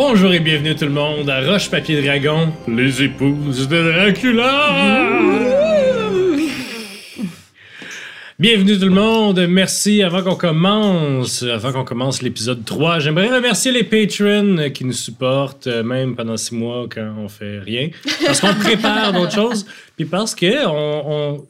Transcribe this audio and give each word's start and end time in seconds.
Bonjour 0.00 0.32
et 0.32 0.38
bienvenue 0.38 0.76
tout 0.76 0.84
le 0.84 0.92
monde 0.92 1.28
à 1.28 1.40
Roche 1.40 1.68
Papier 1.72 2.00
Dragon, 2.00 2.52
les 2.68 3.02
épouses 3.02 3.66
de 3.66 3.82
Dracula. 3.90 5.08
Bienvenue 8.38 8.78
tout 8.78 8.84
le 8.84 8.92
monde, 8.92 9.44
merci. 9.48 10.04
Avant 10.04 10.22
qu'on 10.22 10.36
commence, 10.36 11.42
avant 11.42 11.72
qu'on 11.72 11.82
commence 11.84 12.22
l'épisode 12.22 12.64
3, 12.64 13.00
j'aimerais 13.00 13.34
remercier 13.34 13.72
les 13.72 13.82
patrons 13.82 14.70
qui 14.72 14.84
nous 14.84 14.92
supportent, 14.92 15.66
euh, 15.66 15.82
même 15.82 16.14
pendant 16.14 16.36
six 16.36 16.54
mois 16.54 16.86
quand 16.88 17.14
on 17.18 17.26
fait 17.28 17.58
rien. 17.58 17.88
Parce 18.24 18.40
qu'on 18.40 18.54
prépare 18.54 19.12
d'autres 19.12 19.34
choses, 19.34 19.66
puis 19.96 20.04
parce 20.04 20.36
que 20.36 20.64
on, 20.68 21.02
on- 21.40 21.44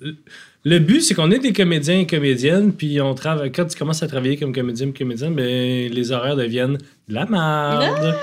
le 0.65 0.79
but, 0.79 1.03
c'est 1.03 1.15
qu'on 1.15 1.31
est 1.31 1.39
des 1.39 1.53
comédiens 1.53 2.01
et 2.01 2.07
comédiennes, 2.07 2.73
puis 2.73 2.99
on 3.01 3.15
travaille. 3.15 3.53
Quand 3.53 3.67
tu 3.67 3.79
commences 3.79 4.03
à 4.03 4.09
travailler 4.09 4.37
comme 4.39 4.55
comédien 4.55 4.89
et 4.89 4.93
comédienne, 4.93 5.35
ben, 5.35 5.45
les 5.93 6.13
horaires 6.13 6.37
deviennent 6.37 6.79
la 7.09 7.27
merde. 7.27 8.17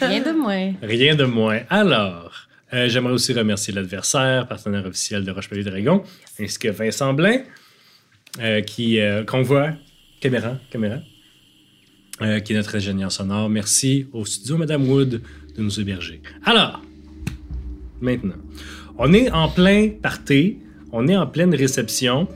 Rien 0.00 0.22
de 0.22 0.32
moins. 0.32 0.72
Rien 0.82 1.14
de 1.14 1.24
moins. 1.24 1.60
Alors, 1.68 2.48
euh, 2.72 2.88
j'aimerais 2.88 3.12
aussi 3.12 3.32
remercier 3.32 3.72
l'adversaire, 3.72 4.46
partenaire 4.46 4.84
officiel 4.86 5.24
de 5.24 5.30
Roche 5.30 5.50
Dragon, 5.50 6.02
ainsi 6.40 6.58
que 6.58 6.68
Vincent 6.68 7.14
Blain, 7.14 7.40
euh, 8.40 8.60
qui 8.60 9.00
euh, 9.00 9.24
qu'on 9.24 9.42
voit, 9.42 9.72
caméra, 10.20 10.56
caméra, 10.70 10.98
qui 12.44 12.52
est 12.52 12.56
notre 12.56 12.76
ingénieur 12.76 13.12
sonore. 13.12 13.48
Merci 13.48 14.06
au 14.12 14.24
studio 14.24 14.56
Madame 14.56 14.88
Wood 14.88 15.22
de 15.56 15.62
nous 15.62 15.80
héberger. 15.80 16.20
Alors, 16.44 16.82
maintenant, 18.00 18.34
on 18.98 19.12
est 19.12 19.30
en 19.30 19.48
plein 19.48 19.90
party, 20.02 20.58
on 20.92 21.06
est 21.06 21.16
en 21.16 21.26
pleine 21.26 21.54
réception. 21.54 22.28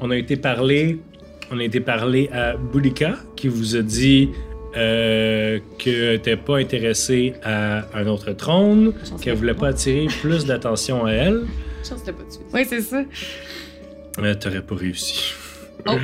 On 0.00 0.10
a 0.10 0.16
été 0.16 0.36
parlé, 0.36 1.00
on 1.50 1.58
a 1.60 1.64
été 1.64 1.80
parlé 1.80 2.28
à 2.32 2.56
Boulika 2.56 3.18
qui 3.36 3.48
vous 3.48 3.76
a 3.76 3.82
dit 3.82 4.30
euh, 4.76 5.58
que 5.78 6.16
t'es 6.16 6.36
pas 6.36 6.58
intéressé 6.58 7.34
à 7.42 7.84
un 7.98 8.06
autre 8.06 8.32
trône, 8.32 8.92
qu'elle 9.20 9.34
que- 9.34 9.38
voulait 9.38 9.54
pas 9.54 9.68
attirer 9.68 10.06
plus 10.20 10.44
d'attention 10.46 11.04
à 11.06 11.12
elle. 11.12 11.42
Que 11.82 11.88
t'as 12.06 12.12
pas 12.12 12.22
de 12.24 12.30
suite. 12.30 12.46
Oui, 12.52 12.64
c'est 12.68 12.80
ça. 12.80 13.02
Euh, 14.20 14.34
T'aurais 14.34 14.62
pas 14.62 14.74
réussi. 14.76 15.32
Oh. 15.86 15.92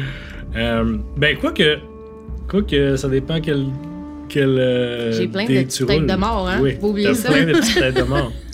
Euh, 0.54 0.96
ben, 1.18 1.36
quoi 1.36 1.52
que, 1.52 1.76
quoi 2.48 2.62
que 2.62 2.96
ça 2.96 3.08
dépend 3.08 3.40
quel. 3.42 3.66
quel 4.28 4.48
euh, 4.58 5.12
J'ai 5.12 5.28
plein 5.28 5.42
de 5.44 5.48
petites 5.48 5.86
têtes 5.86 6.06
de 6.06 6.14
mort, 6.14 6.48
hein? 6.48 6.60
Oui, 6.62 6.78
Faut 6.80 6.88
oublier 6.90 7.08
t'as 7.08 7.14
ça. 7.14 7.30
plein 7.32 7.44
de 7.44 7.52
petites 7.52 7.78
têtes 7.78 7.96
de 7.96 8.02
mort. 8.04 8.32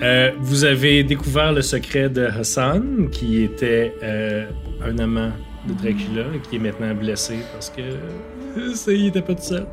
Euh, 0.00 0.30
vous 0.38 0.64
avez 0.64 1.02
découvert 1.02 1.52
le 1.52 1.62
secret 1.62 2.08
de 2.08 2.24
Hassan, 2.24 3.08
qui 3.10 3.42
était 3.42 3.94
euh, 4.02 4.46
un 4.84 4.98
amant 4.98 5.32
de 5.66 5.72
Dracula, 5.74 6.24
et 6.34 6.40
qui 6.48 6.56
est 6.56 6.58
maintenant 6.60 6.94
blessé 6.94 7.38
parce 7.52 7.70
que 7.70 7.80
euh, 7.80 8.74
ça, 8.74 8.92
il 8.92 9.06
était 9.06 9.22
pas 9.22 9.34
tout 9.34 9.42
seul. 9.42 9.66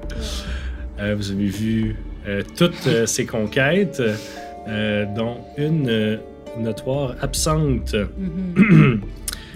Vous 1.18 1.32
avez 1.32 1.48
vu 1.48 1.98
toutes 2.58 3.06
ses 3.06 3.26
conquêtes, 3.26 4.02
dont 5.16 5.38
une 5.58 6.20
notoire 6.58 7.16
absente. 7.22 7.94
Mhm. 8.18 9.02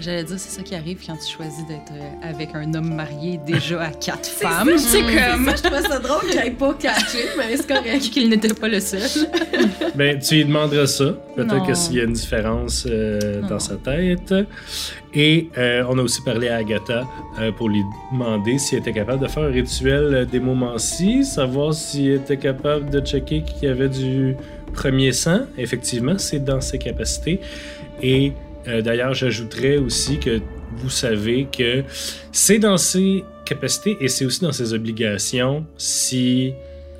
J'allais 0.00 0.24
dire, 0.24 0.38
c'est 0.38 0.56
ça 0.56 0.62
qui 0.62 0.74
arrive 0.74 0.98
quand 1.06 1.16
tu 1.16 1.30
choisis 1.36 1.66
d'être 1.66 1.92
euh, 1.92 2.28
avec 2.28 2.50
un 2.54 2.72
homme 2.74 2.94
marié 2.94 3.38
déjà 3.46 3.82
à 3.82 3.90
quatre 3.90 4.28
femmes. 4.28 4.70
C'est 4.78 5.02
comme 5.02 5.46
Ça, 5.46 5.56
je 5.56 5.62
trouvais 5.62 5.82
ça 5.82 5.98
drôle 5.98 6.28
qu'il 6.30 6.40
ait 6.40 6.50
pas 6.50 6.74
catché, 6.74 7.18
mais 7.36 7.56
c'est 7.56 7.66
correct. 7.68 8.00
qu'il 8.10 8.28
n'était 8.28 8.54
pas 8.54 8.68
le 8.68 8.80
seul. 8.80 9.00
Ben, 9.94 10.18
tu 10.18 10.36
lui 10.36 10.44
demanderas 10.44 10.86
ça. 10.86 11.12
Peut-être 11.34 11.66
que 11.66 11.74
s'il 11.74 11.96
y 11.96 12.00
a 12.00 12.04
une 12.04 12.12
différence 12.12 12.86
euh, 12.88 13.42
dans 13.42 13.58
sa 13.58 13.76
tête. 13.76 14.32
Et 15.12 15.48
euh, 15.58 15.84
on 15.88 15.98
a 15.98 16.02
aussi 16.02 16.22
parlé 16.22 16.48
à 16.48 16.56
Agatha 16.56 17.04
euh, 17.40 17.50
pour 17.50 17.68
lui 17.68 17.82
demander 18.12 18.58
s'il 18.58 18.78
était 18.78 18.92
capable 18.92 19.20
de 19.20 19.28
faire 19.28 19.42
un 19.42 19.50
rituel 19.50 20.14
euh, 20.14 20.24
d'émomancie, 20.24 21.24
savoir 21.24 21.74
s'il 21.74 22.12
était 22.12 22.36
capable 22.36 22.90
de 22.90 23.00
checker 23.00 23.42
qu'il 23.42 23.68
y 23.68 23.70
avait 23.70 23.88
du 23.88 24.36
premier 24.72 25.10
sang. 25.10 25.40
Effectivement, 25.58 26.16
c'est 26.16 26.44
dans 26.44 26.60
ses 26.60 26.78
capacités. 26.78 27.40
Et 28.02 28.32
euh, 28.68 28.82
d'ailleurs, 28.82 29.14
j'ajouterais 29.14 29.78
aussi 29.78 30.18
que 30.18 30.40
vous 30.76 30.90
savez 30.90 31.46
que 31.56 31.82
c'est 32.32 32.58
dans 32.58 32.76
ses 32.76 33.24
capacités 33.44 33.96
et 34.00 34.08
c'est 34.08 34.24
aussi 34.24 34.42
dans 34.42 34.52
ses 34.52 34.74
obligations 34.74 35.66
si, 35.76 36.52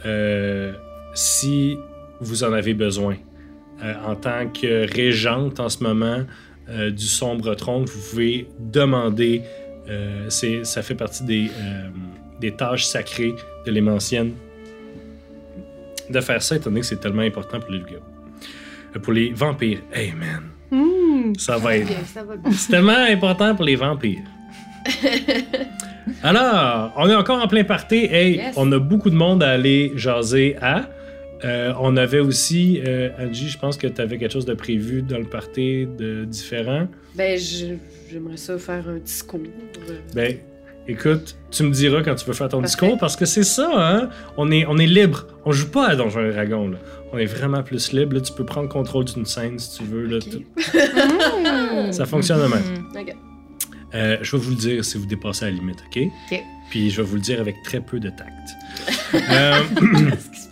euh, 0.07 0.73
si 1.15 1.77
vous 2.21 2.45
en 2.45 2.53
avez 2.53 2.75
besoin. 2.75 3.17
Euh, 3.83 3.95
en 4.07 4.15
tant 4.15 4.49
que 4.49 4.93
régente 4.93 5.61
en 5.61 5.69
ce 5.69 5.83
moment 5.83 6.25
du 6.93 7.07
sombre 7.07 7.57
trône, 7.57 7.85
vous 7.85 8.11
pouvez 8.11 8.47
demander, 8.61 9.43
ça 10.29 10.83
fait 10.83 10.95
partie 10.95 11.25
des, 11.25 11.51
des 12.41 12.53
tâches 12.53 12.85
sacrées 12.85 13.35
de 13.67 13.73
l'émancienne, 13.73 14.35
de 16.09 16.21
faire 16.21 16.41
ça, 16.45 16.55
étant 16.55 16.71
donné 16.71 16.83
que 16.83 16.87
c'est 16.87 17.01
tellement 17.01 17.23
important 17.23 17.59
pour 17.59 17.73
les 17.73 17.83
Pour 19.01 19.13
les 19.13 19.33
vampires, 19.33 19.81
man, 20.17 20.45
Mmh. 21.11 21.33
ça 21.39 21.57
va 21.59 21.77
être 21.77 21.89
c'est 22.53 22.71
tellement 22.71 22.93
important 23.11 23.55
pour 23.55 23.65
les 23.65 23.77
vampires. 23.77 24.23
Alors, 26.23 26.93
on 26.97 27.09
est 27.09 27.15
encore 27.15 27.43
en 27.43 27.49
plein 27.49 27.65
party. 27.65 28.07
Hey, 28.11 28.37
Yes. 28.37 28.55
on 28.57 28.71
a 28.73 28.79
beaucoup 28.79 29.11
de 29.11 29.15
monde 29.15 29.43
à 29.43 29.51
aller 29.51 29.93
jaser 29.97 30.57
à. 30.61 30.89
Euh, 31.45 31.73
on 31.81 31.97
avait 31.97 32.19
aussi, 32.21 32.81
euh, 32.87 33.09
Angie, 33.19 33.49
je 33.49 33.59
pense 33.59 33.77
que 33.79 33.87
tu 33.87 34.01
avais 34.01 34.19
quelque 34.19 34.33
chose 34.33 34.45
de 34.45 34.53
prévu 34.55 35.01
dans 35.03 35.17
le 35.19 35.25
party 35.25 35.87
de 35.99 36.25
différent. 36.27 36.87
Ben, 37.15 37.39
j'aimerais 38.11 38.37
ça 38.37 38.59
faire 38.59 38.87
un 38.89 38.99
discours. 38.99 39.41
euh, 39.89 39.95
Ben, 40.15 40.37
écoute, 40.91 41.37
tu 41.51 41.63
me 41.63 41.71
diras 41.71 42.03
quand 42.03 42.15
tu 42.15 42.25
veux 42.27 42.33
faire 42.33 42.49
ton 42.49 42.59
Parfait. 42.61 42.67
discours 42.77 42.99
parce 42.99 43.17
que 43.17 43.25
c'est 43.25 43.43
ça, 43.45 43.71
hein? 43.75 44.09
On 44.37 44.51
est, 44.51 44.65
on 44.67 44.77
est 44.79 44.87
libre. 44.87 45.27
On 45.45 45.53
joue 45.53 45.71
pas 45.71 45.89
à 45.89 45.97
Donjons 45.97 46.25
et 46.25 46.33
Dragons, 46.33 46.69
là. 46.69 46.79
On 47.13 47.19
est 47.19 47.27
vraiment 47.27 47.63
plus 47.63 47.93
libre. 47.93 48.15
Là, 48.15 48.21
tu 48.21 48.33
peux 48.33 48.45
prendre 48.45 48.69
contrôle 48.69 49.05
d'une 49.05 49.25
scène 49.27 49.59
si 49.59 49.79
tu 49.79 49.85
veux. 49.85 50.07
Là, 50.07 50.19
tout- 50.21 50.45
Ça 51.93 52.07
fonctionne 52.07 52.41
de 52.43 52.47
même. 52.47 52.63
Mhm. 52.63 53.01
Ok. 53.01 53.17
Euh, 53.95 54.19
je 54.23 54.37
vais 54.37 54.43
vous 54.43 54.51
le 54.51 54.57
dire 54.57 54.85
si 54.85 54.97
vous 54.99 55.07
dépassez 55.07 55.47
la 55.47 55.51
limite, 55.51 55.79
OK? 55.91 56.03
OK. 56.31 56.41
Puis 56.71 56.91
je 56.91 56.99
vais 57.03 57.09
vous 57.09 57.17
le 57.17 57.21
dire 57.23 57.41
avec 57.41 57.57
très 57.65 57.81
peu 57.81 57.99
de 57.99 58.11
tact. 58.11 58.31
Euh, 59.33 59.61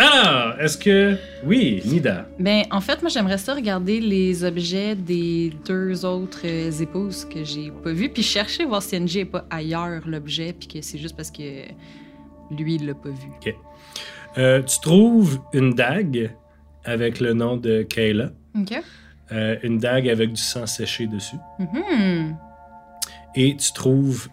Alors, 0.00 0.58
est-ce 0.58 0.78
que... 0.78 1.18
Oui, 1.44 1.82
Nida? 1.84 2.26
Ben, 2.38 2.64
en 2.70 2.80
fait, 2.80 3.02
moi, 3.02 3.10
j'aimerais 3.10 3.36
ça 3.36 3.54
regarder 3.54 4.00
les 4.00 4.44
objets 4.44 4.94
des 4.94 5.52
deux 5.66 6.06
autres 6.06 6.40
euh, 6.46 6.70
épouses 6.70 7.26
que 7.26 7.44
j'ai 7.44 7.70
pas 7.70 7.92
vues, 7.92 8.08
puis 8.08 8.22
chercher 8.22 8.64
voir 8.64 8.82
si 8.82 8.98
NG 8.98 9.16
est 9.18 9.24
pas 9.26 9.44
ailleurs 9.50 10.00
l'objet, 10.06 10.54
puis 10.58 10.68
que 10.68 10.80
c'est 10.80 10.96
juste 10.96 11.14
parce 11.14 11.30
que 11.30 11.42
lui, 12.50 12.76
il 12.76 12.86
l'a 12.86 12.94
pas 12.94 13.10
vu. 13.10 13.52
Euh, 14.38 14.62
tu 14.62 14.80
trouves 14.80 15.38
une 15.52 15.74
dague 15.74 16.34
avec 16.86 17.20
le 17.20 17.34
nom 17.34 17.58
de 17.58 17.82
Kayla. 17.82 18.30
OK. 18.58 18.82
Euh, 19.32 19.56
une 19.62 19.76
dague 19.76 20.08
avec 20.08 20.30
du 20.30 20.40
sang 20.40 20.66
séché 20.66 21.08
dessus. 21.08 21.36
Mhm. 21.58 22.36
Et 23.34 23.54
tu 23.54 23.72
trouves 23.74 24.30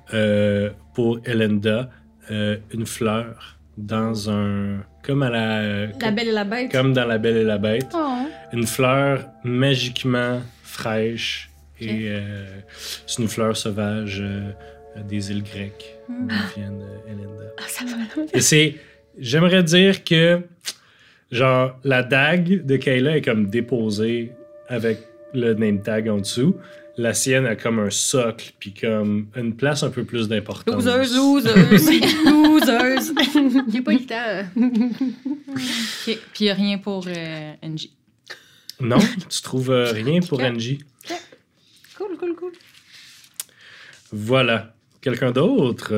pour 0.94 1.20
Elenda 1.26 1.90
une 2.30 2.86
fleur 2.86 3.58
dans 3.78 4.30
un... 4.30 4.80
Comme 5.08 5.24
à 5.24 5.30
la... 5.30 5.88
La 5.88 6.12
belle 6.12 6.28
et 6.28 6.32
la 6.34 6.44
bête. 6.44 6.72
Comme 6.72 6.92
dans 6.94 7.06
La 7.06 7.18
Belle 7.18 7.38
et 7.38 7.44
la 7.46 7.58
Bête. 7.58 7.88
Oh. 7.96 8.28
une 8.52 8.68
fleur 8.68 9.26
magiquement 9.44 10.42
fraîche 10.64 11.50
et 11.80 12.10
euh, 12.10 12.46
c'est 13.06 13.22
une 13.22 13.30
fleur 13.30 13.56
sauvage 13.56 14.20
euh, 14.22 14.52
des 15.08 15.32
îles 15.32 15.44
grecques 15.44 15.98
Hmm. 16.10 16.30
Ah, 16.30 17.64
ça 17.68 17.84
va. 17.84 18.24
Et 18.34 18.40
c'est, 18.40 18.76
j'aimerais 19.20 19.64
dire 19.64 20.06
que 20.06 20.42
genre 21.32 21.78
la 21.84 22.02
dague 22.02 22.66
de 22.66 22.78
Kayla 22.78 23.18
est 23.18 23.22
comme 23.22 23.50
déposée 23.50 24.32
avec 24.70 25.00
le 25.34 25.54
name 25.54 25.82
tag 25.82 26.08
en 26.08 26.20
dessous. 26.20 26.56
La 27.00 27.14
sienne 27.14 27.46
a 27.46 27.56
comme 27.56 27.80
un 27.80 27.92
socle 27.92 28.54
puis 28.60 28.74
comme 28.74 29.28
une 29.36 29.56
place 29.56 29.84
un 29.84 29.92
peu 29.92 30.04
plus 30.04 30.28
d'importance. 30.28 30.84
Loseuse, 30.84 31.16
loseuse, 31.46 32.16
loseuse. 32.26 33.14
J'ai 33.72 33.82
pas 33.82 33.94
eu 33.94 34.00
le 34.00 34.06
temps. 34.06 34.50
OK. 35.48 36.20
Puis 36.34 36.46
y 36.46 36.50
a 36.50 36.54
rien 36.56 36.80
pour 36.80 37.06
euh, 37.08 37.54
NG. 37.64 37.92
Non, 38.80 38.98
tu 39.30 39.42
trouves 39.42 39.72
euh, 39.72 39.92
rien 39.92 40.22
pour 40.22 40.40
Ok. 40.40 40.46
Angie. 40.46 40.80
Cool, 41.98 42.18
cool, 42.18 42.36
cool. 42.36 42.52
Voilà. 44.12 44.74
Quelqu'un 45.02 45.32
d'autre? 45.32 45.94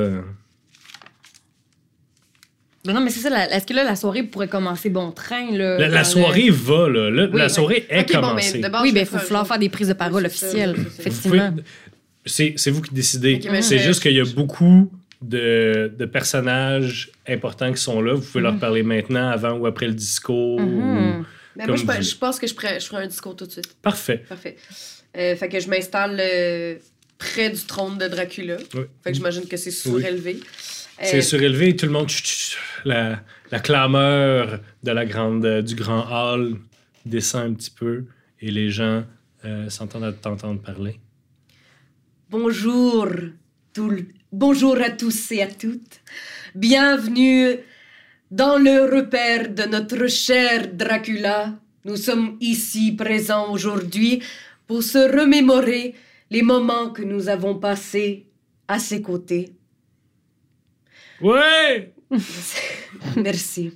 Ben 2.86 2.94
non, 2.94 3.02
mais 3.02 3.10
c'est 3.10 3.20
ça. 3.20 3.30
la- 3.30 3.52
Est-ce 3.54 3.66
que 3.66 3.74
là, 3.74 3.84
la 3.84 3.96
soirée 3.96 4.24
pourrait 4.24 4.48
commencer? 4.48 4.90
Bon 4.90 5.12
train? 5.12 5.52
Là, 5.52 5.78
La, 5.78 5.88
la 5.88 5.90
dans 5.90 5.98
le- 6.00 6.04
soirée 6.06 6.50
va, 6.50 6.88
là. 6.90 7.10
Là, 7.10 7.28
Oui, 7.32 7.38
la 7.38 7.50
soirée 7.50 7.86
est 7.90 8.02
Ok, 8.02 8.14
bon, 8.14 8.22
commencée. 8.30 8.52
mais 8.56 8.60
d'abord, 8.62 8.82
Oui, 8.84 8.90
ben 8.90 8.96
vais 8.96 9.02
il 9.02 9.06
faut 9.06 9.18
faire- 9.18 9.28
falloir 9.28 9.48
faire 9.48 9.60
des 9.60 9.70
prises 9.70 9.90
de 9.90 9.94
parole 9.94 10.22
ça, 10.24 10.28
officielles. 10.28 10.76
c'est 10.78 10.84
ça. 10.84 10.90
Vous 10.90 11.00
Effectivement. 11.02 11.50
pouvez- 11.52 11.64
C'est 12.26 12.54
c'est 12.58 12.72
vous 12.72 12.82
qui 12.82 12.94
décidez. 12.94 13.40
C'est 13.62 13.80
juste 13.80 14.02
qu'il 14.02 14.14
y 14.14 14.20
a 14.22 14.26
beaucoup 14.26 14.92
de, 15.22 15.92
de 15.98 16.06
personnages 16.06 17.12
importants 17.28 17.72
qui 17.74 17.82
sont 17.82 18.02
là. 18.02 18.14
Vous 18.14 18.22
pouvez 18.22 18.42
leur 18.42 18.54
Mhm. 18.54 18.60
parler 18.60 18.84
maintenant, 18.84 19.30
avant 19.30 19.54
ou 19.58 19.66
après 19.66 19.88
le 19.88 19.94
discours. 19.94 20.60
Mhm. 20.62 21.26
Ben, 21.58 21.66
Comme 21.66 21.84
moi, 21.84 22.00
je, 22.00 22.16
pense 22.16 22.40
que 22.40 22.48
je 22.48 22.54
ferai 22.54 22.78
un 23.04 23.08
discours 23.08 23.36
tout 23.36 23.46
de 23.46 23.52
suite. 23.52 23.76
Parfait. 23.82 24.24
Parfait. 24.30 24.56
Euh, 25.18 25.36
fait 25.36 25.50
que 25.50 25.60
je 25.60 25.68
m'installe 25.68 26.18
euh, 26.22 26.76
près 27.18 27.50
du 27.50 27.60
trône 27.66 27.98
de 27.98 28.08
Dracula. 28.08 28.56
Oui. 28.76 28.82
Fait 29.04 29.12
que 29.12 29.18
j'imagine 29.18 29.46
que 29.46 29.58
c'est 29.58 29.72
surélevé. 29.72 30.40
C'est 31.02 31.18
Euh, 31.18 31.22
surélevé 31.22 31.76
tout 31.76 31.86
le 31.86 31.92
monde. 31.92 32.10
La, 32.86 33.22
la 33.52 33.60
clameur 33.60 34.60
de 34.84 34.92
la 34.92 35.06
grande, 35.06 35.46
euh, 35.46 35.62
du 35.62 35.76
grand 35.76 36.06
hall 36.12 36.58
descend 37.06 37.52
un 37.52 37.54
petit 37.54 37.72
peu 37.72 38.06
et 38.42 38.52
les 38.52 38.70
gens 38.70 39.04
euh, 39.46 39.70
s'entendent 39.70 40.04
à 40.06 40.12
t'entendre 40.14 40.62
parler. 40.62 41.00
Bonjour, 42.30 43.08
tout 43.74 43.90
le- 43.90 44.08
bonjour 44.32 44.78
à 44.82 44.90
tous 44.90 45.32
et 45.32 45.42
à 45.42 45.48
toutes. 45.48 46.02
Bienvenue 46.56 47.58
dans 48.32 48.58
le 48.58 48.94
repère 48.96 49.50
de 49.54 49.64
notre 49.64 50.08
cher 50.08 50.68
Dracula. 50.74 51.54
Nous 51.86 51.96
sommes 51.96 52.38
ici 52.42 52.92
présents 52.92 53.52
aujourd'hui 53.52 54.22
pour 54.68 54.84
se 54.84 54.98
remémorer 55.20 55.96
les 56.30 56.42
moments 56.42 56.90
que 56.92 57.02
nous 57.02 57.30
avons 57.30 57.56
passés 57.56 58.28
à 58.68 58.78
ses 58.80 59.02
côtés. 59.02 59.50
Ouais! 61.22 61.94
Merci. 63.16 63.74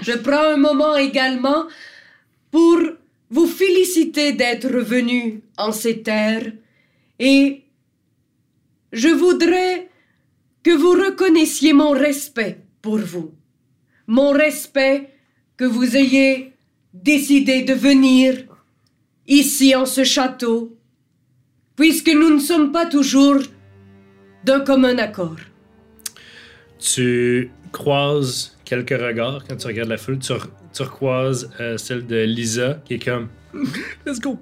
Je 0.00 0.12
prends 0.12 0.54
un 0.54 0.56
moment 0.56 0.96
également 0.96 1.66
pour 2.50 2.78
vous 3.30 3.46
féliciter 3.46 4.32
d'être 4.32 4.68
venu 4.68 5.42
en 5.56 5.72
ces 5.72 6.02
terres 6.02 6.52
et 7.18 7.64
je 8.92 9.08
voudrais 9.08 9.88
que 10.62 10.70
vous 10.70 10.92
reconnaissiez 10.92 11.72
mon 11.72 11.90
respect 11.90 12.58
pour 12.82 12.98
vous. 12.98 13.32
Mon 14.06 14.32
respect 14.32 15.10
que 15.56 15.64
vous 15.64 15.96
ayez 15.96 16.52
décidé 16.92 17.62
de 17.62 17.74
venir 17.74 18.44
ici 19.26 19.76
en 19.76 19.86
ce 19.86 20.02
château, 20.02 20.76
puisque 21.76 22.08
nous 22.08 22.30
ne 22.30 22.40
sommes 22.40 22.72
pas 22.72 22.86
toujours 22.86 23.40
d'un 24.44 24.60
commun 24.60 24.98
accord. 24.98 25.36
Tu 26.80 27.50
croises 27.72 28.56
quelques 28.64 28.90
regards 29.00 29.42
quand 29.48 29.56
tu 29.56 29.66
regardes 29.66 29.88
la 29.90 29.96
foule. 29.98 30.18
Tu, 30.18 30.32
re- 30.32 30.46
tu 30.72 30.82
recroises 30.82 31.50
euh, 31.60 31.76
celle 31.78 32.06
de 32.06 32.22
Lisa 32.24 32.78
qui 32.84 32.94
est 32.94 33.04
comme 33.04 33.28
Let's 34.06 34.20
go! 34.20 34.38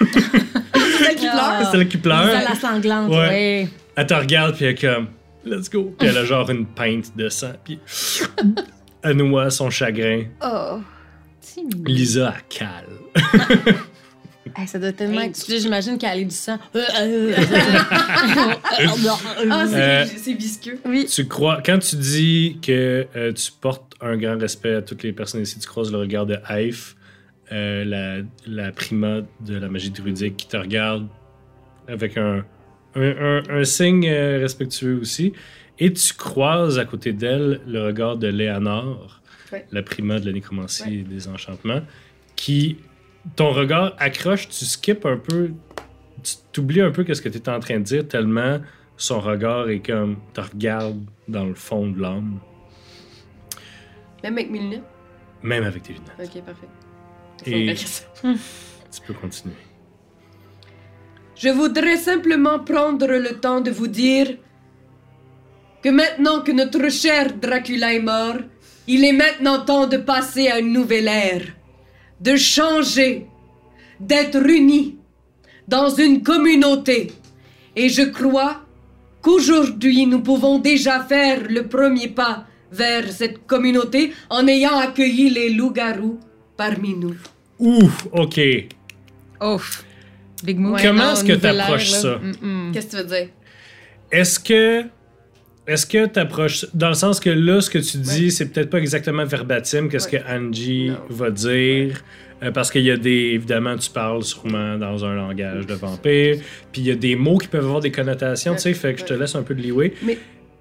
Celle 0.00 1.16
qui 1.16 1.26
pleure. 1.28 1.68
Celle 1.70 1.88
qui 1.88 1.96
pleure. 1.98 2.30
Ça 2.30 2.48
la 2.48 2.54
sanglante, 2.54 3.10
Ouais. 3.10 3.16
ouais. 3.16 3.68
Elle 3.96 4.06
te 4.06 4.14
regarde, 4.14 4.54
puis 4.56 4.64
elle 4.66 4.72
est 4.72 4.80
comme, 4.80 5.08
let's 5.44 5.68
go. 5.70 5.94
Puis 5.98 6.08
elle 6.08 6.18
a 6.18 6.24
genre 6.24 6.48
une 6.50 6.66
pinte 6.66 7.16
de 7.16 7.28
sang, 7.28 7.52
puis 7.64 7.78
elle 9.02 9.16
noie 9.16 9.50
son 9.50 9.70
chagrin. 9.70 10.24
Oh. 10.42 10.80
Lisa, 11.84 12.34
elle 12.36 12.58
cale. 12.58 13.74
Hey, 14.56 14.66
ça 14.66 14.78
doit 14.78 14.92
tellement 14.92 15.20
Hey, 15.20 15.28
être. 15.30 15.44
J'imagine 15.48 15.98
qu'elle 15.98 16.20
a 16.20 16.24
du 16.24 16.30
sang. 16.30 16.58
Ah, 16.74 16.78
c'est 19.66 20.32
Euh, 20.32 20.36
visqueux. 20.36 20.78
oui. 20.84 21.06
Tu 21.06 21.26
crois, 21.26 21.62
quand 21.64 21.78
tu 21.78 21.96
dis 21.96 22.58
que 22.62 23.06
euh, 23.16 23.32
tu 23.32 23.50
portes 23.60 23.94
un 24.00 24.16
grand 24.16 24.38
respect 24.38 24.74
à 24.74 24.82
toutes 24.82 25.02
les 25.02 25.12
personnes 25.12 25.42
ici, 25.42 25.58
tu 25.58 25.66
croises 25.66 25.92
le 25.92 25.98
regard 25.98 26.26
de 26.26 26.36
Haif, 26.48 26.96
euh, 27.52 27.84
la, 27.84 28.18
la 28.46 28.72
prima 28.72 29.20
de 29.40 29.56
la 29.56 29.68
magie 29.68 29.90
druidique, 29.90 30.36
qui 30.36 30.48
te 30.48 30.56
regarde 30.56 31.06
avec 31.88 32.16
un, 32.16 32.44
un, 32.94 33.02
un- 33.02 33.42
un 33.50 33.64
signe 33.64 34.08
euh, 34.08 34.38
respectueux 34.40 34.98
aussi. 35.00 35.32
Et 35.78 35.92
tu 35.92 36.14
croises 36.14 36.78
à 36.78 36.84
côté 36.84 37.12
d'elle 37.12 37.60
le 37.66 37.84
regard 37.86 38.16
de 38.16 38.28
Léonore, 38.28 39.18
Ouais. 39.52 39.66
la 39.70 39.82
prima 39.82 40.18
de 40.18 40.24
la 40.24 40.32
nécromancie 40.32 40.82
Ouais. 40.84 40.94
et 40.94 41.02
des 41.02 41.28
enchantements, 41.28 41.82
qui, 42.36 42.78
ton 43.36 43.50
regard 43.50 43.94
accroche, 43.98 44.48
tu 44.48 44.64
skips 44.64 45.04
un 45.06 45.16
peu, 45.16 45.52
tu 46.22 46.34
t'oublies 46.52 46.80
un 46.80 46.90
peu 46.90 47.04
ce 47.12 47.20
que 47.22 47.28
tu 47.28 47.38
étais 47.38 47.50
en 47.50 47.60
train 47.60 47.78
de 47.78 47.84
dire, 47.84 48.06
tellement 48.06 48.60
son 48.96 49.20
regard 49.20 49.68
est 49.70 49.80
comme, 49.84 50.16
te 50.34 50.40
regarde 50.40 51.00
dans 51.28 51.44
le 51.44 51.54
fond 51.54 51.88
de 51.88 52.00
l'âme, 52.00 52.38
Même 54.22 54.34
avec 54.34 54.50
mes 54.50 54.58
lunettes? 54.60 54.82
même 55.42 55.64
avec 55.64 55.82
tes 55.82 55.94
lunettes. 55.94 56.12
Ok, 56.36 56.42
parfait. 56.44 56.68
Et 57.46 57.74
tu 58.92 59.00
peux 59.06 59.14
continuer. 59.14 59.54
Je 61.34 61.48
voudrais 61.48 61.96
simplement 61.96 62.60
prendre 62.60 63.06
le 63.08 63.40
temps 63.40 63.60
de 63.60 63.70
vous 63.72 63.88
dire 63.88 64.36
que 65.82 65.88
maintenant 65.88 66.42
que 66.42 66.52
notre 66.52 66.88
cher 66.90 67.32
Dracula 67.34 67.94
est 67.94 67.98
mort, 68.00 68.36
il 68.86 69.04
est 69.04 69.12
maintenant 69.12 69.64
temps 69.64 69.88
de 69.88 69.96
passer 69.96 70.46
à 70.48 70.60
une 70.60 70.72
nouvelle 70.72 71.08
ère, 71.08 71.42
de 72.22 72.36
changer, 72.36 73.26
d'être 74.00 74.44
unis 74.48 74.96
dans 75.68 75.90
une 75.90 76.22
communauté. 76.22 77.12
Et 77.76 77.88
je 77.88 78.02
crois 78.02 78.62
qu'aujourd'hui 79.20 80.06
nous 80.06 80.20
pouvons 80.20 80.58
déjà 80.58 81.00
faire 81.00 81.40
le 81.48 81.66
premier 81.66 82.08
pas 82.08 82.46
vers 82.70 83.10
cette 83.12 83.46
communauté 83.46 84.12
en 84.30 84.46
ayant 84.46 84.78
accueilli 84.78 85.30
les 85.30 85.50
loups-garous 85.50 86.18
parmi 86.56 86.94
nous. 86.94 87.16
Ouf, 87.58 88.06
ok. 88.12 88.40
Ouf. 89.40 89.84
Big 90.42 90.58
move. 90.58 90.80
Comment 90.82 91.12
est-ce 91.12 91.24
que 91.24 91.46
ère, 91.46 91.54
là. 91.54 91.78
ça? 91.78 92.20
Qu'est-ce 92.72 92.86
que 92.86 92.90
tu 92.90 92.96
veux 92.96 93.04
dire? 93.04 93.28
Est-ce 94.10 94.40
que. 94.40 94.84
Est-ce 95.66 95.86
que 95.86 96.06
tu 96.06 96.18
approches. 96.18 96.66
Dans 96.74 96.88
le 96.88 96.94
sens 96.94 97.20
que 97.20 97.30
là, 97.30 97.60
ce 97.60 97.70
que 97.70 97.78
tu 97.78 97.98
dis, 97.98 98.24
Ouais. 98.24 98.30
c'est 98.30 98.46
peut-être 98.52 98.68
pas 98.70 98.78
exactement 98.78 99.24
verbatim 99.24 99.88
qu'est-ce 99.88 100.08
Ouais. 100.10 100.20
que 100.20 100.28
Angie 100.30 100.90
Non. 100.90 100.98
va 101.08 101.30
dire. 101.30 102.02
euh, 102.42 102.50
parce 102.50 102.72
qu'il 102.72 102.82
y 102.82 102.90
a 102.90 102.96
des. 102.96 103.30
Évidemment, 103.34 103.76
tu 103.76 103.88
parles 103.88 104.24
sûrement 104.24 104.76
dans 104.76 105.04
un 105.04 105.14
langage 105.14 105.64
de 105.64 105.74
vampire. 105.74 106.38
Puis 106.72 106.82
il 106.82 106.88
y 106.88 106.90
a 106.90 106.96
des 106.96 107.14
mots 107.14 107.38
qui 107.38 107.46
peuvent 107.46 107.62
avoir 107.64 107.78
des 107.78 107.92
connotations, 107.92 108.54
tu 108.54 108.62
sais, 108.62 108.74
fait 108.74 108.94
que 108.94 109.00
je 109.00 109.04
te 109.04 109.14
laisse 109.14 109.36
un 109.36 109.44
peu 109.44 109.54
de 109.54 109.62
leeway. 109.62 109.94
Mais- 110.04 110.18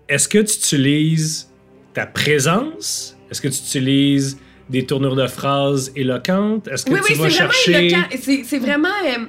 Est-ce 0.08 0.28
que 0.28 0.38
tu 0.38 0.54
utilises 0.58 1.50
ta 1.96 2.06
présence? 2.06 3.18
Est-ce 3.32 3.42
que 3.42 3.48
tu 3.48 3.56
utilises 3.58 4.38
des 4.72 4.86
tournures 4.86 5.16
de 5.16 5.28
phrases 5.28 5.92
éloquentes? 5.96 6.68
Est-ce 6.68 6.86
que 6.86 6.92
Oui, 6.94 7.00
tu 7.06 7.14
oui, 7.14 7.20
vas 7.20 7.30
c'est 7.30 7.36
vraiment 7.38 7.52
chercher. 7.52 7.86
éloquent. 7.88 8.44
C'est, 8.46 8.58
vraiment. 8.60 8.88
euh, 9.06 9.26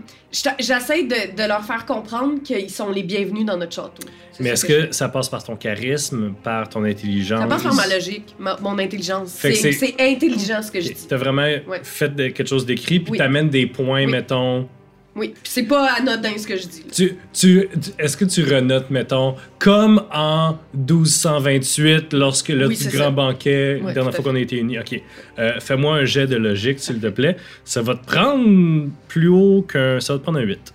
j'essaie 0.58 1.02
de, 1.02 1.36
de 1.36 1.48
leur 1.48 1.62
faire 1.64 1.84
comprendre 1.84 2.42
qu'ils 2.42 2.70
sont 2.70 2.90
les 2.90 3.02
bienvenus 3.02 3.44
dans 3.44 3.56
notre 3.56 3.72
château. 3.74 4.06
Mais 4.40 4.48
est-ce 4.50 4.66
je 4.66 4.86
que 4.86 4.92
ça 4.92 5.08
passe 5.10 5.28
par 5.28 5.44
ton 5.44 5.56
charisme, 5.56 6.32
par 6.42 6.68
ton 6.68 6.84
intelligence? 6.84 7.40
Ça 7.40 7.46
passe 7.46 7.62
par 7.64 7.74
ma 7.74 7.86
logique, 7.86 8.34
ma- 8.38 8.56
mon 8.62 8.78
intelligence. 8.78 9.34
Fait 9.36 9.52
C'est, 9.52 9.94
intelligent 10.00 10.62
ce 10.62 10.70
que 10.72 10.80
je 10.80 10.88
Ok, 10.88 10.94
dis. 10.94 11.06
T'as 11.08 11.16
vraiment 11.18 11.46
fait 11.82 12.14
de- 12.14 12.28
quelque 12.28 12.48
chose 12.48 12.64
d'écrit, 12.64 13.00
puis 13.00 13.12
Oui. 13.12 13.18
t'amènes 13.18 13.50
des 13.50 13.66
points, 13.66 14.06
mettons. 14.06 14.68
Oui, 15.14 15.34
c'est 15.44 15.64
pas 15.64 15.90
anodin 15.98 16.30
ce 16.38 16.46
que 16.46 16.56
je 16.56 16.66
dis. 16.66 16.84
Tu, 16.90 17.16
tu, 17.34 17.68
Est-ce 17.98 18.16
que 18.16 18.24
tu 18.24 18.42
renotes, 18.44 18.88
mettons, 18.88 19.36
comme 19.58 20.02
en 20.10 20.56
1228, 20.74 22.14
lorsque 22.14 22.48
le 22.48 22.66
Oui, 22.66 22.78
grand 22.90 23.04
ça. 23.04 23.10
banquet, 23.10 23.74
Ouais, 23.80 23.88
la 23.88 23.92
dernière 23.92 24.14
fois 24.14 24.24
qu'on 24.24 24.34
a 24.36 24.38
été 24.40 24.56
unis. 24.56 24.78
Ok. 24.78 24.98
Euh, 25.38 25.60
Fais-moi 25.60 25.96
un 25.96 26.04
jet 26.06 26.26
de 26.26 26.36
logique, 26.36 26.80
s'il 26.80 26.98
te 26.98 27.08
plaît. 27.08 27.36
Ça 27.64 27.82
va 27.82 27.94
te 27.94 28.06
prendre 28.06 28.88
plus 29.08 29.28
haut 29.28 29.60
qu'un. 29.70 30.00
Ça 30.00 30.14
va 30.14 30.18
te 30.18 30.22
prendre 30.22 30.38
un 30.38 30.42
8. 30.44 30.72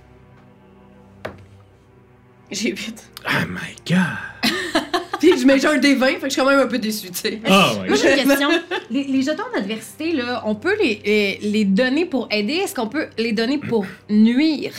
J'ai 2.51 2.71
vite. 2.73 3.09
Oh 3.27 3.45
my 3.49 3.75
god! 3.87 4.51
Puis 5.19 5.37
je 5.39 5.45
mets 5.45 5.65
un 5.65 5.77
des 5.77 5.95
20, 5.95 6.05
fait 6.07 6.13
que 6.19 6.23
je 6.25 6.29
suis 6.29 6.41
quand 6.41 6.49
même 6.49 6.59
un 6.59 6.67
peu 6.67 6.79
déçue, 6.79 7.09
tu 7.09 7.17
sais. 7.19 7.31
My 7.43 7.49
Moi, 7.49 7.95
j'ai 8.01 8.21
une 8.21 8.27
question. 8.27 8.49
Les, 8.89 9.03
les 9.03 9.21
jetons 9.21 9.43
d'adversité, 9.53 10.13
là, 10.13 10.43
on 10.45 10.55
peut 10.55 10.75
les, 10.81 11.01
les, 11.05 11.39
les 11.41 11.65
donner 11.65 12.05
pour 12.05 12.27
aider? 12.31 12.53
Est-ce 12.55 12.75
qu'on 12.75 12.87
peut 12.87 13.07
les 13.17 13.31
donner 13.33 13.57
pour 13.57 13.85
nuire? 14.09 14.73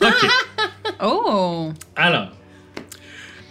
Ok. 0.00 0.08
Oh! 1.04 1.72
Alors. 1.96 2.28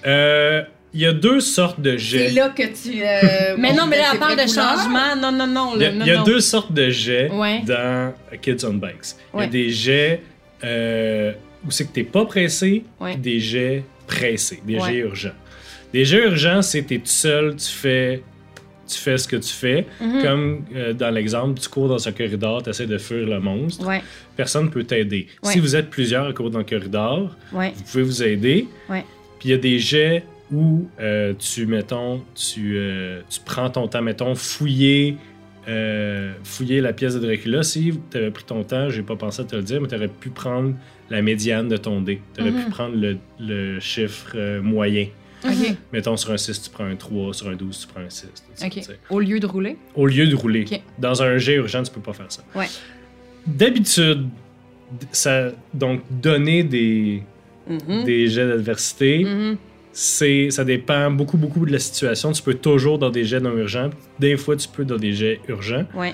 euh, 0.05 0.61
Il 0.93 1.01
y 1.01 1.05
a 1.05 1.13
deux 1.13 1.39
sortes 1.39 1.79
de 1.81 1.97
jets. 1.97 2.27
C'est 2.29 2.33
là 2.33 2.49
que 2.49 2.63
tu. 2.63 3.01
euh, 3.01 3.55
Mais 3.57 3.73
non, 3.73 3.85
mais 3.87 3.97
là, 3.97 4.09
elle 4.13 4.19
parle 4.19 4.35
de 4.35 4.41
changement. 4.47 5.15
Non, 5.17 5.31
non, 5.31 5.47
non. 5.47 5.71
Il 5.75 5.81
y 5.81 5.85
a, 5.85 5.89
là, 5.89 5.95
non, 5.95 6.05
il 6.05 6.07
y 6.07 6.11
a 6.11 6.17
non. 6.17 6.23
deux 6.23 6.39
sortes 6.39 6.73
de 6.73 6.89
jets 6.89 7.29
Ouais. 7.31 7.61
dans 7.65 8.13
Kids 8.41 8.65
on 8.65 8.73
Bikes. 8.73 9.15
Il 9.33 9.39
y 9.39 9.43
a 9.43 9.47
des 9.47 9.69
jets 9.69 10.21
euh, 10.63 11.33
où 11.65 11.71
c'est 11.71 11.85
que 11.85 11.91
t'es 11.93 12.03
pas 12.03 12.25
pressé, 12.25 12.83
Ouais. 12.99 13.15
des 13.15 13.39
jets 13.39 13.83
pressés, 14.07 14.61
des 14.65 14.75
Ouais. 14.77 14.91
jets 14.91 14.97
urgents. 14.99 15.29
Des 15.93 16.05
jets 16.05 16.23
urgents, 16.25 16.61
c'est 16.61 16.83
t'es 16.83 16.97
tout 16.99 17.05
seul, 17.05 17.55
tu 17.55 17.67
fais, 17.71 18.23
tu 18.87 18.97
fais 18.97 19.17
ce 19.17 19.27
que 19.27 19.35
tu 19.35 19.51
fais. 19.53 19.85
Mhm. 19.99 20.21
Comme 20.23 20.65
euh, 20.75 20.93
dans 20.93 21.09
l'exemple, 21.09 21.59
tu 21.59 21.67
cours 21.69 21.89
dans 21.89 22.07
un 22.07 22.11
corridor, 22.11 22.63
tu 22.63 22.69
essaies 22.69 22.87
de 22.87 22.97
fuir 22.97 23.27
le 23.27 23.39
monstre. 23.39 23.85
Ouais, 23.87 24.01
Personne 24.37 24.65
ne 24.65 24.69
peut 24.69 24.83
t'aider. 24.83 25.27
Ouais. 25.43 25.51
Si 25.51 25.59
vous 25.59 25.75
êtes 25.75 25.89
plusieurs 25.89 26.27
à 26.27 26.33
courir 26.33 26.51
dans 26.51 26.59
le 26.59 26.65
corridor, 26.65 27.35
ouais. 27.53 27.73
vous 27.75 27.83
pouvez 27.83 28.03
vous 28.03 28.23
aider. 28.23 28.67
Puis 28.87 29.49
il 29.49 29.51
y 29.51 29.53
a 29.53 29.57
des 29.57 29.79
jets 29.79 30.23
où 30.51 30.87
euh, 30.99 31.33
tu, 31.39 31.65
mettons, 31.65 32.21
tu, 32.35 32.73
euh, 32.77 33.21
tu 33.29 33.39
prends 33.45 33.69
ton 33.69 33.87
temps, 33.87 34.01
mettons, 34.01 34.35
fouiller, 34.35 35.15
fouiller 36.43 36.81
la 36.81 36.93
pièce 36.93 37.15
de 37.15 37.19
Dracula. 37.19 37.63
Si 37.63 37.93
tu 38.11 38.17
avais 38.17 38.31
pris 38.31 38.43
ton 38.43 38.63
temps, 38.63 38.89
j'ai 38.89 39.01
pas 39.03 39.15
pensé 39.15 39.41
à 39.41 39.45
te 39.45 39.55
le 39.55 39.61
dire, 39.61 39.81
mais 39.81 39.87
tu 39.87 39.95
aurais 39.95 40.07
pu 40.09 40.29
prendre 40.29 40.73
la 41.09 41.21
médiane 41.21 41.67
de 41.69 41.77
ton 41.77 42.01
dé. 42.01 42.21
Tu 42.35 42.41
aurais 42.41 42.51
Mhm. 42.51 42.63
pu 42.65 42.69
prendre 42.71 42.95
le, 42.97 43.17
le 43.39 43.79
chiffre 43.79 44.59
moyen. 44.61 45.07
OK. 45.43 45.75
Mettons, 45.93 46.17
sur 46.17 46.31
un 46.31 46.37
6, 46.37 46.61
tu 46.63 46.69
prends 46.69 46.85
un 46.85 46.95
3, 46.95 47.33
sur 47.33 47.47
un 47.49 47.55
12, 47.55 47.79
tu 47.79 47.87
prends 47.87 48.01
un 48.01 48.09
6. 48.09 48.21
tout 48.27 48.41
ça, 48.55 48.65
OK. 48.67 48.71
tu 48.73 48.81
sais. 48.83 48.99
Au 49.09 49.19
lieu 49.19 49.39
de 49.39 49.47
rouler? 49.47 49.77
Au 49.95 50.05
lieu 50.07 50.27
de 50.27 50.35
rouler. 50.35 50.65
Dans 50.99 51.21
un 51.23 51.37
jet 51.37 51.55
urgent, 51.55 51.83
tu 51.83 51.91
peux 51.91 52.01
pas 52.01 52.13
faire 52.13 52.31
ça. 52.31 52.43
Ouais. 52.55 52.67
D'habitude, 53.47 54.27
ça, 55.11 55.49
donc 55.73 56.01
donner 56.09 56.63
des, 56.63 57.23
Mhm. 57.67 58.03
des 58.03 58.27
jets 58.27 58.47
d'adversité, 58.47 59.23
Mhm. 59.23 59.57
c'est, 59.91 60.49
ça 60.51 60.63
dépend 60.63 61.09
beaucoup, 61.11 61.37
beaucoup 61.37 61.65
de 61.65 61.71
la 61.71 61.79
situation. 61.79 62.31
Tu 62.33 62.41
peux 62.43 62.53
toujours 62.53 62.99
dans 62.99 63.09
des 63.09 63.23
jets 63.23 63.39
non 63.39 63.55
urgents. 63.57 63.89
Des 64.19 64.37
fois, 64.37 64.55
tu 64.55 64.67
peux 64.67 64.85
dans 64.85 64.97
des 64.97 65.13
jets 65.13 65.39
urgents. 65.47 65.85
Ouais. 65.95 66.13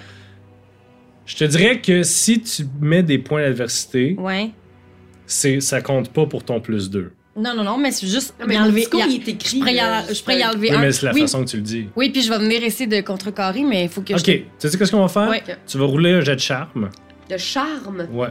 Je 1.26 1.36
te 1.36 1.44
dirais 1.44 1.82
que 1.82 2.04
si 2.04 2.40
tu 2.42 2.64
mets 2.80 3.04
des 3.04 3.18
points 3.18 3.42
d'adversité, 3.42 4.16
Ouais. 4.18 4.52
c'est, 5.26 5.60
ça 5.60 5.82
compte 5.82 6.10
pas 6.14 6.26
pour 6.26 6.44
ton 6.46 6.62
plus 6.62 6.90
2. 6.90 7.12
Non, 7.38 7.54
non, 7.56 7.64
non, 7.64 7.78
mais 7.78 7.92
c'est 7.92 8.08
juste 8.08 8.34
Non, 8.40 8.46
mais 8.48 8.58
enlever. 8.58 8.80
discours, 8.82 9.00
y 9.00 9.04
a- 9.04 9.06
il 9.08 9.16
est 9.22 9.28
écrit. 9.28 9.50
Je 9.58 9.60
pourrais 9.60 9.74
y, 9.74 9.78
là, 9.78 10.02
en- 10.10 10.14
je 10.14 10.22
pourrais 10.24 10.40
y 10.40 10.46
enlever 10.46 10.70
Oui, 10.72 10.76
un. 10.76 10.80
mais 10.82 10.92
c'est 10.92 11.06
la 11.06 11.14
oui. 11.14 11.22
façon 11.22 11.44
que 11.44 11.50
tu 11.50 11.58
le 11.58 11.62
dis. 11.64 11.88
Oui, 11.96 12.10
puis 12.10 12.22
je 12.24 12.30
vais 12.32 12.40
venir 12.40 12.64
essayer 12.64 12.88
de 12.88 13.00
contrecarrer, 13.02 13.64
mais 13.64 13.84
il 13.84 13.90
faut 13.90 14.02
que 14.02 14.14
Ok, 14.14 14.20
je. 14.20 14.32
tu 14.32 14.44
sais 14.70 14.78
qu'est-ce 14.78 14.92
qu'on 14.92 15.02
va 15.02 15.08
faire? 15.08 15.30
Ouais. 15.30 15.44
Tu 15.68 15.78
vas 15.78 15.86
rouler 15.86 16.14
un 16.14 16.22
jet 16.22 16.36
de 16.36 16.42
charme. 16.42 16.90
De 17.30 17.38
charme? 17.38 18.08
Ouais. 18.12 18.30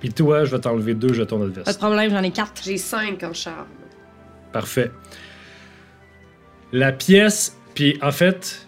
Puis 0.00 0.10
toi, 0.12 0.44
je 0.44 0.50
vais 0.50 0.60
t'enlever 0.60 0.92
deux 0.94 1.14
jetons 1.14 1.38
Pas 1.64 1.72
de 1.72 1.78
problème, 1.78 2.10
j'en 2.10 2.22
ai 2.22 2.30
quatre. 2.30 2.62
J'ai 2.62 2.76
5 2.76 3.22
en 3.22 3.32
charme. 3.32 3.66
Parfait. 4.52 4.90
La 6.72 6.92
pièce, 6.92 7.56
puis 7.74 7.98
en 8.02 8.12
fait, 8.12 8.66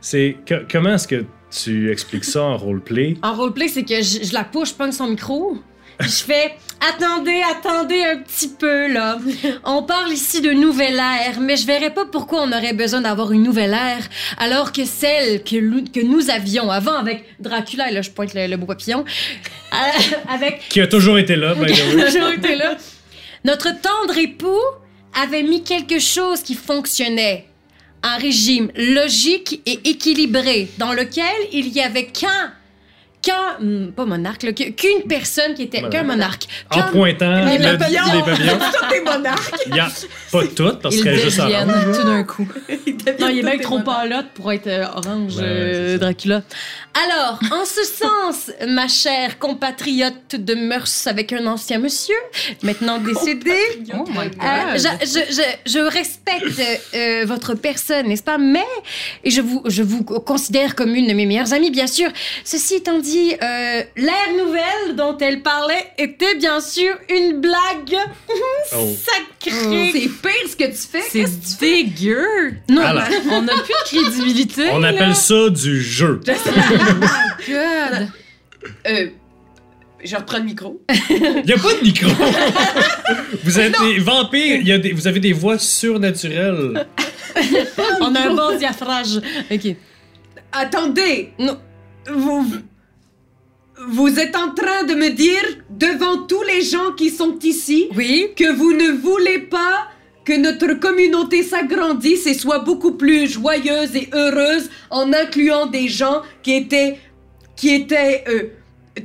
c'est. 0.00 0.36
que- 0.44 0.66
comment 0.70 0.94
est-ce 0.94 1.08
que 1.08 1.24
tu 1.50 1.90
expliques 1.90 2.24
ça 2.24 2.42
en 2.42 2.56
roleplay? 2.56 3.16
En 3.22 3.34
roleplay, 3.34 3.68
c'est 3.68 3.84
que 3.84 4.02
je, 4.02 4.24
je 4.24 4.34
la 4.34 4.44
pousse, 4.44 4.70
je 4.70 4.74
pogne 4.74 4.92
son 4.92 5.08
micro. 5.08 5.56
Je 6.00 6.08
fais 6.08 6.54
Attendez, 6.78 7.40
attendez 7.50 8.02
un 8.02 8.18
petit 8.18 8.48
peu, 8.48 8.92
là. 8.92 9.18
On 9.64 9.82
parle 9.82 10.12
ici 10.12 10.42
de 10.42 10.50
nouvelle 10.52 10.96
ère, 10.98 11.40
mais 11.40 11.56
je 11.56 11.66
verrais 11.66 11.92
pas 11.92 12.04
pourquoi 12.04 12.42
on 12.42 12.52
aurait 12.52 12.74
besoin 12.74 13.00
d'avoir 13.00 13.32
une 13.32 13.42
nouvelle 13.42 13.72
ère 13.72 14.06
alors 14.36 14.72
que 14.72 14.84
celle 14.84 15.42
que, 15.42 15.56
nous- 15.58 15.84
que 15.84 16.00
nous 16.00 16.28
avions 16.28 16.70
avant 16.70 16.96
avec 16.98 17.24
Dracula, 17.40 17.90
et 17.90 17.94
là 17.94 18.02
je 18.02 18.10
pointe 18.10 18.34
le, 18.34 18.46
le 18.46 18.56
beau 18.58 18.66
papillon, 18.66 19.06
avec 20.28 20.68
Qui 20.68 20.80
a 20.82 20.86
toujours 20.86 21.18
été 21.18 21.34
là, 21.34 21.54
by 21.54 21.72
the 21.72 21.94
way. 21.96 22.04
Toujours 22.06 22.28
été 22.28 22.56
là. 22.56 22.76
Notre 23.44 23.68
tendre 23.80 24.18
époux 24.18 24.60
avait 25.20 25.42
mis 25.42 25.62
quelque 25.64 25.98
chose 25.98 26.42
qui 26.42 26.54
fonctionnait. 26.54 27.46
Un 28.02 28.18
régime 28.18 28.70
logique 28.76 29.62
et 29.66 29.80
équilibré 29.88 30.68
dans 30.78 30.92
lequel 30.92 31.24
il 31.52 31.68
y 31.68 31.80
avait 31.80 32.06
qu'un 32.06 32.52
qu'un 33.26 33.64
hmm, 33.64 33.92
pas 33.92 34.04
monarque 34.04 34.42
là, 34.44 34.52
qu'une 34.52 35.02
personne 35.08 35.54
qui 35.54 35.62
était 35.64 35.82
qu'un 35.88 36.02
monarque 36.04 36.44
En 36.70 36.76
Qu'un- 36.76 36.82
pointant 36.88 37.44
Les 37.44 37.58
le- 37.58 37.76
papillons. 37.78 38.02
les 38.14 38.22
papillons. 38.32 38.58
Tous 38.58 38.88
des 38.88 39.00
monarques. 39.00 39.54
Il 39.66 39.74
y 39.76 39.80
a 39.80 39.88
pas 40.32 40.46
toutes, 40.54 40.80
parce 40.80 40.94
Ils 40.94 41.02
qu'elle 41.02 41.14
est 41.14 41.22
juste 41.22 41.38
orange. 41.40 41.96
tout 41.98 42.04
d'un 42.06 42.22
coup. 42.24 42.48
Non, 43.20 43.28
il 43.28 43.38
est 43.46 43.56
des 43.56 43.62
trop 43.62 43.80
palote 43.80 44.26
pour 44.34 44.52
être 44.52 44.66
euh, 44.66 44.84
orange, 44.94 45.36
Ben 45.36 45.44
euh. 45.44 45.98
Dracula. 45.98 46.42
Alors, 47.04 47.38
en 47.52 47.64
ce 47.66 47.84
sens, 47.84 48.50
ma 48.68 48.88
chère 48.88 49.38
compatriote 49.38 50.34
de 50.36 50.54
mœurs 50.54 51.06
avec 51.06 51.32
un 51.34 51.46
ancien 51.46 51.78
monsieur, 51.78 52.14
maintenant 52.62 52.98
décédé, 52.98 53.52
Oh 53.92 54.04
my 54.08 54.26
Euh, 54.42 54.76
je, 54.78 55.06
je- 55.06 55.32
je- 55.34 55.72
je 55.72 55.78
respecte 55.78 56.58
euh, 56.94 57.24
votre 57.26 57.52
personne, 57.54 58.06
n'est-ce 58.08 58.22
pas? 58.22 58.38
Mais 58.38 58.64
et 59.24 59.30
je 59.30 59.42
vous, 59.42 59.62
je 59.66 59.82
vous 59.82 60.04
considère 60.04 60.74
comme 60.74 60.94
une 60.94 61.06
de 61.08 61.12
mes 61.12 61.26
meilleures 61.26 61.52
amies, 61.52 61.70
bien 61.70 61.86
sûr. 61.86 62.08
Ceci 62.44 62.76
étant 62.76 62.98
dit, 62.98 63.32
euh, 63.42 63.82
l'ère 63.96 64.32
nouvelle 64.38 64.96
dont 64.96 65.18
elle 65.18 65.42
parlait 65.42 65.92
était 65.98 66.34
bien 66.36 66.60
sûr 66.60 66.94
une 67.10 67.40
blague 67.40 67.96
Oh. 68.74 68.88
sacrée. 68.96 69.90
C'est 69.92 70.00
pire 70.08 70.48
ce 70.50 70.56
que 70.56 70.64
tu 70.64 70.88
fais. 70.90 71.02
C'est 71.10 71.58
dégueu. 71.60 72.54
Non, 72.68 72.82
Alors. 72.82 73.04
on 73.30 73.42
n'a 73.42 73.52
plus 73.52 73.98
de 74.00 74.02
crédibilité. 74.10 74.70
On 74.72 74.78
là. 74.80 74.88
appelle 74.88 75.14
ça 75.14 75.50
du 75.50 75.82
jeu. 75.82 76.20
God. 77.48 78.08
Euh, 78.88 79.08
je 80.04 80.16
reprends 80.16 80.38
le 80.38 80.44
micro. 80.44 80.80
Il 81.10 81.42
n'y 81.44 81.52
a 81.52 81.58
pas 81.58 81.74
de 81.74 81.82
micro. 81.82 82.08
vous 83.44 83.60
êtes 83.60 83.74
des 83.80 83.98
vampires, 83.98 84.60
il 84.60 84.66
y 84.68 84.72
a 84.72 84.78
des, 84.78 84.92
vous 84.92 85.06
avez 85.06 85.20
des 85.20 85.32
voix 85.32 85.58
surnaturelles. 85.58 86.86
On 88.00 88.14
a 88.14 88.20
un 88.20 88.34
bon 88.34 88.56
diaphragme. 88.58 89.20
Ok. 89.50 89.74
Attendez. 90.52 91.32
Non. 91.38 91.58
Vous. 92.12 92.46
Vous 93.88 94.18
êtes 94.18 94.34
en 94.34 94.52
train 94.54 94.84
de 94.84 94.94
me 94.94 95.10
dire, 95.10 95.42
devant 95.68 96.22
tous 96.26 96.42
les 96.44 96.62
gens 96.62 96.92
qui 96.96 97.10
sont 97.10 97.38
ici, 97.42 97.88
Oui. 97.94 98.28
que 98.34 98.50
vous 98.54 98.72
ne 98.72 98.92
voulez 98.92 99.38
pas 99.40 99.88
que 100.26 100.36
notre 100.36 100.74
communauté 100.74 101.42
s'agrandisse 101.44 102.26
et 102.26 102.34
soit 102.34 102.58
beaucoup 102.58 102.92
plus 102.92 103.28
joyeuse 103.28 103.94
et 103.94 104.10
heureuse 104.12 104.68
en 104.90 105.12
incluant 105.12 105.66
des 105.66 105.88
gens 105.88 106.22
qui 106.42 106.56
étaient 106.56 106.98
qui 107.54 107.86
euh, 107.90 108.48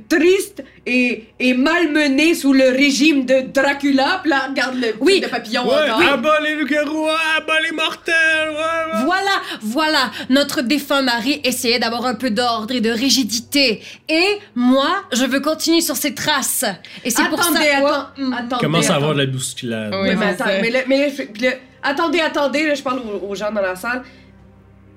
tristes 0.10 0.64
et, 0.86 1.26
et 1.40 1.54
malmenés 1.54 2.34
sous 2.36 2.54
le 2.54 2.70
régime 2.70 3.26
de 3.26 3.42
Dracula. 3.54 4.20
Puis 4.22 4.30
là, 4.32 4.48
regarde 4.50 4.76
le 4.76 4.94
Oui. 5.00 5.20
de 5.20 5.28
papillon 5.28 5.64
Ouais, 5.68 5.90
encore. 5.90 6.02
ah 6.14 6.18
bah 6.18 6.38
les 6.44 6.56
loups-garous, 6.56 7.08
ah 7.10 7.42
bah 7.48 7.54
les 7.64 7.72
mortels, 7.72 8.50
ouais, 8.50 8.56
ouais. 8.56 9.04
Voilà, 9.06 9.32
voilà, 9.62 10.12
notre 10.30 10.62
défunt 10.62 11.02
mari 11.02 11.42
essayait 11.44 11.80
d'avoir 11.80 12.06
un 12.06 12.16
peu 12.16 12.30
d'ordre 12.30 12.74
et 12.74 12.82
de 12.82 12.90
rigidité. 12.92 13.82
Et 14.10 14.26
moi, 14.56 14.90
je 15.14 15.26
veux 15.26 15.40
continuer 15.40 15.82
sur 15.82 15.96
ces 15.96 16.14
traces. 16.16 16.66
Et 17.04 17.10
c'est 17.10 17.26
pour 17.30 17.44
ça 17.44 17.50
Attendez, 17.52 17.66
que... 17.70 17.86
attends, 17.86 18.08
Mm. 18.18 18.34
attendez. 18.34 18.62
Commence 18.66 18.90
à 18.90 18.96
avoir 18.96 19.14
de 19.14 19.20
attendez. 19.22 19.26
la 19.28 19.32
bousculade. 19.38 19.94
Oui. 19.94 20.10
Oui, 20.10 20.16
mais 20.16 20.26
c'est 20.28 20.42
attends, 20.42 20.46
ça. 20.46 20.62
mais, 20.62 20.70
le- 20.72 20.84
mais 20.88 21.08
le- 21.10 21.26
puis 21.26 21.44
le- 21.44 21.54
attendez, 21.84 22.20
attendez, 22.20 22.66
là, 22.68 22.74
je 22.76 22.82
parle 22.82 23.00
aux, 23.00 23.28
aux 23.30 23.36
gens 23.36 23.52
dans 23.52 23.62
la 23.62 23.76
salle. 23.76 24.04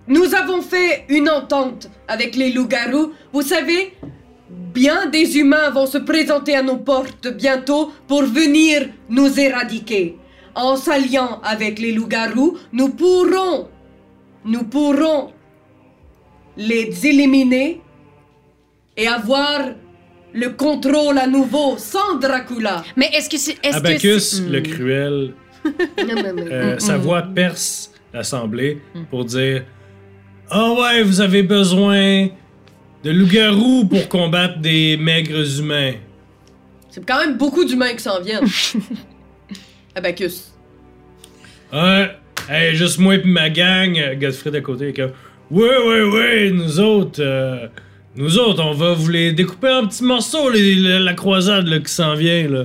Nous 0.07 0.35
avons 0.35 0.61
fait 0.61 1.05
une 1.09 1.31
entente 1.31 1.89
avec 2.09 2.37
les 2.37 2.53
loups-garous. 2.53 3.13
Vous 3.33 3.41
savez, 3.43 3.95
bien 4.51 5.07
des 5.07 5.39
humains 5.39 5.71
vont 5.71 5.87
se 5.87 5.99
présenter 5.99 6.55
à 6.55 6.63
nos 6.63 6.77
portes 6.79 7.29
bientôt 7.35 7.93
pour 8.07 8.23
venir 8.23 8.89
nous 9.09 9.39
éradiquer. 9.39 10.17
En 10.55 10.77
s'alliant 10.77 11.41
avec 11.43 11.79
les 11.81 11.93
loups-garous, 11.93 12.59
nous 12.73 12.91
pourrons, 12.91 13.69
nous 14.45 14.65
pourrons 14.65 15.33
les 16.57 17.07
éliminer 17.07 17.81
et 18.97 19.09
avoir 19.09 19.61
le 20.33 20.51
contrôle 20.51 21.19
à 21.19 21.27
nouveau 21.27 21.77
sans 21.79 22.17
Dracula. 22.21 22.85
Mais 22.97 23.07
est-ce 23.15 23.29
que 23.29 23.37
c'est... 23.39 23.57
Est-ce 23.65 23.73
que 23.81 23.87
Abacus, 23.89 24.37
c'est- 24.37 24.49
le 24.49 24.61
cruel, 24.61 25.35
euh, 26.51 26.79
sa 26.79 26.97
voix 26.99 27.23
perce 27.23 27.93
l'assemblée 28.13 28.81
pour 29.11 29.25
dire 29.25 29.65
Ah 30.51 30.73
ouais, 30.73 31.03
vous 31.03 31.21
avez 31.21 31.43
besoin 31.43 32.29
de 33.04 33.11
loups-garous 33.11 33.84
pour 33.87 34.08
combattre 34.08 34.58
des 34.58 34.96
maigres 34.96 35.58
humains. 35.61 35.92
C'est 36.90 37.04
quand 37.04 37.18
même 37.18 37.37
beaucoup 37.37 37.64
d'humains 37.64 37.92
qui 37.94 38.02
s'en 38.02 38.20
viennent. 38.20 38.46
Abacus. 39.94 40.52
Ouais, 41.73 42.11
hey, 42.49 42.75
juste 42.75 42.99
moi 42.99 43.16
et 43.16 43.23
ma 43.25 43.50
gang, 43.50 43.99
Godfrey 44.20 44.56
à 44.56 44.61
côté, 44.61 44.92
comme 44.92 45.11
Ouais, 45.50 45.76
ouais, 45.87 46.02
ouais, 46.02 46.50
nous 46.50 46.80
autres, 46.80 47.20
euh, 47.23 47.66
nous 48.16 48.38
autres, 48.38 48.62
on 48.64 48.73
va 48.73 48.92
vous 48.94 49.11
les 49.11 49.32
découper 49.32 49.68
en 49.70 49.87
petits 49.87 50.04
morceaux, 50.04 50.49
les- 50.50 50.75
la, 50.76 51.00
la 51.00 51.14
croisade 51.14 51.66
là, 51.68 51.78
qui 51.80 51.92
s'en 51.92 52.14
vient, 52.14 52.49
là. 52.49 52.64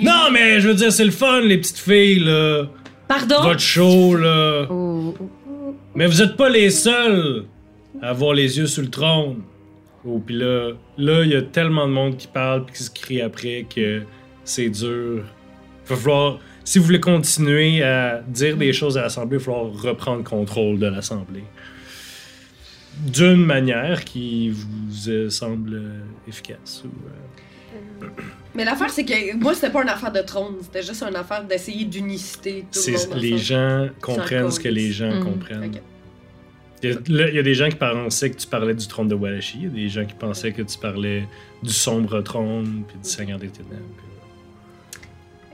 Non, 0.00 0.30
mais 0.32 0.60
je 0.60 0.68
veux 0.68 0.74
dire, 0.74 0.90
c'est 0.92 1.04
le 1.04 1.10
fun, 1.10 1.40
les 1.42 1.58
petites 1.58 1.78
filles, 1.78 2.20
là. 2.20 2.64
Pardon? 3.06 3.42
Votre 3.42 3.60
show, 3.60 4.14
là. 4.16 4.66
Oh, 4.70 5.14
Mais 5.94 6.06
vous 6.06 6.22
êtes 6.22 6.36
pas 6.36 6.48
les 6.48 6.70
seuls 6.70 7.44
à 8.00 8.10
avoir 8.10 8.32
les 8.32 8.56
yeux 8.58 8.66
sur 8.66 8.82
le 8.82 8.88
trône. 8.88 9.42
Oh, 10.04 10.18
puis 10.24 10.34
là, 10.36 10.72
là, 10.96 11.24
il 11.24 11.30
y 11.30 11.34
a 11.36 11.42
tellement 11.42 11.86
de 11.86 11.92
monde 11.92 12.16
qui 12.16 12.26
parle 12.26 12.64
puis 12.64 12.74
qui 12.76 12.82
se 12.84 12.90
crie 12.90 13.20
après 13.20 13.66
que 13.74 14.02
c'est 14.44 14.70
dur. 14.70 15.24
Il 15.84 15.88
va 15.90 15.96
falloir, 15.96 16.38
si 16.64 16.78
vous 16.78 16.84
voulez 16.86 17.00
continuer 17.00 17.82
à 17.82 18.22
dire 18.26 18.56
des 18.56 18.72
choses 18.72 18.96
à 18.96 19.02
l'Assemblée, 19.02 19.36
il 19.36 19.44
va 19.44 19.44
falloir 19.52 19.72
reprendre 19.82 20.24
contrôle 20.24 20.78
de 20.78 20.86
l'Assemblée. 20.86 21.44
D'une 23.06 23.44
manière 23.44 24.04
qui 24.04 24.50
vous 24.50 25.08
euh, 25.08 25.30
semble 25.30 25.74
euh, 25.74 26.00
efficace. 26.28 26.82
ou, 26.84 26.88
euh, 28.04 28.06
Mais 28.54 28.64
l'affaire, 28.64 28.90
c'est 28.90 29.04
que 29.04 29.36
moi, 29.36 29.54
c'était 29.54 29.70
pas 29.70 29.82
une 29.82 29.88
affaire 29.88 30.12
de 30.12 30.20
trône. 30.20 30.56
C'était 30.62 30.82
juste 30.82 31.02
une 31.02 31.16
affaire 31.16 31.44
d'essayer 31.44 31.84
d'uniciter 31.84 32.66
tout 32.72 32.80
le 32.86 33.08
monde. 33.08 33.22
les 33.22 33.38
gens 33.38 33.88
comprennent 34.00 34.50
ce 34.50 34.60
que 34.60 34.68
les 34.68 34.92
gens 34.92 35.14
Mm. 35.20 35.24
comprennent. 35.24 35.64
Ok. 35.74 35.80
Il 36.82 36.98
y, 37.08 37.22
a, 37.22 37.30
y 37.30 37.42
des 37.42 37.54
gens 37.54 37.68
qui 37.68 37.76
pensaient 37.76 38.30
que 38.30 38.36
tu 38.36 38.46
parlais 38.46 38.74
du 38.74 38.86
trône 38.86 39.08
de 39.08 39.14
Walachi, 39.14 39.58
il 39.58 39.64
y 39.64 39.66
a 39.66 39.70
des 39.70 39.88
gens 39.88 40.04
qui 40.06 40.14
pensaient 40.14 40.52
que 40.52 40.62
tu 40.62 40.78
parlais 40.78 41.24
du 41.62 41.72
sombre 41.72 42.20
trône 42.22 42.84
puis 42.88 42.96
du 42.98 43.08
Seigneur 43.08 43.38
des 43.38 43.48
Ténèbres. 43.48 43.84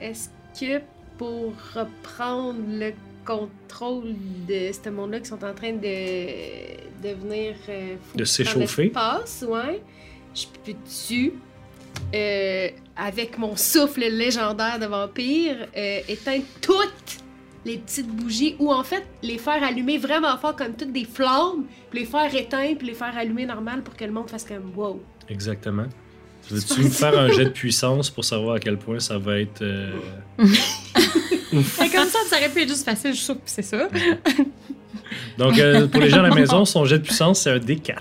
Est-ce 0.01 0.29
que 0.59 0.83
pour 1.19 1.53
reprendre 1.75 2.61
le 2.69 2.93
contrôle 3.25 4.15
de 4.49 4.71
ce 4.73 4.89
monde-là 4.89 5.21
qui 5.21 5.27
sont 5.27 5.45
en 5.45 5.55
train 5.55 5.73
de 5.73 7.03
devenir 7.03 7.55
euh, 7.69 7.97
De 8.15 8.25
s'échauffer? 8.25 8.93
ouais, 9.49 9.83
je 10.35 10.45
peux-tu, 10.65 11.33
euh, 12.15 12.69
avec 12.97 13.39
mon 13.39 13.57
souffle 13.57 14.01
légendaire 14.09 14.79
de 14.79 14.87
vampire, 14.87 15.67
euh, 15.77 16.01
éteindre 16.09 16.45
toutes 16.61 17.25
les 17.67 17.79
petites 17.79 18.07
bougies 18.07 18.55
ou 18.61 18.73
en 18.73 18.85
fait 18.85 19.05
les 19.23 19.39
faire 19.39 19.63
allumer 19.63 19.99
vraiment 19.99 20.37
fort 20.39 20.55
comme 20.55 20.75
toutes 20.75 20.93
des 20.93 21.05
flammes, 21.05 21.65
puis 21.91 22.01
les 22.01 22.07
faire 22.07 22.33
éteindre, 22.35 22.79
puis 22.79 22.87
les 22.87 22.95
faire 22.95 23.17
allumer 23.17 23.45
normal 23.45 23.83
pour 23.83 23.97
que 23.97 24.05
le 24.05 24.13
monde 24.13 24.31
fasse 24.31 24.45
comme 24.45 24.71
wow. 24.77 25.03
Exactement. 25.29 25.87
Veux-tu 26.49 26.85
me 26.85 26.89
faire 26.89 27.19
un 27.19 27.29
jet 27.33 27.47
de 27.47 27.51
puissance 27.51 28.09
pour 28.09 28.25
savoir 28.25 28.55
à 28.55 28.61
quel 28.61 28.79
point 28.79 29.01
ça 29.01 29.19
va 29.19 29.41
être 29.41 29.63
euh, 29.63 29.91
Mais 30.39 31.91
comme 31.91 32.07
ça, 32.07 32.19
ça 32.29 32.37
aurait 32.37 32.51
pu 32.51 32.63
être 32.63 32.69
juste 32.69 32.85
facile, 32.85 33.15
je 33.15 33.21
suis 33.21 33.35
que 33.35 33.41
c'est 33.47 33.63
ça. 33.63 33.89
Donc, 35.39 35.59
euh, 35.59 35.89
pour 35.89 36.01
les 36.01 36.09
gens 36.09 36.21
à 36.21 36.29
la 36.29 36.35
maison, 36.35 36.65
son 36.65 36.85
jet 36.85 36.99
de 36.99 37.03
puissance, 37.03 37.41
c'est 37.41 37.51
un 37.51 37.59
D4. 37.59 37.99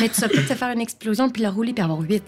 Mais 0.00 0.08
tu 0.08 0.20
vas 0.20 0.28
peut-être 0.28 0.48
te 0.48 0.54
faire 0.54 0.70
une 0.70 0.80
explosion, 0.80 1.28
puis 1.30 1.42
la 1.42 1.50
rouler, 1.50 1.72
puis 1.72 1.82
avoir 1.82 2.00
8. 2.00 2.22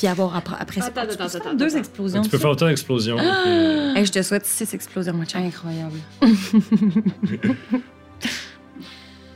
Puis 0.00 0.06
avoir 0.06 0.34
après, 0.34 0.56
après 0.58 0.80
ça. 0.80 0.86
Attends, 0.86 1.52
Deux 1.52 1.76
explosions. 1.76 2.22
tu 2.22 2.30
peux 2.30 2.38
faire 2.38 2.48
autant 2.48 2.68
d'explosions. 2.68 3.18
Ah! 3.20 3.92
Hey, 3.94 4.06
je 4.06 4.12
te 4.12 4.22
souhaite 4.22 4.46
6 4.46 4.72
explosions, 4.72 5.12
moi. 5.12 5.26
Incroyable. 5.34 5.98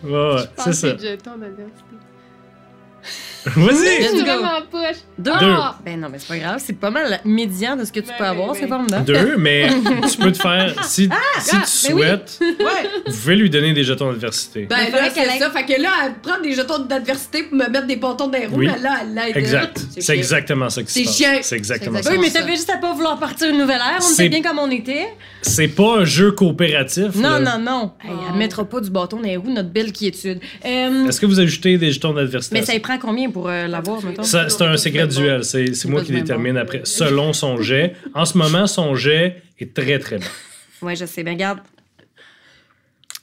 Ouais, 0.03 0.11
ouais, 0.13 0.43
c'est 0.59 0.73
ça. 0.75 0.93
que 0.93 0.99
Vas-y! 3.47 4.03
Je 4.03 4.09
suis 4.09 4.19
go. 4.19 4.25
vraiment 4.25 4.61
poche. 4.71 4.97
Deux. 5.19 5.31
Ah! 5.35 5.79
Ben 5.85 6.01
non, 6.01 6.09
mais 6.11 6.19
c'est 6.19 6.29
pas 6.29 6.39
grave. 6.39 6.63
C'est 6.65 6.79
pas 6.79 6.91
mal 6.91 7.21
médian 7.25 7.77
de 7.77 7.85
ce 7.85 7.93
que 7.93 8.01
tu 8.01 8.07
Ben, 8.09 8.15
peux 8.19 8.25
ben, 8.25 8.31
avoir. 8.31 8.53
ben. 8.53 8.59
C'est 8.61 8.69
formidable. 8.69 9.05
Deux, 9.05 9.37
mais 9.37 9.69
tu 10.11 10.17
peux 10.19 10.33
te 10.33 10.39
faire. 10.39 10.85
Si, 10.85 11.05
si 11.05 11.11
ah, 11.11 11.17
tu 11.41 11.51
ben 11.57 11.61
oui. 11.61 11.67
souhaites, 11.67 12.39
Ouais. 12.41 12.89
vous 13.07 13.13
pouvez 13.13 13.37
lui 13.37 13.51
donner 13.51 13.73
des 13.73 13.85
jetons 13.85 14.11
d'adversité. 14.13 14.67
Ben 14.69 14.77
Il 14.81 14.85
faudrait 14.87 15.01
là, 15.03 15.09
qu'elle 15.11 15.25
c'est 15.27 15.31
aille- 15.33 15.39
ça. 15.39 15.51
Fait 15.51 15.65
que 15.65 15.81
là, 15.81 15.91
elle 16.07 16.15
prend 16.23 16.41
des 16.41 16.53
jetons 16.53 16.79
d'adversité 16.79 17.43
pour 17.45 17.59
me 17.59 17.69
mettre 17.69 17.87
des 17.87 17.97
bâtons 17.97 18.29
dans 18.29 18.39
les 18.39 18.47
roues. 18.47 18.57
Oui. 18.57 18.67
mais 18.73 18.79
Là, 18.81 18.99
elle 19.03 19.15
l'aide. 19.15 19.37
Exact. 19.37 19.81
C'est 19.99 20.17
exactement 20.17 20.71
ça 20.71 20.83
qui 20.83 20.89
se 20.93 20.99
C'est 21.01 21.05
passe. 21.05 21.17
chiant. 21.17 21.39
C'est 21.43 21.57
exactement 21.57 21.97
C'est 21.99 22.03
ça. 22.05 22.11
Oui, 22.13 22.19
mais 22.21 22.31
ça. 22.31 22.41
t'avais 22.41 22.53
juste 22.57 22.71
à 22.71 22.79
pas 22.79 22.93
vouloir 22.93 23.19
partir 23.19 23.51
une 23.51 23.59
nouvelle 23.59 23.77
ère. 23.81 23.99
On 23.99 24.03
C'est- 24.03 24.27
était 24.27 24.41
bien 24.41 24.49
comme 24.51 24.59
on 24.59 24.71
était. 24.71 25.09
C'est 25.43 25.69
pas 25.69 25.99
un 25.99 26.05
jeu 26.05 26.33
coopératif. 26.33 27.15
Non, 27.17 27.39
là. 27.39 27.41
non, 27.41 27.59
non. 27.59 27.93
Hey. 28.03 28.11
Elle 28.31 28.39
mettra 28.39 28.65
pas 28.65 28.81
du 28.81 28.91
bâton 28.91 29.19
dans 29.19 29.23
les 29.23 29.37
roues, 29.37 29.51
notre 29.51 29.69
belle 29.71 29.93
quiétude. 29.93 30.41
Euh, 30.65 31.07
Est-ce 31.09 31.21
que 31.21 31.27
vous 31.27 31.39
ajoutez 31.41 31.77
des 31.79 31.93
jetons 31.93 32.13
d'adversité? 32.15 32.55
mais 32.59 32.65
ça? 32.65 32.75
y 32.75 32.81
prend 32.81 32.99
combien 32.99 33.31
pour 33.35 33.49
euh, 33.51 33.67
l'avoir, 33.67 34.03
mettons? 34.03 34.23
C'est 34.23 34.63
un, 34.63 34.77
c'est 34.79 34.91
graduel. 34.91 35.45
C'est 35.45 35.75
c'est 35.75 35.89
moi 35.89 36.03
qui 36.03 36.13
détermine 36.13 36.57
après, 36.57 36.81
selon 36.85 37.33
son 37.35 37.61
jet. 37.61 37.95
En 38.15 38.25
ce 38.25 38.39
moment, 38.39 38.67
son 38.67 38.95
jet 38.95 39.43
est 39.59 39.75
très, 39.75 39.99
très 39.99 40.17
bon. 40.19 40.25
Ouais, 40.81 40.97
je 40.97 41.05
sais. 41.05 41.23
Ben, 41.23 41.35
regarde. 41.35 41.59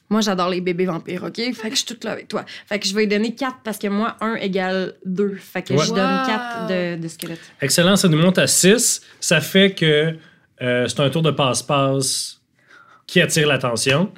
Moi, 0.10 0.20
j'adore 0.20 0.50
les 0.50 0.60
bébés 0.60 0.86
vampires, 0.86 1.24
OK? 1.24 1.38
Fait 1.38 1.70
que 1.70 1.72
je 1.72 1.76
suis 1.78 1.86
toute 1.86 2.04
là 2.04 2.12
avec 2.12 2.28
toi. 2.28 2.44
Fait 2.68 2.78
que 2.80 2.86
je 2.86 2.94
vais 2.94 3.02
lui 3.02 3.08
donner 3.08 3.34
4 3.34 3.60
parce 3.64 3.78
que 3.78 3.88
moi, 3.88 4.18
1 4.20 4.36
égale 4.36 4.94
2. 5.06 5.36
Fait 5.38 5.62
que 5.62 5.74
Ouais. 5.74 5.86
je 5.86 5.90
donne 5.94 6.00
Wow. 6.20 6.28
4 6.28 6.68
de, 6.68 7.02
de 7.02 7.08
squelettes. 7.08 7.40
Excellent, 7.62 7.96
ça 7.96 8.10
nous 8.10 8.18
monte 8.18 8.38
à 8.38 8.46
6. 8.48 9.02
Ça 9.22 9.40
fait 9.40 9.74
que 9.74 10.14
euh, 10.62 10.88
c'est 10.90 11.00
un 11.00 11.10
tour 11.10 11.22
de 11.22 11.32
passe-passe 11.32 12.42
qui 13.08 13.22
attire 13.22 13.48
l'attention 13.48 14.12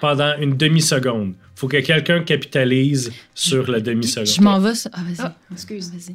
pendant 0.00 0.36
une 0.38 0.56
demi-seconde. 0.56 1.34
Faut 1.56 1.66
que 1.68 1.78
quelqu'un 1.78 2.22
capitalise 2.22 3.12
sur 3.34 3.68
la 3.68 3.80
demi-seconde. 3.80 4.26
Je 4.28 4.40
m'en 4.40 4.60
vais. 4.60 4.70
Ah, 4.92 5.00
vas-y. 5.02 5.16
Ah, 5.26 5.36
excuse, 5.50 5.90
vas-y. 5.90 6.14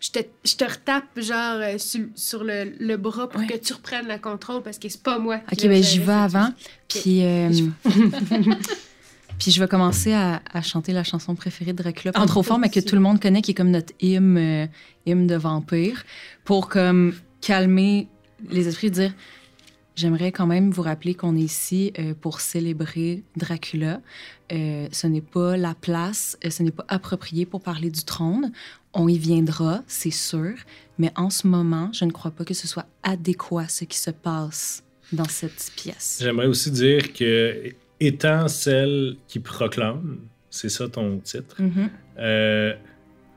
Je 0.00 0.10
te, 0.10 0.18
je 0.44 0.54
te 0.54 0.64
retape, 0.64 1.18
genre, 1.20 1.56
euh, 1.60 1.78
sur, 1.78 2.00
sur 2.14 2.44
le, 2.44 2.72
le 2.78 2.96
bras 2.96 3.28
pour 3.28 3.40
Ouais. 3.40 3.46
que 3.46 3.56
tu 3.56 3.72
reprennes 3.72 4.06
le 4.06 4.18
contrôle 4.18 4.62
parce 4.62 4.78
que 4.78 4.88
c'est 4.88 5.02
pas 5.02 5.18
moi. 5.18 5.38
qui 5.38 5.64
Ok, 5.64 5.70
ben 5.70 5.82
j'y 5.82 5.98
vais 5.98 6.12
avant. 6.12 6.48
Puis, 6.88 7.24
euh, 7.24 7.48
puis 9.38 9.50
je 9.50 9.60
vais 9.60 9.66
commencer 9.68 10.12
à, 10.12 10.42
à 10.52 10.62
chanter 10.62 10.92
la 10.92 11.04
chanson 11.04 11.34
préférée 11.34 11.72
de 11.72 11.82
Dracula, 11.82 12.12
pas 12.12 12.20
Oh, 12.22 12.26
trop 12.26 12.42
fort, 12.42 12.58
mais 12.58 12.68
que 12.68 12.80
tout 12.80 12.94
le 12.94 13.00
monde 13.00 13.20
connaît, 13.20 13.42
qui 13.42 13.50
est 13.52 13.54
comme 13.54 13.70
notre 13.70 13.92
hymne, 14.00 14.36
euh, 14.38 14.66
hymne 15.06 15.26
de 15.26 15.34
vampire, 15.36 16.04
pour 16.44 16.68
comme 16.68 17.14
calmer 17.40 18.08
les 18.50 18.68
esprits, 18.68 18.90
dire 18.90 19.12
j'aimerais 19.96 20.32
quand 20.32 20.46
même 20.46 20.70
vous 20.70 20.82
rappeler 20.82 21.14
qu'on 21.14 21.36
est 21.36 21.40
ici 21.40 21.92
euh, 21.98 22.14
pour 22.20 22.40
célébrer 22.40 23.22
Dracula. 23.36 24.00
Euh, 24.52 24.88
ce 24.92 25.06
n'est 25.06 25.22
pas 25.22 25.56
la 25.56 25.74
place, 25.74 26.36
euh, 26.44 26.50
ce 26.50 26.62
n'est 26.62 26.70
pas 26.70 26.84
approprié 26.88 27.46
pour 27.46 27.62
parler 27.62 27.90
du 27.90 28.04
trône. 28.04 28.52
On 28.92 29.08
y 29.08 29.16
viendra, 29.18 29.82
c'est 29.86 30.10
sûr, 30.12 30.52
mais 30.98 31.10
en 31.16 31.30
ce 31.30 31.46
moment, 31.46 31.90
je 31.92 32.04
ne 32.04 32.10
crois 32.12 32.30
pas 32.30 32.44
que 32.44 32.52
ce 32.54 32.68
soit 32.68 32.86
adéquat 33.02 33.68
ce 33.68 33.84
qui 33.84 33.98
se 33.98 34.10
passe 34.10 34.84
dans 35.12 35.24
cette 35.24 35.72
pièce. 35.76 36.18
J'aimerais 36.22 36.46
aussi 36.46 36.70
dire 36.70 37.12
que, 37.14 37.72
étant 38.00 38.46
celle 38.48 39.16
qui 39.28 39.38
proclame, 39.40 40.18
c'est 40.50 40.68
ça 40.68 40.88
ton 40.88 41.18
titre, 41.18 41.56
Mhm. 41.60 41.88
euh, 42.18 42.74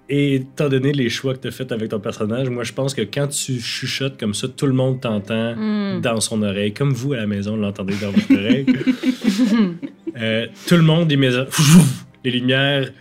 et 0.09 0.35
étant 0.35 0.69
donné 0.69 0.93
les 0.93 1.09
choix 1.09 1.33
que 1.35 1.39
tu 1.39 1.47
as 1.47 1.51
faits 1.51 1.71
avec 1.71 1.89
ton 1.89 1.99
personnage, 1.99 2.49
moi 2.49 2.63
je 2.63 2.71
pense 2.73 2.93
que 2.93 3.01
quand 3.01 3.27
tu 3.27 3.59
chuchotes 3.59 4.17
comme 4.19 4.33
ça, 4.33 4.47
tout 4.47 4.65
le 4.67 4.73
monde 4.73 5.01
t'entend 5.01 5.55
Hmm. 5.55 6.01
dans 6.01 6.19
son 6.21 6.43
oreille, 6.43 6.73
comme 6.73 6.93
vous 6.93 7.13
à 7.13 7.17
la 7.17 7.27
maison 7.27 7.55
l'entendez 7.57 7.95
dans 8.01 8.11
votre 8.11 8.31
oreille. 8.33 8.65
Euh, 10.17 10.47
tout 10.67 10.75
le 10.75 10.81
monde, 10.81 11.09
les, 11.11 12.31
lumières 12.31 12.91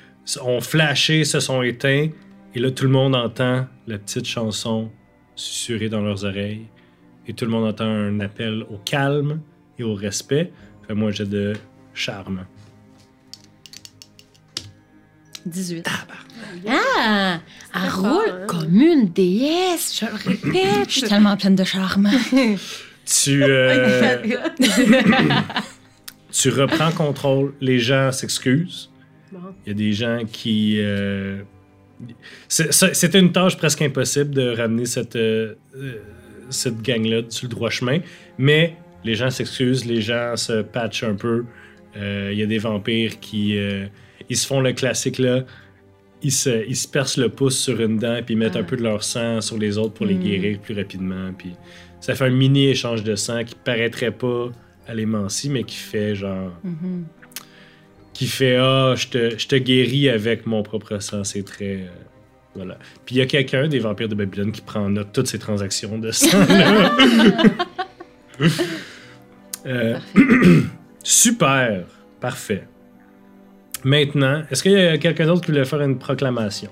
ont 0.42 0.60
flashé, 0.60 1.24
se 1.24 1.40
sont 1.40 1.62
éteints, 1.62 2.08
et 2.54 2.58
là 2.58 2.70
tout 2.70 2.84
le 2.84 2.90
monde 2.90 3.14
entend 3.14 3.66
la 3.86 3.98
petite 3.98 4.26
chanson 4.26 4.90
susurrer 5.34 5.88
dans 5.88 6.00
leurs 6.00 6.24
oreilles, 6.24 6.66
et 7.26 7.32
tout 7.32 7.44
le 7.44 7.50
monde 7.50 7.64
entend 7.64 7.84
un 7.84 8.20
appel 8.20 8.64
au 8.70 8.78
calme 8.84 9.40
et 9.78 9.82
au 9.82 9.94
respect. 9.94 10.52
Fais-moi 10.86 11.08
un 11.08 11.12
jet 11.12 11.28
de 11.28 11.54
charme. 11.94 12.44
18. 15.46 15.88
Ah! 16.68 17.40
Elle 17.74 17.90
roule 17.90 18.24
hein. 18.28 18.46
comme 18.46 18.80
une 18.80 19.08
déesse, 19.08 20.00
je 20.00 20.06
le 20.06 20.14
répète. 20.14 20.88
Je 20.88 20.98
suis 20.98 21.02
tellement 21.02 21.36
pleine 21.36 21.54
de 21.54 21.64
charme. 21.64 22.10
Tu, 23.04 23.44
euh, 23.44 24.18
tu 26.40 26.50
reprends 26.50 26.90
contrôle, 26.92 27.54
les 27.60 27.78
gens 27.78 28.12
s'excusent. 28.12 28.90
Il 29.64 29.68
y 29.68 29.70
a 29.70 29.74
des 29.74 29.92
gens 29.92 30.20
qui. 30.30 30.76
euh, 30.78 31.42
C'était 32.48 33.18
une 33.18 33.32
tâche 33.32 33.56
presque 33.56 33.82
impossible 33.82 34.30
de 34.34 34.54
ramener 34.56 34.86
cette, 34.86 35.16
euh, 35.16 35.54
euh, 35.76 35.94
cette 36.50 36.80
gang-là 36.82 37.22
sur 37.28 37.46
le 37.48 37.50
droit 37.50 37.70
chemin, 37.70 37.98
mais 38.38 38.76
les 39.04 39.14
gens 39.14 39.30
s'excusent, 39.30 39.84
les 39.86 40.00
gens 40.00 40.36
se 40.36 40.62
patchent 40.62 41.04
un 41.04 41.14
peu. 41.14 41.44
Euh, 41.96 42.30
Il 42.32 42.38
y 42.38 42.42
a 42.42 42.46
des 42.46 42.58
vampires 42.58 43.18
qui 43.20 43.58
ils 44.28 44.36
se 44.36 44.46
font 44.46 44.60
le 44.60 44.72
classique 44.72 45.18
là. 45.18 45.44
Ils 46.22 46.32
se, 46.32 46.66
ils 46.66 46.76
se 46.76 46.88
percent 46.88 47.18
le 47.20 47.28
pouce 47.28 47.58
sur 47.58 47.80
une 47.80 47.98
dent 47.98 48.20
puis 48.24 48.34
ils 48.34 48.38
mettent 48.38 48.56
Ah. 48.56 48.60
un 48.60 48.64
peu 48.64 48.76
de 48.76 48.82
leur 48.82 49.02
sang 49.04 49.40
sur 49.40 49.58
les 49.58 49.76
autres 49.78 49.92
pour 49.94 50.06
les 50.06 50.14
Mm. 50.14 50.22
guérir 50.22 50.58
plus 50.60 50.74
rapidement. 50.74 51.30
Puis 51.36 51.52
ça 52.00 52.14
fait 52.14 52.24
un 52.24 52.30
mini 52.30 52.68
échange 52.68 53.04
de 53.04 53.14
sang 53.16 53.44
qui 53.44 53.54
paraîtrait 53.54 54.10
pas 54.10 54.50
à 54.86 54.94
l'émancie, 54.94 55.48
mais 55.50 55.64
qui 55.64 55.76
fait 55.76 56.14
genre 56.14 56.52
Mhm. 56.64 57.04
qui 58.12 58.26
fait 58.26 58.56
Ah, 58.56 58.94
je 58.96 59.08
te, 59.08 59.38
je 59.38 59.46
te 59.46 59.56
guéris 59.56 60.08
avec 60.08 60.46
mon 60.46 60.62
propre 60.62 60.98
sang. 61.00 61.24
C'est 61.24 61.42
très. 61.44 61.74
euh, 61.74 61.86
voilà. 62.54 62.78
Puis 63.04 63.16
il 63.16 63.18
y 63.18 63.20
a 63.20 63.26
quelqu'un 63.26 63.68
des 63.68 63.78
vampires 63.78 64.08
de 64.08 64.14
Babylone 64.14 64.52
qui 64.52 64.62
prend 64.62 64.80
en 64.80 64.88
note 64.90 65.08
toutes 65.12 65.26
ces 65.28 65.38
transactions 65.38 65.98
de 65.98 66.10
sang. 66.10 66.38
là. 66.48 66.96
Euh, 69.66 69.98
super. 71.02 71.84
Parfait. 72.20 72.68
Maintenant, 73.82 74.44
est-ce 74.50 74.62
qu'il 74.62 74.72
y 74.72 74.76
a 74.80 74.96
quelqu'un 74.98 75.26
d'autre 75.26 75.40
qui 75.40 75.50
voulait 75.50 75.64
faire 75.64 75.80
une 75.80 75.98
proclamation? 75.98 76.70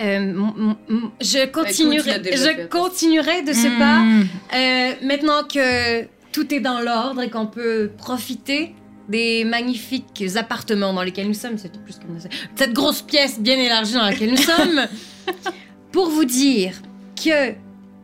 Euh, 0.00 0.32
je 1.20 1.38
Ben, 1.38 1.50
continuerai, 1.50 2.20
je 2.24 2.66
continuerai 2.68 3.42
de 3.42 3.52
ce 3.52 3.68
Mm. 3.68 3.78
pas. 3.78 4.02
Euh, 4.56 4.92
maintenant 5.02 5.42
que 5.44 6.02
tout 6.32 6.52
est 6.54 6.60
dans 6.60 6.80
l'ordre 6.80 7.22
et 7.22 7.30
qu'on 7.30 7.46
peut 7.46 7.90
profiter 7.96 8.74
des 9.08 9.44
magnifiques 9.44 10.24
appartements 10.36 10.92
dans 10.92 11.02
lesquels 11.02 11.28
nous 11.28 11.34
sommes, 11.34 11.56
c'était 11.56 11.78
plus 11.78 11.98
comme 11.98 12.18
ça. 12.20 12.28
Cette 12.54 12.72
grosse 12.72 13.02
pièce 13.02 13.40
bien 13.40 13.58
élargie 13.58 13.94
dans 13.94 14.04
laquelle 14.04 14.30
nous 14.30 14.36
sommes, 14.36 14.82
pour 15.92 16.10
vous 16.10 16.24
dire 16.24 16.72
que 17.16 17.52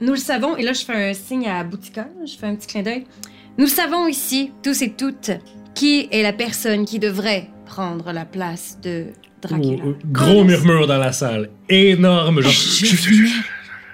nous 0.00 0.12
le 0.12 0.18
savons, 0.18 0.56
et 0.56 0.62
là 0.62 0.72
je 0.72 0.84
fais 0.84 1.10
un 1.10 1.14
signe 1.14 1.48
à 1.48 1.62
Boutica, 1.62 2.08
je 2.26 2.34
fais 2.37 2.46
un 2.46 2.54
petit 2.54 2.66
clin 2.66 2.82
d'œil. 2.82 3.04
Nous 3.58 3.68
savons 3.68 4.08
ici, 4.08 4.50
tous 4.62 4.82
et 4.82 4.92
toutes, 4.92 5.30
qui 5.74 6.08
est 6.10 6.22
la 6.22 6.32
personne 6.32 6.84
qui 6.87 6.98
devrait 6.98 7.48
prendre 7.66 8.12
la 8.12 8.24
place 8.24 8.78
de 8.82 9.06
Dracula. 9.42 9.84
Ou- 9.84 9.94
gros 10.06 10.42
murmure 10.44 10.87
dans 10.87 10.98
la 10.98 11.12
salle. 11.12 11.50
Énorme. 11.68 12.40
Genre... 12.40 12.52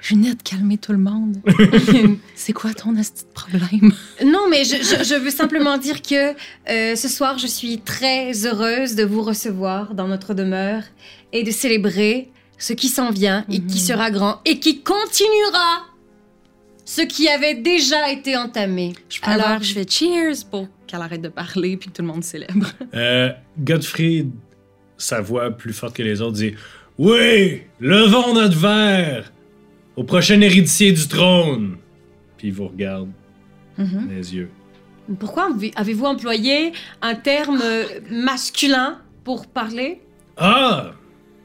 De 0.08 0.42
calmer 0.42 0.78
tout 0.78 0.92
le 0.92 0.98
monde. 0.98 1.36
C'est 2.34 2.52
quoi 2.54 2.72
ton 2.72 2.94
problème? 3.34 3.92
Non, 4.24 4.48
mais 4.50 4.64
je, 4.64 4.76
je- 4.76 5.04
je 5.04 5.14
veux 5.14 5.30
simplement 5.30 5.76
dire 5.78 6.00
que 6.02 6.32
euh, 6.70 6.96
ce 6.96 7.06
soir, 7.08 7.38
je 7.38 7.46
suis 7.46 7.78
très 7.80 8.32
heureuse 8.46 8.94
de 8.94 9.04
vous 9.04 9.22
recevoir 9.22 9.94
dans 9.94 10.08
notre 10.08 10.32
demeure 10.34 10.82
et 11.32 11.42
de 11.44 11.50
célébrer 11.50 12.30
ce 12.58 12.72
qui 12.72 12.88
s'en 12.88 13.10
vient 13.10 13.44
et 13.50 13.58
qui 13.60 13.78
Mhm. 13.78 13.86
sera 13.86 14.10
grand 14.10 14.40
et 14.44 14.58
qui 14.58 14.80
continuera 14.82 15.84
ce 16.84 17.02
qui 17.02 17.28
avait 17.28 17.54
déjà 17.54 18.10
été 18.10 18.36
entamé. 18.36 18.94
Je 19.10 19.20
prends 19.20 19.32
Alors, 19.32 19.46
Alors, 19.48 19.62
je 19.62 19.74
fais 19.74 19.86
cheers 19.88 20.44
pour 20.50 20.66
qu'elle 20.86 21.02
arrête 21.02 21.22
de 21.22 21.28
parler 21.28 21.76
puis 21.76 21.90
que 21.90 21.94
tout 21.96 22.02
le 22.02 22.08
monde 22.08 22.24
célèbre. 22.24 22.66
Euh, 22.94 23.30
Godfrey, 23.58 24.26
sa 24.98 25.20
voix 25.20 25.50
plus 25.50 25.72
forte 25.72 25.94
que 25.96 26.02
les 26.02 26.20
autres, 26.20 26.36
dit 26.38 26.54
Oui, 26.98 27.62
levons 27.80 28.34
notre 28.34 28.58
verre 28.58 29.30
au 30.00 30.04
prochain 30.04 30.40
héritier 30.40 30.92
du 30.92 31.06
trône. 31.06 31.76
Puis 32.38 32.48
il 32.48 32.54
vous 32.54 32.68
regarde 32.68 33.10
dans 33.76 33.84
les 34.08 34.34
yeux. 34.34 34.48
Pourquoi 35.18 35.50
avez- 35.54 35.72
avez-vous 35.76 36.06
employé 36.06 36.72
un 37.02 37.14
terme 37.14 37.60
masculin 38.10 38.98
pour 39.24 39.46
parler? 39.46 40.00
Ah 40.38 40.92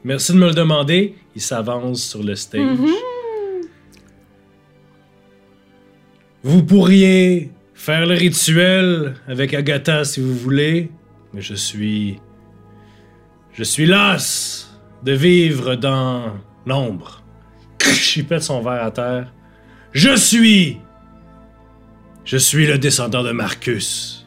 Merci 0.04 0.32
de 0.32 0.38
me 0.38 0.46
le 0.46 0.54
demander. 0.54 1.16
Il 1.34 1.42
s'avance 1.42 2.02
sur 2.02 2.22
le 2.22 2.34
stage. 2.34 2.78
Mhm. 2.78 2.86
Vous 6.42 6.62
pourriez 6.64 7.50
faire 7.74 8.06
le 8.06 8.14
rituel 8.14 9.16
avec 9.26 9.52
Agatha 9.52 10.04
si 10.04 10.20
vous 10.20 10.34
voulez, 10.34 10.90
mais 11.34 11.42
je 11.42 11.54
suis. 11.54 12.20
Je 13.52 13.64
suis 13.64 13.84
las 13.86 14.70
de 15.02 15.12
vivre 15.12 15.74
dans 15.74 16.34
l'ombre. 16.66 17.22
Il 18.16 18.26
pète 18.26 18.42
son 18.42 18.62
verre 18.62 18.84
à 18.84 18.90
terre. 18.90 19.32
Je 19.92 20.16
suis. 20.16 20.78
Je 22.24 22.36
suis 22.36 22.66
le 22.66 22.78
descendant 22.78 23.22
de 23.22 23.32
Marcus. 23.32 24.26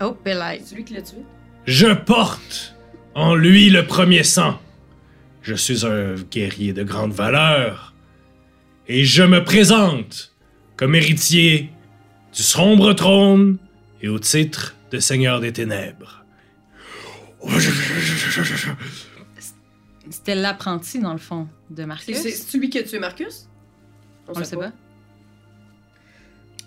Oh, 0.00 0.12
Pelay. 0.12 0.60
C'est 0.64 0.74
lui 0.74 0.84
qui 0.84 0.94
l'a 0.94 1.02
tué? 1.02 1.18
Je 1.66 1.92
porte 1.94 2.74
en 3.14 3.34
lui 3.34 3.70
le 3.70 3.86
premier 3.86 4.22
sang. 4.22 4.60
Je 5.42 5.54
suis 5.54 5.86
un 5.86 6.14
guerrier 6.30 6.72
de 6.72 6.82
grande 6.82 7.12
valeur. 7.12 7.94
Et 8.88 9.04
je 9.04 9.22
me 9.22 9.42
présente 9.42 10.34
comme 10.76 10.94
héritier 10.94 11.70
du 12.34 12.42
sombre 12.42 12.92
trône 12.92 13.58
et 14.02 14.08
au 14.08 14.18
titre 14.18 14.74
de 14.90 14.98
Seigneur 14.98 15.40
des 15.40 15.52
Ténèbres. 15.52 16.24
C'était 20.10 20.34
l'apprenti, 20.34 20.98
dans 21.00 21.12
le 21.12 21.18
fond, 21.18 21.48
de 21.70 21.84
Marcus. 21.84 22.16
C'est 22.16 22.30
c'est 22.30 22.58
lui 22.58 22.68
qui 22.70 22.78
a 22.78 22.82
tué 22.82 22.98
Marcus? 22.98 23.48
On 24.28 24.38
le 24.38 24.44
sait 24.44 24.56
pas. 24.56 24.72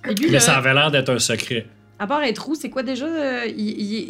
Et 0.09 0.13
lui, 0.13 0.27
Mais 0.27 0.33
là, 0.33 0.39
ça 0.39 0.57
avait 0.57 0.73
l'air 0.73 0.91
d'être 0.91 1.09
un 1.09 1.19
secret. 1.19 1.65
à 1.99 2.07
part 2.07 2.23
être 2.23 2.39
roux, 2.45 2.55
c'est 2.55 2.69
quoi 2.69 2.83
déjà? 2.83 3.05
euh, 3.05 3.47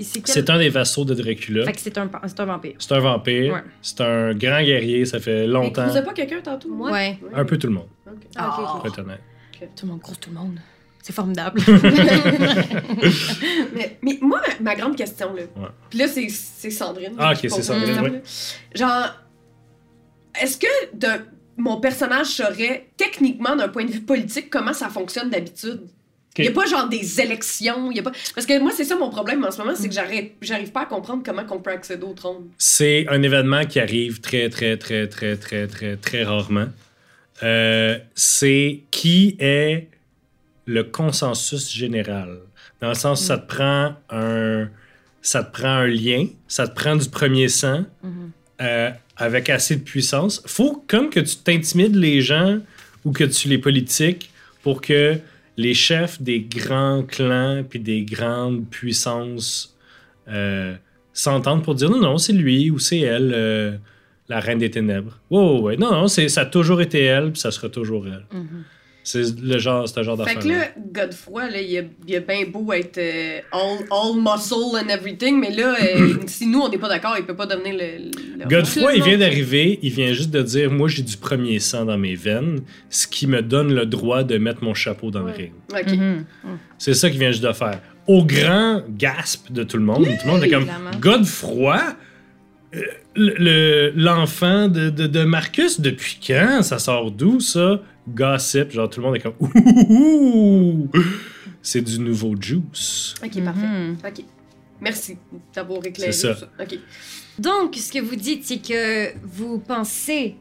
c'est 0.03 0.21
quel... 0.21 0.51
Un 0.51 0.57
des 0.59 0.69
vassaux 0.69 1.05
de 1.05 1.13
Dracula. 1.13 1.65
Fait 1.65 1.71
que 1.71 1.79
c'est 1.79 1.97
un, 1.97 2.09
c'est 2.27 2.39
un 2.39 2.45
vampire. 2.45 2.75
C'est 2.79 2.91
un 2.93 2.99
vampire. 2.99 3.53
Ouais. 3.53 3.63
C'est 3.81 4.01
un 4.01 4.33
grand 4.33 4.61
guerrier. 4.63 5.05
Ça 5.05 5.19
fait 5.19 5.45
Il 5.45 5.51
longtemps. 5.51 5.83
croisait 5.83 6.03
pas 6.03 6.13
quelqu'un 6.13 6.41
tantôt? 6.41 6.69
Ouais. 6.69 6.91
Ouais. 6.91 7.19
Un 7.33 7.45
peu 7.45 7.57
tout 7.57 7.67
le 7.67 7.73
monde, 7.73 7.87
Ok. 8.05 8.13
Ah, 8.35 8.49
ok, 8.59 8.65
pour 8.65 8.75
ok. 8.79 8.85
être 8.87 8.99
honnête. 9.03 9.21
Tout 9.75 9.85
le 9.85 9.91
monde 9.93 10.01
croise 10.01 10.19
tout 10.19 10.29
le 10.29 10.35
monde. 10.35 10.59
C'est 11.07 11.13
formidable. 11.13 11.61
mais, 13.73 13.97
mais 14.01 14.17
moi, 14.19 14.41
ma 14.59 14.75
grande 14.75 14.97
question, 14.97 15.33
là. 15.33 15.43
Ouais. 15.55 15.69
Puis 15.89 15.99
là, 15.99 16.09
c'est 16.09 16.27
c'est 16.27 16.69
Sandrine. 16.69 17.13
Ah, 17.17 17.31
ok, 17.31 17.37
c'est 17.43 17.61
Sandrine, 17.61 17.85
question, 17.85 18.03
là. 18.03 18.19
Genre, 18.75 19.15
est-ce 20.41 20.57
que 20.57 20.67
de, 20.93 21.07
mon 21.55 21.79
personnage 21.79 22.27
saurait, 22.27 22.89
techniquement, 22.97 23.55
d'un 23.55 23.69
point 23.69 23.85
de 23.85 23.91
vue 23.91 24.01
politique, 24.01 24.49
comment 24.49 24.73
ça 24.73 24.89
fonctionne 24.89 25.29
d'habitude? 25.29 25.87
Il 26.37 26.41
n'y 26.41 26.49
a 26.49 26.51
pas 26.51 26.65
genre 26.65 26.89
des 26.89 27.21
élections, 27.21 27.89
il 27.89 27.95
y 27.95 27.99
a 28.01 28.03
pas... 28.03 28.11
Parce 28.35 28.45
que 28.45 28.59
moi, 28.59 28.73
c'est 28.75 28.83
ça 28.83 28.97
mon 28.97 29.09
problème 29.09 29.45
en 29.45 29.51
ce 29.51 29.59
moment, 29.59 29.75
c'est 29.75 29.87
que 29.87 29.93
j'arrive, 29.93 30.31
j'arrive 30.41 30.73
pas 30.73 30.81
à 30.81 30.85
comprendre 30.87 31.23
comment 31.25 31.43
on 31.49 31.59
peut 31.59 31.71
accéder 31.71 32.03
au 32.03 32.11
trône. 32.11 32.49
C'est 32.57 33.07
un 33.07 33.23
événement 33.23 33.63
qui 33.63 33.79
arrive 33.79 34.19
très, 34.19 34.49
très, 34.49 34.75
très, 34.75 35.07
très, 35.07 35.37
très, 35.37 35.67
très, 35.67 35.95
très 35.95 36.23
rarement. 36.25 36.67
Euh, 37.43 37.97
c'est 38.13 38.81
qui 38.91 39.37
est 39.39 39.87
le 40.67 40.84
consensus 40.84 41.71
général. 41.73 42.38
Dans 42.82 42.89
le 42.89 42.93
sens, 42.95 43.21
ça 43.23 43.38
te 43.39 43.47
prend 43.47 43.95
un, 44.12 44.69
ça 45.21 45.43
te 45.43 45.51
prend 45.51 45.69
un 45.69 45.88
lien, 45.88 46.27
ça 46.47 46.67
te 46.67 46.75
prend 46.75 46.95
du 46.95 47.10
premier 47.10 47.47
sang 47.47 47.86
Mhm. 48.03 48.32
euh, 48.62 48.91
avec 49.15 49.49
assez 49.49 49.77
de 49.77 49.82
puissance. 49.82 50.43
Faut 50.45 50.84
comme 50.88 51.10
que 51.10 51.19
tu 51.19 51.38
t'intimides 51.38 51.95
les 51.95 52.21
gens 52.21 52.60
ou 53.03 53.12
que 53.12 53.23
tu 53.23 53.47
les 53.47 53.58
politiques 53.58 54.30
pour 54.62 54.82
que 54.82 55.17
les 55.56 55.73
chefs 55.73 56.21
des 56.21 56.41
grands 56.41 57.01
clans 57.03 57.63
puis 57.67 57.80
des 57.80 58.03
grandes 58.03 58.67
puissances 58.69 59.75
euh, 60.27 60.75
s'entendent 61.13 61.63
pour 61.63 61.73
dire 61.75 61.89
non, 61.89 61.99
non, 61.99 62.17
c'est 62.19 62.34
lui 62.34 62.69
ou 62.69 62.77
c'est 62.77 62.99
elle, 62.99 63.32
euh, 63.34 63.77
la 64.30 64.39
reine 64.39 64.60
des 64.60 64.69
ténèbres. 64.69 65.17
Ouais, 65.32 65.39
ouais, 65.41 65.60
ouais. 65.62 65.77
Non, 65.77 65.91
non, 65.91 66.08
ça 66.08 66.41
a 66.41 66.45
toujours 66.45 66.82
été 66.82 67.01
elle 67.01 67.32
puis 67.32 67.39
ça 67.41 67.49
sera 67.51 67.69
toujours 67.69 68.06
elle. 68.06 68.25
Mhm. 68.32 68.63
C'est 69.07 69.39
le 69.39 69.57
genre, 69.57 69.87
c'est 69.87 70.01
un 70.01 70.03
genre 70.03 70.17
Fait 70.17 70.35
d'affaire. 70.35 70.43
que 70.43 70.49
là, 70.49 70.67
Godefroy, 71.05 71.49
là, 71.49 71.61
il 71.61 71.77
a, 71.77 71.81
il 72.05 72.15
a 72.17 72.19
bien 72.19 72.43
beau 72.45 72.73
être 72.73 72.97
euh, 72.97 73.39
all, 73.53 73.85
all 73.89 74.17
muscle 74.17 74.75
and 74.75 74.89
everything, 74.89 75.39
mais 75.39 75.49
là, 75.49 75.77
euh, 75.81 76.15
si 76.27 76.45
nous, 76.45 76.59
on 76.59 76.67
n'est 76.67 76.77
pas 76.77 76.89
d'accord, 76.89 77.15
il 77.17 77.25
peut 77.25 77.33
pas 77.33 77.45
devenir 77.45 77.73
le... 77.73 78.09
le 78.37 78.43
roi. 78.43 78.47
Godefroy, 78.49 78.95
il 78.95 79.03
vient 79.03 79.17
d'arriver, 79.17 79.79
il 79.81 79.93
vient 79.93 80.11
juste 80.11 80.31
de 80.31 80.41
dire 80.41 80.69
Moi, 80.71 80.89
j'ai 80.89 81.03
du 81.03 81.15
premier 81.15 81.57
sang 81.59 81.85
dans 81.85 81.97
mes 81.97 82.15
veines, 82.15 82.59
ce 82.89 83.07
qui 83.07 83.27
me 83.27 83.41
donne 83.41 83.73
le 83.73 83.85
droit 83.85 84.23
de 84.23 84.37
mettre 84.37 84.61
mon 84.61 84.73
chapeau 84.73 85.09
dans 85.09 85.23
le 85.23 85.31
ring. 85.31 85.53
Ok. 85.71 85.87
Mhm. 85.89 86.25
C'est 86.77 86.93
ça 86.93 87.09
qu'il 87.09 87.19
vient 87.19 87.31
juste 87.31 87.45
de 87.45 87.53
faire. 87.53 87.79
Au 88.07 88.25
grand 88.25 88.83
gasp 88.89 89.53
de 89.53 89.63
tout 89.63 89.77
le 89.77 89.83
monde, 89.83 90.03
tout 90.03 90.27
le 90.27 90.31
monde 90.33 90.43
est 90.43 90.49
comme 90.49 90.65
clairement. 90.65 90.91
Godefroy 90.99 91.79
Euh, 92.75 92.81
le- 93.17 93.36
le- 93.38 93.93
L'enfant 93.95 94.67
de, 94.67 94.89
de, 94.89 95.08
de 95.08 95.23
Marcus, 95.23 95.80
depuis 95.82 96.19
quand 96.25 96.62
Ça 96.63 96.80
sort 96.80 97.12
d'où 97.12 97.39
ça? 97.39 97.82
Gossip, 98.08 98.71
genre 98.71 98.89
tout 98.89 99.01
le 99.01 99.06
monde 99.08 99.15
est 99.17 99.19
comme 99.19 99.34
Ouh 99.39 100.89
C'est 101.62 101.82
du 101.82 101.99
nouveau 101.99 102.36
juice. 102.39 103.15
Ok, 103.23 103.43
parfait. 103.43 103.67
Mhm. 103.67 103.97
Ok. 104.06 104.23
Merci 104.80 105.17
d'avoir 105.53 105.86
éclairé 105.86 106.12
C'est 106.12 106.27
ça. 106.27 106.34
tout 106.36 106.39
ça. 106.58 106.63
Ok. 106.63 106.80
Donc, 107.39 107.75
ce 107.75 107.91
que 107.91 107.99
vous 107.99 108.15
dites, 108.15 108.45
c'est 108.45 108.60
que 108.62 109.13
vous 109.25 109.60
pensez 109.60 110.36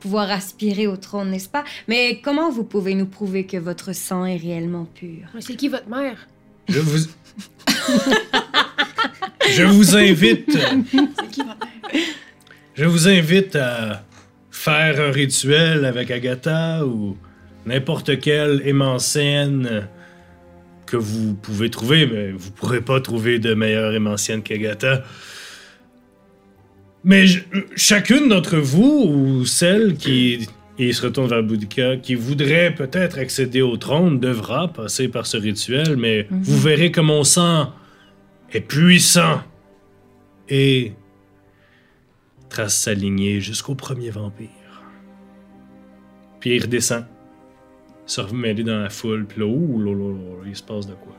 pouvoir 0.00 0.30
aspirer 0.30 0.86
au 0.86 0.96
trône, 0.96 1.30
n'est-ce 1.30 1.48
pas? 1.48 1.64
Mais 1.88 2.20
comment 2.24 2.50
vous 2.50 2.64
pouvez 2.64 2.94
nous 2.94 3.06
prouver 3.06 3.44
que 3.46 3.56
votre 3.56 3.92
sang 3.94 4.24
est 4.24 4.36
réellement 4.36 4.84
pur? 4.84 5.26
Mais 5.34 5.40
C'est 5.40 5.54
qui 5.54 5.68
votre 5.68 5.88
mère? 5.88 6.26
Je 6.68 6.78
vous. 6.80 6.98
Je 9.50 9.62
vous 9.64 9.96
invite. 9.96 10.54
Mère? 10.54 10.74
Je 12.74 12.84
vous 12.84 13.08
invite 13.08 13.56
à 13.56 14.04
faire 14.50 15.00
un 15.00 15.10
rituel 15.10 15.84
avec 15.84 16.10
Agatha 16.10 16.86
ou 16.86 17.16
n'importe 17.66 18.18
quelle 18.20 18.62
émancienne 18.64 19.88
que 20.86 20.96
vous 20.96 21.34
pouvez 21.34 21.70
trouver, 21.70 22.06
mais 22.06 22.32
vous 22.32 22.50
pourrez 22.50 22.80
pas 22.80 23.00
trouver 23.00 23.38
de 23.38 23.54
meilleure 23.54 23.92
émancienne 23.94 24.42
qu'Agatha. 24.42 25.02
Mais 27.04 27.26
je- 27.26 27.40
chacune 27.76 28.28
d'entre 28.28 28.56
vous, 28.58 29.04
ou 29.08 29.44
celle 29.44 29.96
qui, 29.96 30.48
et 30.82 30.88
il 30.88 30.94
se 30.94 31.02
retourne 31.02 31.28
vers 31.28 31.42
Boudica, 31.42 31.96
qui 31.96 32.14
voudrait 32.14 32.74
peut-être 32.74 33.18
accéder 33.18 33.62
au 33.62 33.76
trône, 33.76 34.18
devra 34.18 34.68
passer 34.68 35.08
par 35.08 35.26
ce 35.26 35.36
rituel, 35.36 35.96
mais 35.96 36.26
Mhm. 36.30 36.42
vous 36.42 36.58
verrez 36.58 36.90
que 36.90 37.00
mon 37.00 37.24
sang 37.24 37.72
est 38.52 38.60
puissant 38.60 39.40
et 40.48 40.92
trace 42.48 42.76
sa 42.78 42.94
lignée 42.94 43.40
jusqu'au 43.40 43.74
premier 43.74 44.10
vampire. 44.10 44.48
Puis 46.40 46.56
il 46.56 46.62
redescend, 46.62 47.04
se 48.06 48.20
remet 48.20 48.54
dans 48.54 48.80
la 48.80 48.90
foule, 48.90 49.24
puis 49.26 49.40
là, 49.40 49.46
ouh, 49.46 49.80
là, 49.80 49.94
là, 49.94 50.14
il 50.46 50.56
se 50.56 50.62
passe 50.62 50.86
de 50.86 50.94
quoi? 50.94 51.12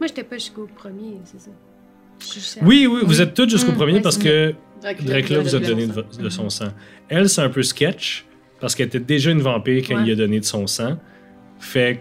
Moi, 0.00 0.08
j'étais 0.08 0.24
pas 0.24 0.36
jusqu'au 0.36 0.66
premier, 0.66 1.18
c'est 1.24 1.40
ça. 1.40 2.58
Oui, 2.62 2.86
oui, 2.90 3.00
vous 3.04 3.20
êtes 3.22 3.32
tous 3.32 3.48
jusqu'au 3.48 3.72
Mm, 3.72 3.76
premier 3.76 4.00
parce 4.00 4.18
que 4.18 4.52
Dracula, 4.82 5.40
vous 5.40 5.54
a 5.54 5.60
donné 5.60 5.86
de, 5.86 6.04
de 6.20 6.28
son 6.28 6.50
sang. 6.50 6.68
Elle, 7.08 7.28
c'est 7.28 7.40
un 7.42 7.48
peu 7.48 7.62
sketch 7.62 8.26
parce 8.64 8.74
qu'elle 8.74 8.86
était 8.86 8.98
déjà 8.98 9.30
une 9.30 9.42
vampire 9.42 9.84
quand 9.86 9.96
Ouais. 9.96 10.04
il 10.06 10.12
a 10.12 10.14
donné 10.14 10.40
de 10.40 10.44
son 10.46 10.66
sang. 10.66 10.96
Fait 11.58 11.96
que 11.96 12.00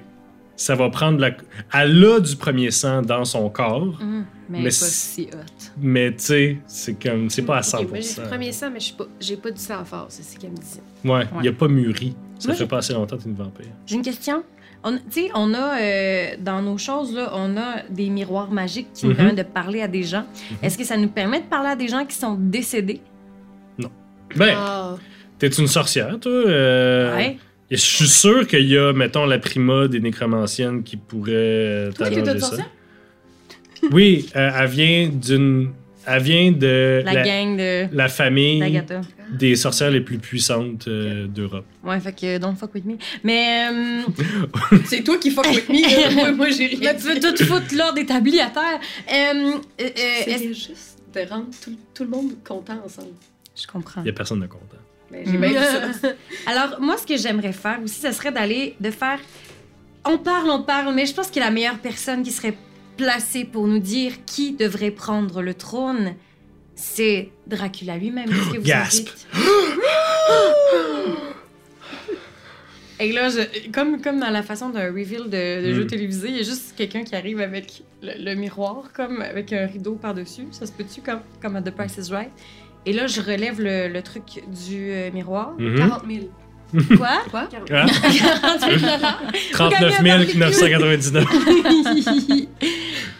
ça 0.55 0.75
va 0.75 0.89
prendre 0.89 1.19
la. 1.19 1.31
Elle 1.73 2.05
a 2.05 2.21
du 2.21 2.37
premier 2.37 2.71
sang 2.71 3.01
dans 3.01 3.25
son 3.25 3.49
corps, 3.49 3.85
Mhm. 4.01 4.25
Mais, 4.49 4.59
Mais 4.59 4.63
pas 4.65 4.71
si 4.71 5.23
hot. 5.33 5.71
mais 5.77 6.11
tu 6.11 6.19
sais, 6.23 6.57
c'est 6.67 6.93
comme. 7.01 7.29
C'est 7.29 7.41
pas 7.41 7.57
à 7.57 7.59
Ok, 7.59 7.65
100%. 7.65 7.89
moi, 7.89 7.99
j'ai 7.99 8.21
le 8.21 8.27
premier 8.29 8.51
sang, 8.53 8.69
mais 8.71 8.79
je 8.79 8.85
suis 8.85 8.93
pas- 8.93 9.07
j'ai 9.19 9.35
pas 9.35 9.51
du 9.51 9.59
sang 9.59 9.83
fort, 9.83 10.05
c'est 10.07 10.23
ce 10.23 10.39
qu'elle 10.39 10.51
me 10.51 10.55
dit. 10.55 10.79
Ouais, 11.03 11.23
il 11.33 11.41
Ouais. 11.41 11.47
a 11.49 11.51
pas 11.51 11.67
mûri. 11.67 12.15
Ça 12.39 12.47
Moi, 12.47 12.55
fait 12.55 12.63
j'ai- 12.63 12.67
pas 12.69 12.77
assez 12.77 12.93
longtemps 12.93 13.17
que 13.17 13.23
t'es 13.23 13.29
une 13.29 13.35
vampire. 13.35 13.65
J'ai 13.85 13.95
une 13.95 14.01
question. 14.03 14.43
On, 14.85 14.93
tu 14.93 15.01
sais, 15.09 15.29
on 15.35 15.53
a 15.53 15.81
euh, 15.81 16.27
dans 16.39 16.61
nos 16.61 16.77
choses 16.77 17.13
là, 17.13 17.31
on 17.33 17.57
a 17.57 17.83
des 17.89 18.09
miroirs 18.09 18.51
magiques 18.51 18.87
qui 18.93 19.05
nous 19.05 19.11
Mhm. 19.11 19.17
permettent 19.17 19.37
de 19.37 19.43
parler 19.43 19.81
à 19.81 19.87
des 19.89 20.03
gens. 20.03 20.25
Est-ce 20.61 20.77
que 20.77 20.83
ça 20.85 20.95
nous 20.95 21.09
permet 21.09 21.39
de 21.41 21.45
parler 21.47 21.69
à 21.69 21.75
des 21.75 21.87
gens 21.89 22.05
qui 22.05 22.15
sont 22.15 22.35
décédés? 22.39 23.01
Ben, 24.35 24.55
Ah, 24.57 24.95
t'es 25.49 25.61
une 25.61 25.67
sorcière, 25.67 26.19
toi? 26.19 26.31
Euh, 26.31 27.15
Ouais. 27.17 27.37
Je 27.71 27.77
suis 27.77 28.07
sûr 28.07 28.45
qu'il 28.45 28.67
y 28.69 28.77
a, 28.77 28.93
mettons, 28.93 29.25
la 29.25 29.39
prima 29.39 29.87
des 29.87 29.99
nécromanciennes 29.99 30.83
qui 30.83 30.95
pourrait 30.97 31.31
euh, 31.33 31.91
Toi, 31.91 32.09
qui 32.09 32.19
es 32.19 32.23
t'arranger 32.23 32.33
une 32.35 32.39
ça. 32.41 32.47
sorcière? 32.47 32.69
Oui, 33.91 34.29
euh, 34.35 34.51
elle 34.59 34.69
vient 34.69 35.09
d'une. 35.09 35.69
Elle 36.05 36.21
vient 36.21 36.51
de 36.51 37.01
La, 37.05 37.13
la, 37.13 37.21
gang 37.23 37.57
de 37.57 37.87
la 37.95 38.09
famille 38.09 38.83
des 39.31 39.55
sorcières 39.55 39.89
les 39.89 40.01
plus 40.01 40.17
puissantes 40.17 40.87
euh, 40.89 41.27
d'Europe. 41.27 41.65
Ouais, 41.81 41.97
fait 42.01 42.11
que 42.11 42.37
don't 42.37 42.55
fuck 42.57 42.73
with 42.75 42.83
me. 42.83 42.95
Mais 43.23 43.69
euh, 43.71 44.01
C'est 44.85 45.01
toi 45.01 45.17
qui 45.17 45.31
fuck 45.31 45.45
with 45.47 45.69
me. 45.69 46.13
moi, 46.15 46.31
moi, 46.33 46.49
j'ai 46.49 46.67
rien 46.67 46.93
tu 46.93 47.03
veux 47.07 47.19
tout 47.21 47.45
foutre 47.45 47.73
l'ordre 47.73 47.97
établi 47.99 48.39
à 48.41 48.47
terre. 48.47 48.79
Euh, 49.13 49.53
C'est 50.25 50.53
juste 50.53 50.99
de 51.15 51.21
rendre 51.29 51.47
tout, 51.63 51.71
tout 51.93 52.03
le 52.03 52.09
monde 52.09 52.31
content 52.45 52.81
ensemble. 52.85 53.13
Je 53.55 53.65
comprends. 53.65 54.01
Il 54.03 54.07
y 54.07 54.09
a 54.09 54.13
personne 54.13 54.41
de 54.41 54.47
content. 54.47 54.82
J'ai 55.25 55.37
bien 55.37 55.49
vu 55.49 55.55
ça. 55.55 56.09
Alors, 56.45 56.79
moi, 56.81 56.97
ce 56.97 57.05
que 57.05 57.17
j'aimerais 57.17 57.53
faire 57.53 57.79
aussi, 57.83 57.99
ce 58.01 58.11
serait 58.11 58.31
d'aller, 58.31 58.75
de 58.79 58.91
faire. 58.91 59.19
On 60.05 60.17
parle, 60.17 60.49
on 60.49 60.61
parle, 60.63 60.93
mais 60.93 61.05
je 61.05 61.13
pense 61.13 61.29
que 61.31 61.39
la 61.39 61.51
meilleure 61.51 61.79
personne 61.79 62.23
qui 62.23 62.31
serait 62.31 62.55
placée 62.97 63.45
pour 63.45 63.67
nous 63.67 63.79
dire 63.79 64.13
qui 64.25 64.51
devrait 64.53 64.91
prendre 64.91 65.41
le 65.41 65.53
trône, 65.53 66.15
c'est 66.75 67.29
Dracula 67.47 67.97
lui-même. 67.97 68.25
Qu'est-ce 68.29 68.49
que 68.53 68.57
vous 68.57 68.63
en 68.63 68.67
Gasp. 68.67 69.05
dites? 69.05 69.27
Et 72.99 73.11
là, 73.11 73.27
je- 73.29 73.71
comme, 73.71 74.01
comme 74.01 74.19
dans 74.19 74.29
la 74.29 74.43
façon 74.43 74.69
d'un 74.69 74.85
reveal 74.91 75.23
de, 75.23 75.65
de 75.65 75.71
Mm. 75.71 75.75
jeu 75.75 75.87
télévisé, 75.87 76.27
il 76.29 76.37
y 76.37 76.39
a 76.39 76.43
juste 76.43 76.73
quelqu'un 76.77 77.03
qui 77.03 77.15
arrive 77.15 77.41
avec 77.41 77.81
le, 78.01 78.11
le 78.23 78.35
miroir, 78.35 78.91
comme 78.93 79.21
avec 79.21 79.51
un 79.51 79.65
rideau 79.65 79.95
par-dessus. 79.95 80.45
Ça 80.51 80.65
se 80.67 80.71
peut-tu, 80.71 81.01
comme, 81.01 81.19
comme 81.41 81.55
à 81.55 81.61
The 81.61 81.71
Price 81.71 81.97
is 81.97 82.11
Right? 82.11 82.29
Et 82.85 82.93
là, 82.93 83.07
je 83.07 83.21
relève 83.21 83.61
le, 83.61 83.87
le 83.87 84.01
truc 84.01 84.23
du 84.65 84.91
euh, 84.91 85.11
miroir. 85.11 85.53
Mhm. 85.57 85.77
40 85.77 86.03
000. 86.09 86.25
Quoi? 86.97 87.19
Quoi? 87.29 87.47
Ah, 87.71 87.85
48 88.49 88.81
dollars. 88.81 89.21
39 89.53 90.01
999. 90.35 91.25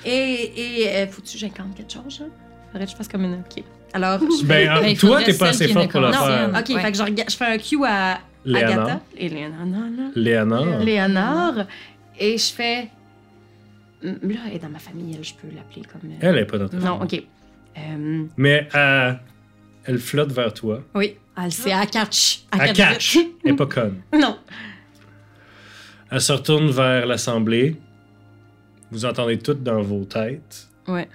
et 0.05 0.51
et 0.83 0.87
euh, 0.89 1.07
faut-tu 1.07 1.33
que 1.33 1.39
j'incarne 1.39 1.71
quelque 1.75 1.93
chose? 1.93 2.21
Hein? 2.23 2.29
Faudrait 2.71 2.85
que 2.85 2.91
je 2.91 2.97
fasse 2.97 3.07
comme 3.07 3.23
une. 3.25 3.33
Ok. 3.35 3.63
Alors, 3.93 4.19
je 4.19 4.43
Ben, 4.45 4.67
ah, 4.71 4.81
Ben, 4.81 4.97
toi, 4.97 5.21
t'es 5.21 5.33
pas 5.35 5.49
assez 5.49 5.67
fort 5.67 5.87
pour 5.87 6.01
pas 6.01 6.11
faire. 6.11 6.49
Ok, 6.49 6.69
Ouais. 6.75 6.81
fait 6.81 6.91
que 6.91 6.97
je, 6.97 7.03
je 7.29 7.35
fais 7.37 7.45
un 7.45 7.57
cue 7.59 7.85
à 7.85 8.19
Léana. 8.43 8.71
Agatha. 8.73 8.99
Et 9.17 9.29
Léonard. 9.29 9.65
non, 9.67 9.89
non. 9.91 10.11
Léana. 10.15 10.79
Léonard. 10.83 11.67
Et 12.19 12.37
je 12.37 12.51
fais. 12.53 12.89
Là, 14.01 14.11
elle 14.49 14.55
est 14.55 14.59
dans 14.59 14.69
ma 14.69 14.79
famille, 14.79 15.15
elle, 15.17 15.23
je 15.23 15.33
peux 15.35 15.47
l'appeler 15.55 15.83
comme. 15.85 16.09
euh, 16.09 16.15
Elle 16.21 16.37
est 16.39 16.45
pas 16.45 16.57
dans 16.57 16.67
ta 16.67 16.75
Non, 16.77 16.97
famille. 16.99 17.19
ok. 17.19 17.23
Euh, 17.77 18.23
Mais 18.35 18.67
euh, 18.75 19.13
elle 19.85 19.99
flotte 19.99 20.31
vers 20.31 20.53
toi. 20.53 20.83
oui, 20.95 21.17
elle 21.37 21.51
c'est 21.51 21.71
à 21.71 21.85
catch. 21.85 22.43
Elle 22.51 22.73
catch. 22.73 23.17
Elle 23.43 23.51
est 23.51 23.55
pas 23.55 23.65
conne. 23.65 24.01
Non. 24.13 24.37
Elle 26.11 26.21
se 26.21 26.31
retourne 26.33 26.69
vers 26.69 27.05
l'assemblée. 27.07 27.75
Vous 28.91 29.05
entendez 29.05 29.39
toutes 29.39 29.63
dans 29.63 29.81
vos 29.81 30.05
têtes. 30.05 30.69
Ouais. 30.87 31.07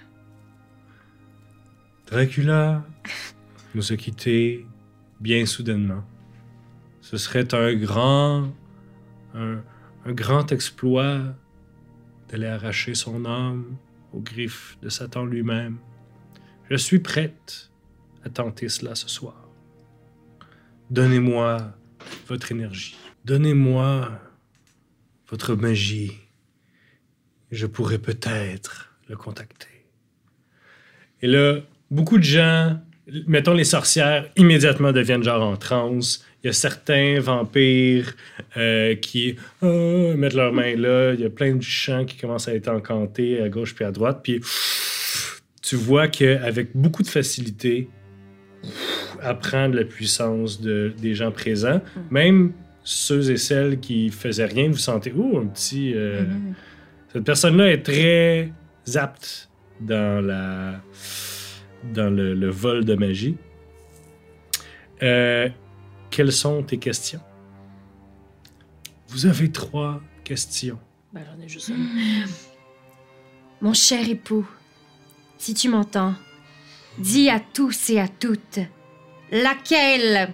Dracula 2.11 2.85
nous 3.75 3.93
a 3.93 3.97
quittés 3.97 4.67
bien 5.21 5.47
soudainement. 5.47 6.03
Ce 7.01 7.17
serait 7.17 7.55
un 7.55 7.75
grand, 7.75 8.49
un, 9.35 9.59
un 10.05 10.13
grand 10.13 10.51
exploit 10.53 11.21
d'aller 12.29 12.47
arracher 12.47 12.95
son 12.95 13.25
âme 13.25 13.77
aux 14.13 14.21
griffes 14.21 14.77
de 14.83 14.89
Satan 14.89 15.25
lui-même. 15.25 15.79
Je 16.71 16.77
suis 16.77 16.99
prête 16.99 17.71
à 18.25 18.31
tenter 18.31 18.69
cela 18.69 18.95
ce 18.95 19.09
soir. 19.09 19.49
Donnez-moi 20.91 21.73
votre 22.27 22.53
énergie. 22.53 22.97
Donnez-moi 23.25 24.11
votre 25.29 25.55
magie. 25.55 26.13
Je 27.51 27.67
pourrais 27.67 27.99
peut-être 27.99 28.95
le 29.09 29.17
contacter. 29.17 29.67
Et 31.21 31.27
là, 31.27 31.57
beaucoup 31.91 32.19
de 32.19 32.25
gens, 32.25 32.79
mettons 33.27 33.55
les 33.55 33.65
sorcières, 33.65 34.31
immédiatement 34.37 34.93
deviennent 34.93 35.23
genre 35.23 35.43
en 35.43 35.57
transe. 35.57 36.25
Il 36.43 36.47
y 36.47 36.51
a 36.51 36.53
certains 36.53 37.19
vampires 37.19 38.15
euh, 38.57 38.95
qui 38.95 39.37
euh, 39.63 40.17
mettent 40.17 40.35
leurs 40.35 40.53
mains 40.53 40.77
là. 40.77 41.13
Il 41.15 41.21
y 41.21 41.25
a 41.25 41.31
plein 41.31 41.55
de 41.55 41.63
chants 41.63 42.05
qui 42.05 42.17
commencent 42.17 42.49
à 42.49 42.55
être 42.55 42.69
encantés 42.69 43.43
à 43.43 43.49
gauche 43.49 43.75
puis 43.75 43.85
à 43.85 43.91
droite. 43.91 44.21
Puis 44.23 44.41
tu 45.63 45.77
vois 45.77 46.07
qu'avec 46.07 46.71
beaucoup 46.75 47.03
de 47.03 47.09
facilité, 47.09 47.89
apprendre 49.23 49.75
la 49.75 49.85
puissance 49.85 50.61
de, 50.61 50.92
des 51.01 51.14
gens 51.14 51.31
présents. 51.33 51.81
Même 52.11 52.53
ceux 52.85 53.31
et 53.31 53.37
celles 53.37 53.81
qui 53.81 54.11
faisaient 54.11 54.47
rien, 54.47 54.68
vous 54.71 54.77
sentez, 54.79 55.12
oh, 55.16 55.38
un 55.38 55.47
petit... 55.47 55.92
euh, 55.94 56.23
Mhm. 56.25 56.55
cette 57.12 57.25
personne-là 57.25 57.71
est 57.73 57.83
très 57.83 58.53
apte 58.97 59.49
dans 59.81 60.25
la 60.25 60.81
dans 61.94 62.11
le, 62.12 62.35
le 62.35 62.49
vol 62.51 62.85
de 62.85 62.94
magie. 62.94 63.37
Euh, 65.03 65.49
quelles 66.11 66.33
sont 66.33 66.62
tes 66.62 66.79
questions? 66.79 67.21
Vous 69.09 69.27
avez 69.27 69.51
trois 69.51 70.01
questions. 70.25 70.79
Ben, 71.12 71.23
j'en 71.25 71.42
ai 71.42 71.49
juste 71.49 71.68
une. 71.68 72.27
Mon 73.61 73.73
cher 73.75 74.09
époux, 74.09 74.47
si 75.38 75.55
tu 75.55 75.68
m'entends, 75.68 76.14
dis 76.99 77.31
à 77.31 77.41
tous 77.41 77.91
et 77.91 78.01
à 78.01 78.09
toutes 78.09 78.61
laquelle 79.31 80.33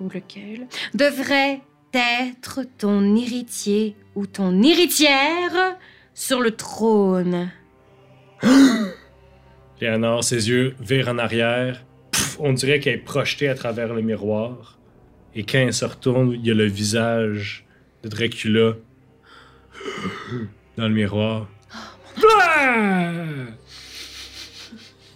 Ou 0.00 0.08
lequel? 0.08 0.66
devrait 0.94 1.60
être 1.92 2.60
ton 2.78 3.14
héritier 3.16 3.96
ou 4.14 4.26
ton 4.26 4.62
héritière 4.62 5.76
sur 6.14 6.40
le 6.40 6.50
trône? 6.52 7.50
Léonard, 9.80 10.24
ses 10.24 10.48
yeux 10.48 10.74
virent 10.80 11.08
en 11.08 11.18
arrière. 11.18 11.84
Pff, 12.12 12.36
on 12.40 12.52
dirait 12.52 12.80
qu'elle 12.80 12.94
est 12.94 12.98
projetée 12.98 13.48
à 13.48 13.54
travers 13.54 13.92
le 13.92 14.02
miroir. 14.02 14.78
Et 15.34 15.44
quand 15.44 15.58
elle 15.58 15.74
se 15.74 15.84
retourne, 15.84 16.32
il 16.32 16.46
y 16.46 16.50
a 16.50 16.54
le 16.54 16.66
visage 16.66 17.64
de 18.02 18.08
Dracula 18.08 18.74
dans 20.76 20.88
le 20.88 20.94
miroir. 20.94 21.48
La, 22.22 23.22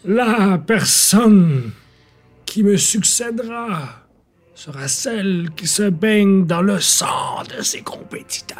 la 0.05 0.59
personne 0.59 1.73
qui 2.47 2.63
me 2.63 2.77
succédera 2.77 4.07
sera 4.55 4.89
celle 4.89 5.51
qui 5.57 5.67
se 5.67 5.89
baigne 5.89 6.47
dans 6.47 6.63
le 6.63 6.81
sang 6.81 7.43
de 7.57 7.63
ses 7.63 7.83
compétiteurs. 7.83 8.59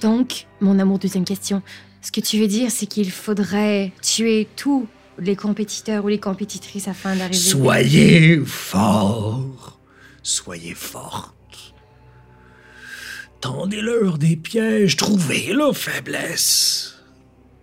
Donc, 0.00 0.46
mon 0.60 0.78
amour, 0.78 0.98
deuxième 0.98 1.24
question. 1.24 1.62
Ce 2.00 2.10
que 2.10 2.20
tu 2.20 2.38
veux 2.38 2.46
dire, 2.46 2.70
c'est 2.70 2.86
qu'il 2.86 3.10
faudrait 3.10 3.92
tuer 4.02 4.48
tous 4.56 4.86
les 5.18 5.36
compétiteurs 5.36 6.04
ou 6.04 6.08
les 6.08 6.20
compétitrices 6.20 6.88
afin 6.88 7.14
d'arriver. 7.16 7.36
Soyez 7.36 8.40
fort, 8.46 9.78
soyez 10.22 10.74
forte. 10.74 11.34
Tendez-leur 13.40 14.18
des 14.18 14.36
pièges, 14.36 14.96
trouvez 14.96 15.52
leur 15.52 15.76
faiblesse. 15.76 16.96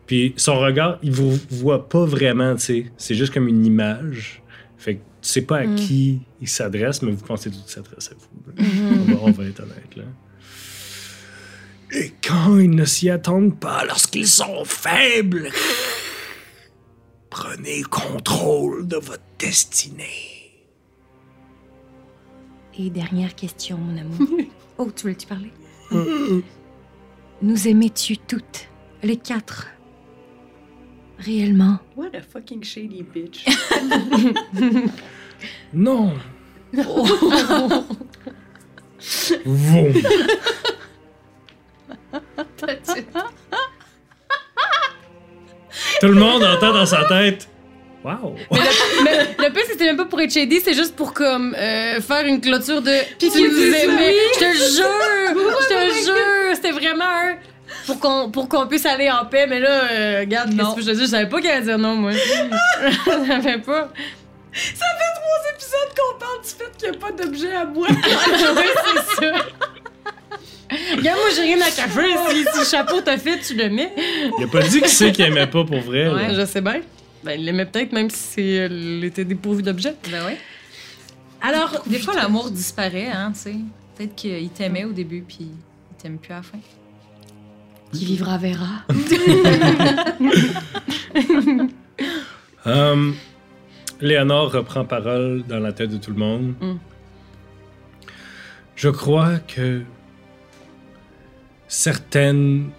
Puis 0.08 0.34
son 0.38 0.58
regard, 0.60 0.98
il 1.04 1.12
vous 1.12 1.38
voit 1.50 1.88
pas 1.90 2.06
vraiment, 2.06 2.56
tu 2.56 2.62
sais. 2.62 2.86
C'est 2.98 3.14
juste 3.16 3.34
comme 3.34 3.48
une 3.48 3.66
image. 3.66 4.42
Fait 4.78 4.96
que 4.96 5.00
tu 5.22 5.30
sais 5.30 5.42
pas 5.42 5.58
à 5.60 5.66
Mm. 5.66 5.76
qui 5.76 6.22
il 6.42 6.48
s'adresse, 6.48 7.02
mais 7.02 7.12
vous 7.12 7.26
pensez 7.26 7.52
tout 7.52 7.58
s'adresse 7.68 8.12
à 8.12 8.16
vous. 8.16 8.64
Mhm. 8.64 9.02
on, 9.02 9.14
va, 9.16 9.20
on 9.24 9.32
va 9.32 9.46
être 9.46 9.60
honnête, 9.62 9.96
là. 9.96 10.04
Et 11.94 12.12
quand 12.26 12.58
ils 12.58 12.70
ne 12.72 12.86
s'y 12.86 13.10
attendent 13.10 13.58
pas, 13.60 13.86
lorsqu'ils 13.86 14.28
sont 14.28 14.66
faibles, 14.66 15.50
prenez 17.30 17.82
contrôle 17.84 18.88
de 18.88 18.98
votre 18.98 19.22
destinée. 19.40 20.34
Et 22.80 22.90
dernière 22.90 23.36
question, 23.36 23.78
mon 23.78 23.98
amour. 23.98 24.18
oh, 24.78 24.90
tu 24.96 25.04
voulais-tu 25.04 25.28
parler? 25.28 25.52
Nous 27.42 27.68
aimais-tu 27.68 28.18
toutes, 28.18 28.68
les 29.04 29.18
quatre? 29.18 29.68
Réellement? 31.20 31.80
What 31.96 32.16
a 32.16 32.22
fucking 32.22 32.64
shady 32.64 33.04
bitch. 33.04 33.46
Non. 35.74 36.14
Vroom. 39.46 39.94
Tout 46.02 46.08
le 46.08 46.14
monde 46.14 46.44
entend 46.44 46.74
dans 46.74 46.86
sa 46.86 47.06
tête. 47.06 47.48
Wow. 48.08 48.36
Mais 48.52 48.60
le, 48.60 49.04
mais 49.04 49.48
le 49.48 49.54
pire, 49.54 49.64
c'était 49.70 49.86
même 49.86 49.98
pas 49.98 50.06
pour 50.06 50.22
être 50.22 50.32
shady, 50.32 50.62
c'est 50.64 50.74
juste 50.74 50.96
pour 50.96 51.14
comme 51.14 51.54
euh, 51.58 52.00
faire 52.00 52.26
une 52.26 52.40
clôture 52.40 52.82
de. 52.82 52.92
Puis 53.20 53.30
tu 53.30 53.42
nous 53.42 53.74
aimais. 53.74 54.14
Je 54.36 54.40
te 54.40 54.58
jure! 54.76 55.36
Je 55.62 55.68
te 55.68 56.06
jure! 56.06 56.56
C'était 56.56 56.72
vraiment 56.72 57.04
un. 57.04 57.36
Pour 57.86 58.00
qu'on, 58.00 58.32
pour 58.32 58.48
qu'on 58.48 58.66
puisse 58.68 58.86
aller 58.86 59.12
en 59.12 59.26
paix, 59.26 59.46
mais 59.48 59.60
là, 59.60 59.84
euh, 59.92 60.20
regarde, 60.22 60.50
qu'est-ce 60.52 60.62
Non. 60.62 60.74
que 60.74 60.82
je 60.82 60.88
te 60.88 60.92
dis? 60.92 61.02
Je 61.02 61.06
savais 61.08 61.28
pas 61.28 61.42
qu'elle 61.42 61.52
allait 61.52 61.66
dire 61.66 61.78
non, 61.78 61.96
moi. 61.96 62.12
Je 62.14 63.28
savais 63.28 63.58
pas. 63.58 63.90
épisode 65.54 65.90
qu'on 65.98 66.20
parle 66.20 66.42
du 66.44 66.50
fait 66.50 66.78
qu'il 66.78 66.90
n'y 66.92 66.96
a 66.96 67.00
pas 67.00 67.12
d'objet 67.12 67.54
à 67.56 67.66
moi. 67.66 67.88
ouais, 68.56 68.74
c'est 69.20 69.26
ça. 69.26 69.34
Regarde, 70.96 71.20
moi, 71.20 71.30
j'ai 71.36 71.42
rien 71.42 71.58
à 71.62 71.72
cacher. 71.72 72.16
Si, 72.30 72.46
si 72.54 72.60
le 72.60 72.66
chapeau 72.66 73.02
t'a 73.02 73.18
fait, 73.18 73.40
tu 73.40 73.54
le 73.54 73.70
mets. 73.70 73.94
Il 74.38 74.46
a 74.46 74.48
pas 74.48 74.62
dit 74.62 74.82
qui 74.82 74.90
c'est 74.90 75.12
qu'il 75.12 75.26
aimait 75.26 75.48
pas 75.48 75.64
pour 75.66 75.80
vrai. 75.82 76.06
là. 76.06 76.14
Ouais, 76.14 76.36
je 76.36 76.46
sais 76.46 76.62
bien. 76.62 76.82
Ben, 77.24 77.40
il 77.40 77.46
l'aimait 77.46 77.66
peut-être, 77.66 77.92
même 77.92 78.10
si 78.10 78.42
elle 78.42 79.04
était 79.04 79.26
dépourvue 79.26 79.64
d'objets. 79.64 79.96
Ben 80.12 80.26
ouais. 80.26 80.38
Alors, 81.42 81.84
Des 81.86 82.00
fois, 82.00 82.16
l'amour 82.16 82.50
disparaît, 82.52 83.08
hein, 83.08 83.32
tu 83.34 83.40
sais. 83.40 83.56
Peut-être 83.96 84.16
qu'il 84.16 84.50
t'aimait 84.50 84.86
au 84.86 84.92
début, 84.92 85.24
puis 85.28 85.40
il 85.42 85.98
t'aime 86.02 86.18
plus 86.18 86.34
à 86.34 86.38
la 86.38 86.44
fin. 86.44 86.60
Qui 87.92 88.06
vivra 88.06 88.38
verra. 88.38 88.84
Hum, 92.66 93.16
Léonore 94.02 94.52
reprend 94.52 94.84
parole 94.84 95.44
dans 95.48 95.60
la 95.60 95.72
tête 95.72 95.90
de 95.90 95.98
tout 95.98 96.12
le 96.12 96.18
monde. 96.18 96.54
Mm. 96.60 96.74
Je 98.76 98.90
crois 98.90 99.40
que 99.40 99.84
certaines, 101.70 102.72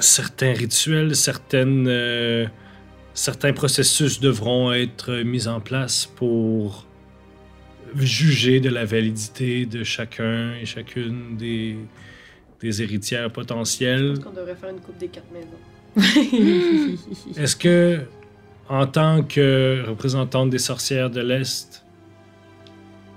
certains 0.00 0.52
rituels, 0.52 1.14
certaines, 1.14 1.86
euh, 1.86 2.46
certains 3.18 3.52
processus 3.52 4.20
devront 4.20 4.72
être 4.72 5.12
mis 5.24 5.48
en 5.48 5.58
place 5.58 6.06
pour 6.06 6.86
juger 7.96 8.60
de 8.60 8.68
la 8.68 8.84
validité 8.84 9.66
de 9.66 9.82
chacun 9.82 10.54
et 10.54 10.64
chacune 10.64 11.36
des, 11.36 11.76
des 12.60 12.80
héritières 12.80 13.32
potentielles. 13.32 14.10
Je 14.10 14.20
pense 14.20 14.24
qu'on 14.24 14.40
devrait 14.40 14.54
faire 14.54 14.70
une 14.70 14.78
coupe 14.78 14.98
des 14.98 15.08
quatre 15.08 15.26
maisons. 15.32 16.96
Est-ce 17.36 17.56
que, 17.56 18.02
en 18.68 18.86
tant 18.86 19.24
que 19.24 19.82
représentante 19.88 20.50
des 20.50 20.60
sorcières 20.60 21.10
de 21.10 21.20
l'Est, 21.20 21.84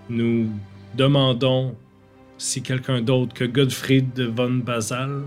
nous 0.09 0.49
demandons 0.95 1.75
si 2.39 2.63
quelqu'un 2.63 3.01
d'autre 3.01 3.35
que 3.35 3.43
Godfried 3.43 4.13
de 4.13 4.25
von 4.25 4.49
Basel 4.49 5.21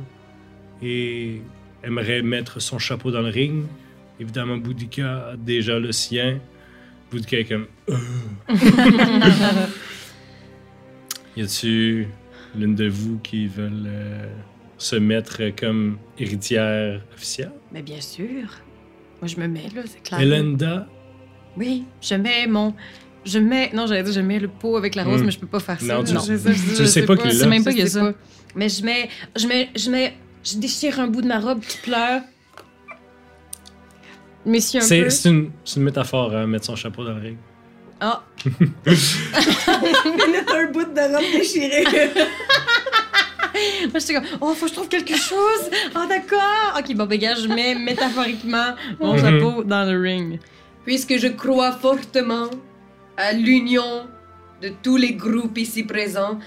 et 0.83 1.43
aimerait 1.85 2.23
mettre 2.23 2.61
son 2.61 2.81
chapeau 2.81 3.13
dans 3.13 3.23
le 3.23 3.29
ring? 3.31 3.67
Évidemment, 4.21 4.57
Boudica 4.57 5.29
a 5.31 5.37
déjà 5.37 5.79
le 5.79 5.93
sien. 5.93 6.39
Boudica 7.11 7.39
est 7.39 7.45
comme. 7.45 7.67
Euh. 7.89 7.97
y 11.37 11.43
a-tu 11.43 12.07
l'une 12.57 12.75
de 12.75 12.89
vous 12.89 13.19
qui 13.19 13.47
veulent 13.47 13.85
euh, 13.87 14.27
se 14.79 14.97
mettre 14.97 15.43
comme 15.59 15.99
héritière 16.19 17.03
officielle? 17.15 17.53
Mais 17.73 17.83
bien 17.83 18.01
sûr. 18.01 18.27
Moi, 19.21 19.27
je 19.27 19.37
me 19.37 19.47
mets 19.49 19.69
là, 19.75 19.83
c'est 19.87 20.03
clair. 20.03 20.21
Elenda? 20.21 20.87
Oui, 21.57 21.85
je 22.01 22.15
mets 22.15 22.47
mon. 22.47 22.75
Je 23.25 23.39
mets. 23.39 23.71
Non, 23.75 23.87
j'allais 23.87 24.03
dire, 24.03 24.13
je 24.13 24.21
mets 24.21 24.39
le 24.39 24.49
pot 24.49 24.77
avec 24.77 24.95
la 24.95 25.05
rose, 25.05 25.23
Hmm. 25.23 25.27
mais 25.27 25.31
je 25.33 25.39
peux 25.39 25.47
pas 25.47 25.61
faire 25.61 25.81
ça. 25.81 25.95
Non, 25.97 26.05
tu- 26.05 26.13
je 26.15 26.37
ça, 26.37 26.53
je 26.53 26.75
je 26.83 26.85
sais 26.85 27.05
pas 27.05 27.17
qu'il 27.17 27.31
Je 27.31 27.37
sais 27.37 27.47
même 27.47 27.65
pas 27.65 27.71
qu'il 27.71 27.81
y 27.81 27.85
a 27.85 27.87
ça. 27.89 28.13
Mais 28.55 28.69
je 28.69 28.85
mets. 28.85 29.09
Je 29.37 29.47
mets. 29.47 29.69
Je 29.75 29.91
mets. 29.91 30.15
Je 30.45 30.59
déchire 30.59 31.01
un 31.01 31.07
bout 31.07 31.23
de 31.23 31.27
ma 31.29 31.41
robe 31.41 31.61
qui 31.61 31.79
pleure. 31.79 32.21
Un 34.47 34.61
C'est 34.61 35.03
peu. 35.05 35.11
c'est 35.11 35.29
une, 35.31 35.51
c'est 35.65 35.77
une 35.77 35.85
métaphore, 35.85 36.35
hein, 36.35 36.47
mettre 36.47 36.67
son 36.67 36.77
chapeau 36.77 37.05
dans 37.05 37.15
le 37.15 37.21
ring. 37.21 37.37
Ah, 38.01 38.23
T'as 38.85 40.59
un 40.59 40.67
bout 40.71 40.85
de 40.85 41.01
robe 41.15 41.33
déchiré. 41.33 41.85
moi, 43.91 43.99
j'étais 44.01 44.15
comme, 44.15 44.25
oh, 44.41 44.53
faut 44.55 44.65
que 44.67 44.71
je 44.71 44.75
trouve 44.75 44.89
quelque 44.89 45.17
chose. 45.17 45.71
Ah, 45.95 46.07
d'accord. 46.09 46.79
Ok, 46.79 46.95
bon, 46.95 47.07
ben, 47.07 47.21
je 47.21 47.49
mets 47.49 47.75
métaphoriquement 47.75 48.75
mon 49.01 49.15
Mhm. 49.15 49.21
chapeau 49.21 49.65
dans 49.65 49.85
le 49.91 49.99
ring. 50.01 50.41
Puisque 50.85 51.17
je 51.19 51.29
crois 51.29 51.73
fortement 51.73 52.51
à 53.17 53.33
l'union 53.33 54.07
de 54.61 54.71
tous 54.83 54.97
les 54.97 55.15
groupes 55.15 55.57
ici 55.57 55.85
présents, 55.85 56.39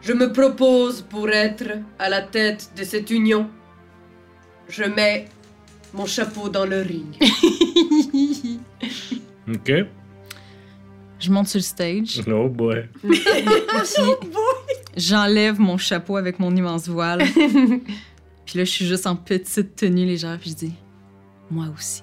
je 0.00 0.12
me 0.12 0.32
propose 0.32 1.02
pour 1.02 1.28
être 1.30 1.64
à 1.98 2.08
la 2.08 2.22
tête 2.22 2.70
de 2.76 2.84
cette 2.84 3.10
union. 3.10 3.50
Je 4.68 4.84
mets 4.84 5.26
mon 5.94 6.06
chapeau 6.06 6.48
dans 6.48 6.66
le 6.66 6.82
ring. 6.82 7.16
Ok. 9.46 9.70
Je 11.18 11.30
monte 11.30 11.48
sur 11.48 11.58
le 11.58 11.62
stage. 11.62 12.22
Oh 12.26 12.48
boy. 12.48 12.88
puis 13.02 13.10
J'enlève 14.96 15.60
mon 15.60 15.76
chapeau 15.76 16.16
avec 16.16 16.38
mon 16.38 16.56
immense 16.56 16.88
voile. 16.88 17.22
puis 18.46 18.58
là, 18.58 18.64
je 18.64 18.70
suis 18.70 18.86
juste 18.86 19.06
en 19.06 19.16
petite 19.16 19.76
tenue 19.76 20.06
légère. 20.06 20.38
Puis 20.40 20.50
je 20.50 20.56
dis, 20.56 20.74
moi 21.50 21.66
aussi. 21.76 22.00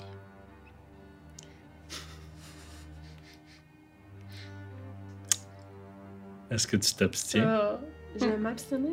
Est-ce 6.52 6.68
que 6.68 6.78
tu 6.78 6.94
t'abstiens? 6.94 7.48
Ah, 7.48 7.80
je 8.20 8.26
vais 8.26 8.38
m'abstenir. 8.38 8.92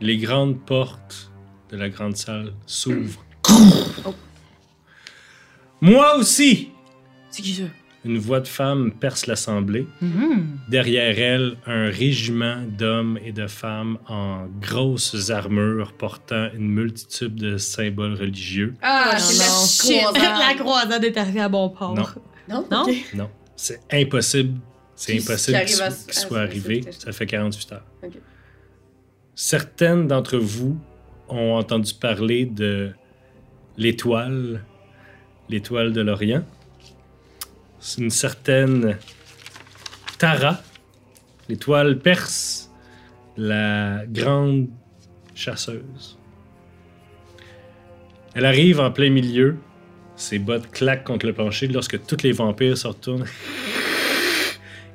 Les 0.00 0.18
grandes 0.18 0.58
portes 0.66 1.30
de 1.70 1.76
la 1.76 1.88
grande 1.88 2.16
salle 2.16 2.52
s'ouvrent. 2.66 3.24
Moi 5.80 6.16
aussi! 6.16 6.70
C'est 7.30 7.42
qui 7.42 7.54
ça? 7.54 7.64
Une 8.04 8.18
voix 8.18 8.38
de 8.40 8.46
femme 8.46 8.92
perce 8.92 9.26
l'assemblée. 9.26 9.86
Mhm. 10.00 10.58
Derrière 10.68 11.18
elle, 11.18 11.56
un 11.66 11.90
régiment 11.90 12.62
d'hommes 12.66 13.18
et 13.24 13.32
de 13.32 13.46
femmes 13.48 13.98
en 14.08 14.46
grosses 14.60 15.30
armures 15.30 15.92
portant 15.92 16.48
une 16.54 16.68
multitude 16.68 17.34
de 17.34 17.58
symboles 17.58 18.14
religieux. 18.14 18.74
Ah, 18.80 19.10
non, 19.14 19.18
c'est 19.18 20.00
la 20.14 20.54
croisade 20.56 21.02
est 21.04 21.16
arrivée 21.16 21.40
à 21.40 21.48
bon 21.48 21.68
port. 21.70 21.94
Non. 22.48 22.64
Non? 22.70 22.86
Non? 23.14 23.28
C'est 23.56 23.80
impossible. 23.92 24.60
C'est 24.94 25.12
Qui- 25.12 25.18
qui 25.18 25.24
impossible 25.24 25.58
qu'il 25.58 25.68
soit, 25.74 25.88
qu'il 25.88 26.10
à- 26.10 26.12
soit 26.12 26.38
à- 26.38 26.42
arrivé. 26.42 26.84
Ça 26.96 27.10
fait 27.12 27.26
48 27.26 27.72
heures. 27.72 27.84
Certaines 29.34 30.06
d'entre 30.06 30.38
vous 30.38 30.78
ont 31.28 31.54
entendu 31.56 31.94
parler 31.94 32.46
de 32.46 32.92
l'étoile, 33.76 34.64
l'étoile 35.48 35.92
de 35.92 36.00
l'Orient. 36.00 36.44
C'est 37.78 38.00
une 38.00 38.10
certaine 38.10 38.96
Tara, 40.18 40.60
l'étoile 41.48 41.98
perse, 41.98 42.70
la 43.36 44.02
grande 44.06 44.68
chasseuse. 45.34 46.18
Elle 48.34 48.44
arrive 48.44 48.80
en 48.80 48.90
plein 48.90 49.10
milieu, 49.10 49.56
ses 50.16 50.38
bottes 50.38 50.70
claquent 50.70 51.04
contre 51.04 51.26
le 51.26 51.32
plancher 51.32 51.68
lorsque 51.68 52.04
tous 52.06 52.22
les 52.22 52.32
vampires 52.32 52.76
se 52.76 52.86
retournent 52.86 53.26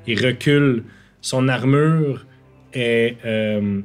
et 0.06 0.14
reculent. 0.14 0.84
Son 1.20 1.48
armure 1.48 2.26
est 2.72 3.16
euh, 3.24 3.80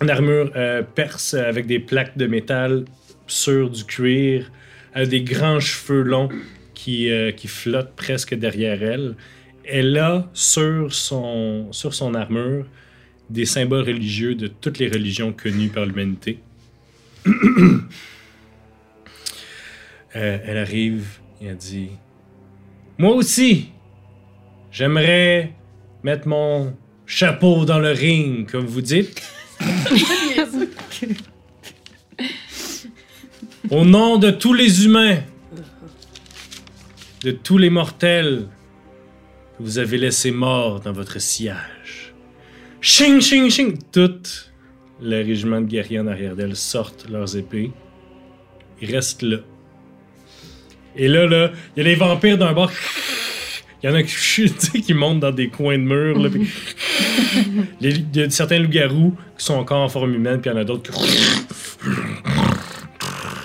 une 0.00 0.10
armure 0.10 0.50
euh, 0.56 0.82
perse 0.82 1.34
avec 1.34 1.66
des 1.66 1.78
plaques 1.78 2.16
de 2.16 2.26
métal 2.26 2.84
sur 3.26 3.70
du 3.70 3.84
cuir, 3.84 4.50
a 4.94 5.04
des 5.04 5.22
grands 5.22 5.60
cheveux 5.60 6.02
longs 6.02 6.28
qui, 6.74 7.10
euh, 7.10 7.32
qui 7.32 7.48
flottent 7.48 7.94
presque 7.96 8.34
derrière 8.34 8.82
elle. 8.82 9.16
Elle 9.64 9.98
a 9.98 10.28
sur 10.32 10.94
son, 10.94 11.68
sur 11.72 11.94
son 11.94 12.14
armure 12.14 12.66
des 13.28 13.44
symboles 13.44 13.84
religieux 13.84 14.34
de 14.34 14.46
toutes 14.46 14.78
les 14.78 14.88
religions 14.88 15.32
connues 15.32 15.68
par 15.68 15.86
l'humanité. 15.86 16.38
Euh, 20.16 20.38
elle 20.42 20.56
arrive 20.56 21.18
et 21.42 21.48
elle 21.48 21.56
dit 21.58 21.90
Moi 22.96 23.14
aussi, 23.14 23.68
j'aimerais 24.72 25.52
mettre 26.02 26.26
mon 26.26 26.74
chapeau 27.04 27.66
dans 27.66 27.78
le 27.78 27.90
ring, 27.90 28.50
comme 28.50 28.64
vous 28.64 28.80
dites. 28.80 29.22
Au 33.70 33.84
nom 33.84 34.16
de 34.18 34.30
tous 34.30 34.54
les 34.54 34.84
humains, 34.84 35.18
de 37.22 37.30
tous 37.32 37.58
les 37.58 37.70
mortels 37.70 38.48
que 39.56 39.62
vous 39.62 39.78
avez 39.78 39.98
laissés 39.98 40.30
morts 40.30 40.80
dans 40.80 40.92
votre 40.92 41.20
sillage. 41.20 42.14
Ching, 42.80 43.20
ching, 43.20 43.50
ching! 43.50 43.78
Tout 43.92 44.22
le 45.00 45.16
régiment 45.16 45.60
de 45.60 45.66
guerriers 45.66 46.00
en 46.00 46.06
arrière 46.06 46.36
d'elle 46.36 46.56
sortent 46.56 47.08
leurs 47.08 47.36
épées. 47.36 47.72
Ils 48.80 48.94
restent 48.94 49.22
là. 49.22 49.38
Et 50.96 51.08
là, 51.08 51.26
là, 51.26 51.52
il 51.76 51.82
y 51.82 51.86
a 51.86 51.88
les 51.88 51.94
vampires 51.94 52.38
d'un 52.38 52.52
bord. 52.52 52.70
Il 53.82 53.88
y 53.88 53.92
en 53.92 53.94
a 53.94 54.02
qui, 54.02 54.12
tu 54.14 54.48
sais, 54.48 54.80
qui 54.80 54.94
montent 54.94 55.20
dans 55.20 55.30
des 55.30 55.48
coins 55.48 55.78
de 55.78 55.84
mur. 55.84 56.18
Là, 56.18 56.28
puis- 56.30 56.48
Les- 57.80 57.90
Il 58.14 58.16
y 58.16 58.22
a 58.22 58.30
certains 58.30 58.58
loups-garous 58.58 59.14
qui 59.38 59.44
sont 59.44 59.54
encore 59.54 59.82
en 59.82 59.88
forme 59.88 60.14
humaine, 60.14 60.40
puis 60.40 60.50
il 60.50 60.54
y 60.54 60.56
en 60.56 60.60
a 60.60 60.64
d'autres 60.64 60.90
qui 60.92 61.00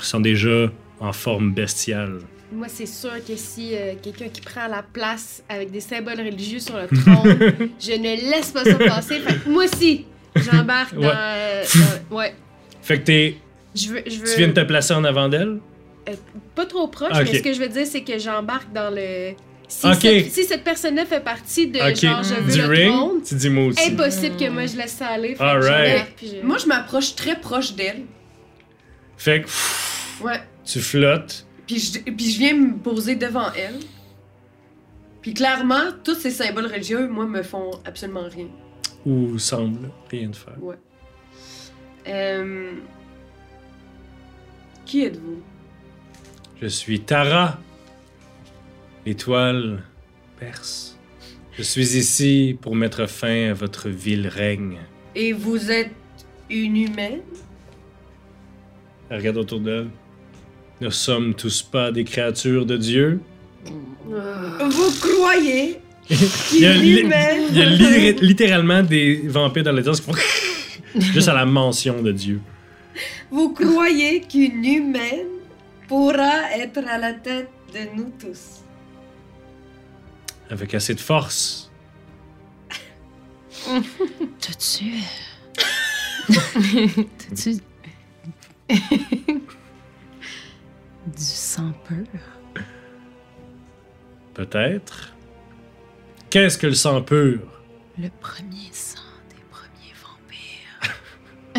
sont 0.02 0.20
déjà 0.20 0.68
en 1.00 1.14
forme 1.14 1.54
bestiale. 1.54 2.20
Moi, 2.52 2.68
c'est 2.70 2.86
sûr 2.86 3.12
que 3.28 3.36
si 3.36 3.72
euh, 3.76 3.94
quelqu'un 4.02 4.28
qui 4.30 4.42
prend 4.42 4.68
la 4.68 4.84
place 4.84 5.44
avec 5.50 5.72
des 5.72 5.80
symboles 5.80 6.20
religieux 6.20 6.60
sur 6.60 6.76
le 6.78 6.88
trône, 6.88 7.70
je 7.80 7.92
ne 7.94 8.30
laisse 8.32 8.52
pas 8.52 8.64
ça 8.64 8.76
passer. 8.76 9.20
Fait 9.20 9.36
que 9.44 9.50
moi 9.50 9.64
aussi, 9.66 10.06
j'embarque 10.36 10.94
dans, 10.94 11.02
Ouais. 11.02 11.14
euh, 11.16 11.64
dans- 12.10 12.18
Ouais. 12.18 12.34
Fait 12.82 13.00
que 13.00 13.06
t'es- 13.06 13.38
Je 13.76 13.88
veux. 13.90 14.04
Je 14.06 14.18
veux 14.20 14.26
tu 14.26 14.38
viens 14.38 14.50
de 14.50 14.54
te 14.54 14.60
placer 14.62 14.94
en 14.94 15.04
avant 15.04 15.30
d'elle? 15.30 15.60
Pas 16.54 16.66
trop 16.68 16.88
proche, 16.88 17.12
Ok. 17.18 17.24
mais 17.32 17.38
ce 17.40 17.44
que 17.44 17.54
je 17.54 17.60
veux 17.60 17.70
dire, 17.70 17.88
c'est 17.88 18.04
que 18.04 18.20
j'embarque 18.20 18.72
dans 18.72 18.94
le. 18.94 19.32
Si, 19.74 19.96
cette, 20.02 20.32
si 20.32 20.44
cette 20.46 20.64
personne-là 20.64 21.06
fait 21.06 21.20
partie 21.24 21.68
de 21.68 21.80
Ok. 21.80 21.96
genre 21.96 22.24
je 22.24 22.36
veux 22.36 22.52
Du 22.54 22.58
le 22.62 22.68
ring, 22.68 22.94
trône, 22.94 23.22
tu 23.24 23.36
dis 23.36 23.50
moi 23.50 23.66
aussi. 23.66 23.92
impossible 23.92 24.38
que 24.38 24.50
moi 24.50 24.66
je 24.68 24.78
laisse 24.78 24.94
ça 24.94 25.08
aller. 25.08 25.36
Fait 25.36 26.06
puis 26.16 26.28
je- 26.42 26.46
Moi, 26.46 26.58
je 26.60 26.68
m'approche 26.68 27.16
très 27.16 27.40
proche 27.40 27.74
d'elle. 27.74 28.04
Fait 29.18 29.40
que 29.42 29.46
pff, 29.46 30.20
Ouais. 30.24 30.40
tu 30.64 30.80
flottes. 30.80 31.46
Puis 31.68 31.80
je, 31.80 32.00
puis 32.12 32.32
je 32.32 32.38
viens 32.38 32.54
me 32.56 32.78
poser 32.78 33.16
devant 33.16 33.52
elle. 33.58 33.80
Puis 35.22 35.34
clairement, 35.34 35.92
tous 36.04 36.16
ces 36.16 36.32
symboles 36.32 36.68
religieux, 36.68 37.08
moi, 37.08 37.26
me 37.26 37.42
font 37.44 37.72
absolument 37.86 38.28
rien. 38.30 38.48
Ou 39.06 39.38
semble 39.40 39.90
rien 40.12 40.30
de 40.30 40.36
faire. 40.36 40.54
Euh... 42.08 42.72
Qui 44.86 45.06
êtes-vous? 45.06 45.42
Je 46.62 46.68
suis 46.68 47.00
Tara, 47.00 47.58
l'étoile 49.06 49.84
perse. 50.40 50.98
Je 51.58 51.62
suis 51.64 51.98
ici 51.98 52.58
pour 52.60 52.76
mettre 52.76 53.08
fin 53.08 53.50
à 53.52 53.54
votre 53.54 53.90
vil 53.90 54.28
règne. 54.28 54.78
Et 55.16 55.34
vous 55.34 55.70
êtes 55.70 55.92
une 56.50 56.78
humaine? 56.78 57.22
Elle 59.10 59.18
regarde 59.20 59.38
autour 59.38 59.60
d'elle. 59.60 59.88
Ne 60.82 60.90
sommes 60.90 61.34
tous 61.36 61.62
pas 61.62 61.92
des 61.92 62.04
créatures 62.04 62.66
de 62.66 62.78
Dieu? 62.78 63.20
Vous 63.66 64.92
croyez 65.00 65.80
il 66.10 66.60
y 66.60 66.66
a, 66.66 66.74
li- 66.74 67.00
il 67.52 67.58
y 67.58 67.62
a 67.62 67.66
li- 67.66 68.14
littéralement 68.20 68.84
des 68.84 69.22
vampires 69.26 69.64
dans 69.64 69.72
les 69.72 69.84
qui 69.84 70.02
font 70.02 70.12
juste 71.00 71.30
à 71.30 71.34
la 71.34 71.46
mention 71.46 72.02
de 72.02 72.12
Dieu. 72.12 72.42
Vous 73.32 73.54
croyez 73.54 74.20
qu'une 74.22 74.66
humaine 74.66 75.28
pourra 75.88 76.52
être 76.58 76.80
à 76.90 76.98
la 76.98 77.14
tête 77.14 77.48
de 77.74 77.96
nous 77.96 78.12
tous? 78.20 78.63
Avec 80.54 80.76
assez 80.76 80.94
de 80.94 81.00
force. 81.00 81.72
T'as-tu. 84.40 84.94
T'as-tu. 86.30 87.60
du 91.08 91.18
sang 91.18 91.74
pur? 91.88 92.06
Peut-être. 94.36 95.16
Qu'est-ce 96.30 96.60
que 96.60 96.68
le 96.68 96.76
sang 96.76 97.02
pur? 97.02 97.40
Le 97.98 98.10
premier 98.22 98.70
sang 98.72 99.00
des 99.32 99.42
premiers 99.50 99.96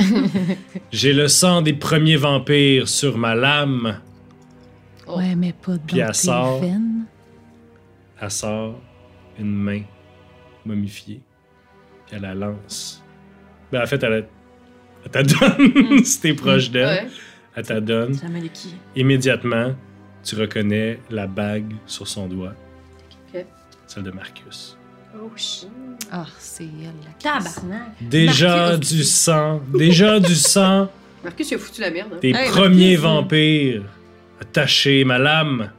vampires. 0.07 0.57
J'ai 0.93 1.13
le 1.13 1.27
sang 1.27 1.63
des 1.63 1.73
premiers 1.75 2.17
vampires 2.17 2.89
sur 2.89 3.19
ma 3.19 3.35
lame. 3.35 4.01
Ouais, 5.09 5.35
mais 5.35 5.53
pas 5.53 5.79
Puis 5.85 5.99
dans 5.99 6.07
elle 6.07 6.61
tes 6.61 6.67
veines. 6.69 7.07
Elle 8.25 8.31
sort 8.31 8.81
une 9.39 9.53
main 9.55 9.83
momifiée. 10.65 11.21
Puis 12.07 12.17
elle 12.17 12.23
la 12.23 12.35
lance. 12.35 13.03
Ben, 13.71 13.83
en 13.83 13.87
fait, 13.87 14.03
elle, 14.03 14.13
a- 14.15 14.17
elle 15.05 15.11
t'adonne. 15.11 15.99
si 16.05 16.21
t'es 16.23 16.33
proche 16.33 16.71
d'elle, 16.71 17.05
Ouais. 17.05 17.11
elle 17.55 17.67
t'adonne. 17.67 18.15
Ça 18.15 18.29
m'a 18.29 18.41
qui? 18.41 18.75
Immédiatement, 18.97 19.75
tu 20.23 20.37
reconnais 20.37 21.01
la 21.11 21.27
bague 21.27 21.75
sur 21.87 22.09
son 22.09 22.27
doigt. 22.27 22.55
Celle 23.87 24.05
de 24.05 24.11
Marcus. 24.11 24.79
Oh 25.23 25.31
shit. 25.37 25.69
Ah, 26.11 26.25
c'est 26.39 26.65
elle, 26.65 26.95
la. 27.05 27.13
Tabarnak. 27.21 27.83
Déjà 28.01 28.57
Marcus. 28.71 28.89
du 28.93 29.05
sang. 29.05 29.61
Déjà 29.75 30.19
du 30.19 30.35
sang 30.35 30.91
Marcus, 31.23 31.51
il 31.51 31.55
a 31.55 31.59
foutu 31.59 31.81
la 31.83 31.91
merde. 31.91 32.15
hein. 32.15 32.19
Hey, 32.23 32.49
premiers 32.51 32.97
Marcus. 32.97 33.01
vampires. 33.01 33.83
Attachez 34.41 35.05
ma 35.05 35.19
lame. 35.19 35.71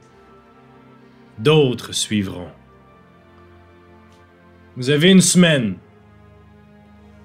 D'autres 1.39 1.93
suivront. 1.93 2.49
Vous 4.77 4.89
avez 4.89 5.11
une 5.11 5.21
semaine 5.21 5.77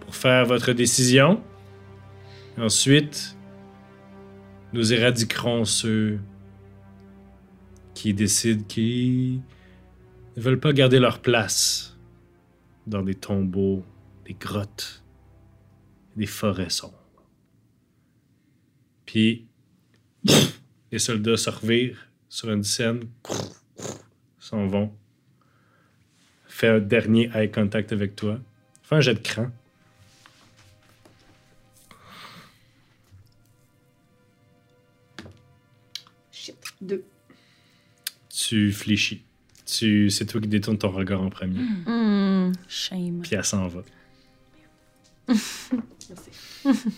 pour 0.01 0.15
faire 0.15 0.47
votre 0.47 0.73
décision. 0.73 1.43
Ensuite, 2.59 3.37
nous 4.73 4.93
éradiquerons 4.93 5.65
ceux 5.65 6.19
qui 7.95 8.15
décident 8.15 8.65
qu'ils 8.65 9.41
ne 10.37 10.43
veulent 10.43 10.61
pas 10.61 10.73
garder 10.73 10.99
leur 10.99 11.21
place 11.21 11.97
dans 12.87 13.03
des 13.03 13.15
tombeaux, 13.15 13.85
des 14.25 14.35
grottes, 14.35 15.05
des 16.17 16.27
forêts 16.27 16.71
sombres. 16.71 16.97
Puis, 19.07 19.47
les 20.93 20.99
soldats 20.99 21.37
se 21.37 21.51
sur 22.29 22.51
une 22.51 22.63
scène, 22.63 23.09
s'en 24.51 24.67
vont. 24.67 24.93
Fais 26.47 26.69
un 26.69 26.81
dernier 26.81 27.31
eye 27.35 27.51
contact 27.51 27.93
avec 27.93 28.17
toi. 28.17 28.39
Fais 28.83 28.97
un 28.97 29.01
jet 29.01 29.15
de 29.15 29.21
cran. 29.21 29.49
Shit. 36.33 36.57
Deux. 36.81 37.05
Tu 38.29 38.73
fléchis. 38.73 39.23
Tu, 39.67 40.11
c'est 40.11 40.27
toi 40.27 40.41
qui 40.41 40.49
détournes 40.49 40.79
ton 40.79 40.91
regard 40.91 41.23
en 41.23 41.31
premier. 41.31 41.61
Hmm. 41.61 42.53
Shame. 42.67 43.21
Puis 43.23 43.37
elle 43.37 43.45
s'en 43.45 43.69
va. 43.69 43.83
Merci. 45.29 46.31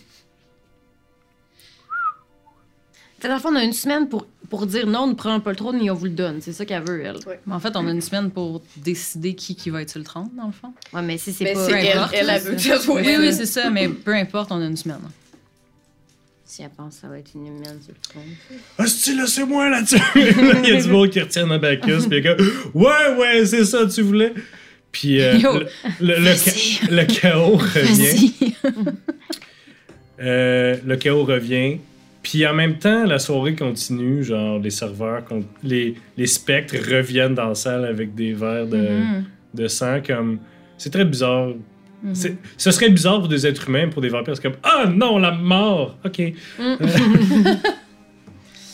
Fait, 3.21 3.29
dans 3.29 3.35
le 3.35 3.41
fond, 3.41 3.51
on 3.53 3.57
a 3.57 3.63
une 3.63 3.73
semaine 3.73 4.09
pour, 4.09 4.27
pour 4.53 4.67
dire 4.67 4.87
non, 4.87 5.07
ne 5.07 5.15
prenons 5.15 5.41
pas 5.41 5.49
le 5.49 5.57
trône 5.57 5.81
et 5.83 5.91
on 5.91 5.95
vous 5.95 6.05
le 6.05 6.11
donne. 6.11 6.43
C'est 6.43 6.53
ça 6.53 6.67
qu'elle 6.67 6.83
veut, 6.83 7.03
elle. 7.03 7.17
Mais 7.47 7.55
en 7.55 7.59
fait, 7.59 7.75
on 7.75 7.87
a 7.87 7.91
une 7.91 8.03
semaine 8.03 8.31
pour 8.31 8.61
décider 8.77 9.35
qui, 9.35 9.57
qui 9.57 9.71
va 9.71 9.81
être 9.81 9.89
sur 9.89 9.99
le 9.99 10.05
trône, 10.05 10.29
dans 10.37 10.47
le 10.47 10.53
fond. 10.53 10.75
Ouais, 10.93 11.01
mais 11.01 11.17
si 11.17 11.33
c'est 11.33 11.55
pas. 11.55 11.67
peu 11.67 11.75
elle, 11.75 11.97
importe, 11.97 12.15
elle, 12.15 12.29
elle 12.29 12.43
veut 12.43 12.55
que 12.55 12.91
Oui, 12.93 13.03
elle. 13.07 13.21
oui, 13.23 13.33
c'est 13.33 13.47
ça, 13.47 13.71
mais 13.71 13.89
peu 13.89 14.13
importe, 14.15 14.53
on 14.53 14.61
a 14.61 14.67
une 14.67 14.77
semaine. 14.77 14.99
Si 16.45 16.63
elle 16.63 16.69
pense 16.69 16.97
que 16.97 17.01
ça 17.01 17.09
va 17.09 17.19
être 17.19 17.31
une 17.35 17.47
humaine 17.47 17.79
sur 17.83 17.95
le 17.95 18.01
trône. 18.03 18.59
Ah, 18.77 18.87
c'est 18.87 19.15
là, 19.15 19.27
c'est 19.27 19.47
moi 19.47 19.71
là-dessus. 19.71 19.97
Là, 20.15 20.61
Il 20.63 20.69
y 20.69 20.77
a 20.77 20.83
du 20.83 20.89
monde 20.91 21.09
qui 21.09 21.19
retient 21.21 21.51
un 21.51 21.59
Bacchus. 21.59 22.07
Puis 22.11 22.19
il 22.19 22.23
comme, 22.23 22.47
ouais, 22.75 23.17
ouais, 23.19 23.47
c'est 23.47 23.65
ça, 23.65 23.87
tu 23.87 24.03
voulais. 24.03 24.35
Puis 24.93 25.23
euh, 25.23 25.39
Yo. 25.39 25.61
le, 25.61 25.67
le- 26.03 26.19
le 26.21 26.37
cha- 26.37 26.87
le 26.91 27.05
chaos 27.07 27.57
revient. 27.57 28.33
Vas-y. 28.43 28.55
Euh, 30.21 30.77
le 30.85 30.97
chaos 30.97 31.25
revient. 31.25 31.79
Puis 32.23 32.47
en 32.47 32.55
même 32.55 32.79
temps, 32.79 33.05
la 33.05 33.19
soirée 33.19 33.55
continue. 33.57 34.23
Genre, 34.23 34.59
les 34.61 34.71
serveurs, 34.71 35.25
les, 35.63 35.95
les 36.17 36.27
spectres 36.27 36.77
reviennent 36.77 37.35
dans 37.35 37.49
la 37.49 37.55
salle 37.55 37.85
avec 37.85 38.15
des 38.15 38.33
verres 38.33 38.67
de, 38.67 38.77
Mhm. 38.77 39.25
de 39.55 39.69
sang. 39.69 40.01
comme 40.07 40.39
C'est 40.79 40.91
très 40.91 41.05
bizarre. 41.05 41.49
C'est- 42.15 42.37
Ce 42.57 42.71
serait 42.73 42.89
bizarre 42.91 43.21
pour 43.21 43.29
des 43.29 43.47
êtres 43.47 43.69
humains, 43.69 43.89
pour 43.89 44.03
des 44.03 44.09
vampires. 44.09 44.35
C'est 44.37 44.43
comme, 44.43 44.57
ah 44.65 44.87
non, 44.93 45.19
la 45.19 45.31
mort. 45.33 45.97
Ok. 46.05 46.21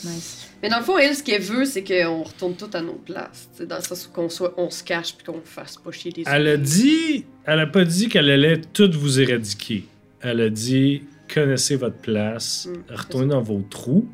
Nice. 0.04 0.48
Mais 0.62 0.68
dans 0.68 0.78
le 0.78 0.84
fond, 0.84 0.98
elle, 0.98 1.14
ce 1.14 1.22
qu'elle 1.22 1.42
veut, 1.42 1.64
c'est 1.64 1.84
qu'on 1.84 2.22
retourne 2.22 2.54
tout 2.54 2.70
à 2.72 2.80
nos 2.80 2.94
places. 2.94 3.48
C'est 3.54 3.66
dans 3.68 3.76
le 3.76 3.82
sens 3.82 4.06
où 4.08 4.10
qu'on 4.14 4.28
soit, 4.28 4.54
on 4.56 4.70
se 4.70 4.82
cache 4.82 5.14
puis 5.14 5.24
qu'on 5.24 5.40
fasse 5.44 5.76
pas 5.76 5.90
chier 5.92 6.12
les 6.16 6.24
Elle 6.26 6.48
a 6.48 6.56
dit, 6.56 7.24
elle 7.44 7.60
a 7.60 7.66
pas 7.66 7.84
dit 7.84 8.08
qu'elle 8.08 8.30
allait 8.30 8.60
toutes 8.72 8.94
vous 8.94 9.20
éradiquer. 9.20 9.84
Elle 10.20 10.40
a 10.40 10.50
dit, 10.50 11.02
connaissez 11.32 11.76
votre 11.76 11.96
place, 11.98 12.66
Mm, 12.66 12.92
retournez 12.94 13.26
dans 13.28 13.40
vos 13.42 13.60
trous. 13.68 14.08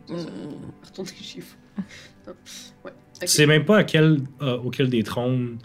Retourner 0.85 1.11
chez 1.21 1.41
vous. 1.41 1.55
Ouais. 2.85 2.91
ok. 3.15 3.21
Tu 3.21 3.27
sais 3.27 3.47
même 3.47 3.65
pas 3.65 3.79
à 3.79 3.85
quel, 3.85 4.21
euh, 4.43 4.57
auquel 4.59 4.89
des 4.89 5.03
trônes. 5.03 5.59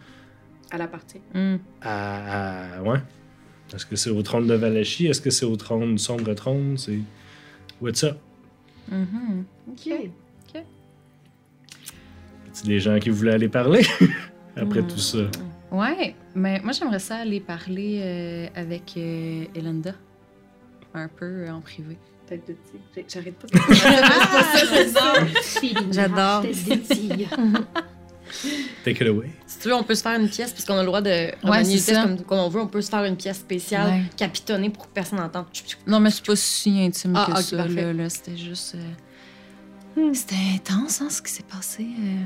À 0.72 0.78
la 0.78 0.88
partie. 0.88 1.22
Mm. 1.34 1.56
À, 1.82 2.78
à- 2.78 2.82
ouais. 2.84 3.00
Est-ce 3.74 3.86
que 3.86 3.95
c'est 3.95 4.10
au 4.10 4.22
trône 4.22 4.47
de 4.47 4.54
Valachi? 4.56 5.08
Est-ce 5.08 5.22
que 5.22 5.30
c'est 5.30 5.45
au 5.45 5.56
trône, 5.56 5.97
sombre 5.97 6.34
trône? 6.34 6.78
C'est. 6.78 7.00
What's 7.82 8.04
up? 8.04 8.18
Mhm. 8.91 9.45
Ok. 9.72 9.93
C'est 12.52 12.66
des 12.68 12.80
gens 12.80 12.97
qui 13.00 13.10
voulaient 13.10 13.34
aller 13.34 13.47
parler 13.50 13.86
après 14.56 14.82
Mm. 14.82 14.88
tout 14.88 14.97
ça. 14.97 15.20
Ouais, 15.72 16.16
mais 16.36 16.60
moi 16.62 16.72
j'aimerais 16.74 17.00
ça 17.00 17.18
aller 17.18 17.39
parler 17.39 18.00
euh, 18.02 18.47
avec 18.56 18.95
euh, 18.97 19.45
Elenda. 19.56 19.93
Un 20.94 21.08
peu 21.08 21.26
euh, 21.26 21.52
en 21.52 21.62
privé. 21.62 21.98
Tête 22.28 22.48
de 22.48 22.54
tigre. 22.54 23.08
J'arrête 23.08 23.36
pas 23.38 23.48
de 23.48 23.54
J'adore. 25.94 26.44
Take 28.84 29.04
it 29.04 29.08
away. 29.10 29.32
Si 29.48 29.60
tu 29.60 29.68
veux, 29.70 29.74
on 29.74 29.84
peut 29.84 29.96
se 29.96 30.04
faire 30.04 30.20
une 30.20 30.30
pièce, 30.30 30.52
puisqu'on 30.54 30.76
a 30.76 30.82
le 30.82 30.86
droit 30.86 31.02
de 31.02 31.32
pièces 31.64 31.86
ça. 31.86 32.04
comme, 32.04 32.22
comme 32.24 32.38
on 32.40 32.50
veut. 32.50 32.62
On 32.62 32.68
peut 32.68 32.82
se 32.82 32.90
faire 32.90 33.04
une 33.04 33.16
pièce 33.18 33.38
spéciale, 33.40 33.90
Ouais. 33.90 34.04
capitonnée 34.16 34.70
pour 34.70 34.88
que 34.88 34.94
personne 34.94 35.18
n'entende. 35.20 35.46
Non, 35.88 36.00
mais 36.00 36.12
c'est 36.12 36.24
pas 36.26 36.36
si 36.36 36.80
intime 36.80 37.14
Ah, 37.16 37.26
que 37.28 37.32
ok, 37.32 37.42
ça. 37.42 37.68
Là, 37.68 37.94
là. 37.94 38.10
C'était 38.10 38.38
juste. 38.38 38.76
euh, 39.98 40.12
C'était 40.14 40.36
intense, 40.56 41.02
hein, 41.02 41.10
ce 41.10 41.22
qui 41.24 41.32
s'est 41.32 41.44
passé. 41.44 41.84
euh, 41.84 42.24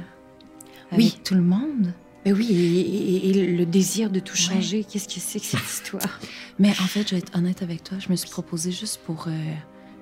Oui. 0.98 1.08
Avec 1.14 1.24
tout 1.24 1.36
le 1.36 1.42
monde. 1.42 1.94
Mais 2.26 2.32
oui, 2.32 2.48
et, 2.52 2.80
et- 2.80 3.30
et 3.30 3.48
le 3.58 3.66
désir 3.66 4.10
de 4.10 4.20
tout 4.20 4.34
Ouais. 4.34 4.40
changer, 4.56 4.84
qu'est-ce 4.86 5.08
que 5.14 5.20
c'est 5.20 5.40
que 5.40 5.46
cette 5.46 5.60
histoire? 5.64 6.20
Mais 6.60 6.70
en 6.70 6.74
fait, 6.88 7.08
je 7.08 7.16
vais 7.16 7.20
être 7.20 7.36
honnête 7.38 7.62
avec 7.62 7.84
toi, 7.84 7.98
je 8.00 8.10
me 8.10 8.16
suis 8.16 8.30
proposée 8.30 8.72
juste 8.72 9.02
pour, 9.06 9.26
euh, 9.28 9.32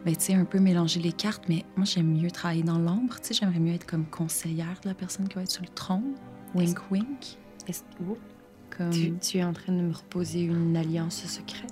ben, 0.05 0.15
tu 0.15 0.25
sais, 0.25 0.33
un 0.35 0.45
peu 0.45 0.59
mélanger 0.59 0.99
les 0.99 1.13
cartes, 1.13 1.43
mais 1.47 1.63
moi, 1.77 1.85
j'aime 1.85 2.11
mieux 2.19 2.29
travailler 2.29 2.63
dans 2.63 2.77
l'ombre, 2.77 3.15
tu 3.21 3.27
sais, 3.29 3.33
j'aimerais 3.33 3.59
mieux 3.59 3.73
être 3.73 3.85
comme 3.85 4.05
conseillère 4.05 4.79
de 4.83 4.89
la 4.89 4.93
personne 4.95 5.27
qui 5.27 5.35
va 5.35 5.43
être 5.43 5.51
sur 5.51 5.61
le 5.63 5.69
trône. 5.69 6.13
Wink, 6.53 6.77
wink. 6.91 7.37
Est-ce- 7.67 7.83
oh, 8.07 8.17
Comme... 8.77 8.89
tu, 8.91 9.13
tu 9.21 9.37
es 9.37 9.43
en 9.43 9.53
train 9.53 9.71
de 9.73 9.81
me 9.81 9.93
reposer 9.93 10.41
une 10.41 10.75
alliance 10.75 11.23
secrète? 11.25 11.71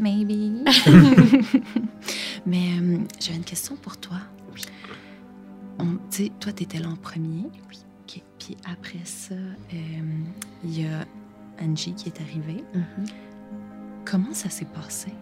Maybe. 0.00 0.64
mais 2.46 2.68
euh, 2.80 2.98
j'avais 3.20 3.36
une 3.36 3.44
question 3.44 3.76
pour 3.76 3.96
toi. 3.98 4.18
Oui. 4.54 4.62
On- 5.78 5.98
Tu 6.10 6.24
sais, 6.24 6.32
toi, 6.40 6.52
t'étais 6.52 6.78
là 6.78 6.88
en 6.88 6.96
premier. 6.96 7.42
Oui. 7.68 7.78
Puis 8.48 8.56
après 8.64 9.04
ça, 9.04 9.34
euh, 9.34 9.76
il 10.64 10.80
y 10.80 10.86
a 10.86 11.04
Angie 11.60 11.92
qui 11.94 12.08
est 12.08 12.18
arrivée. 12.22 12.64
Comment 14.06 14.32
ça 14.32 14.48
s'est 14.48 14.64
passé? 14.64 15.12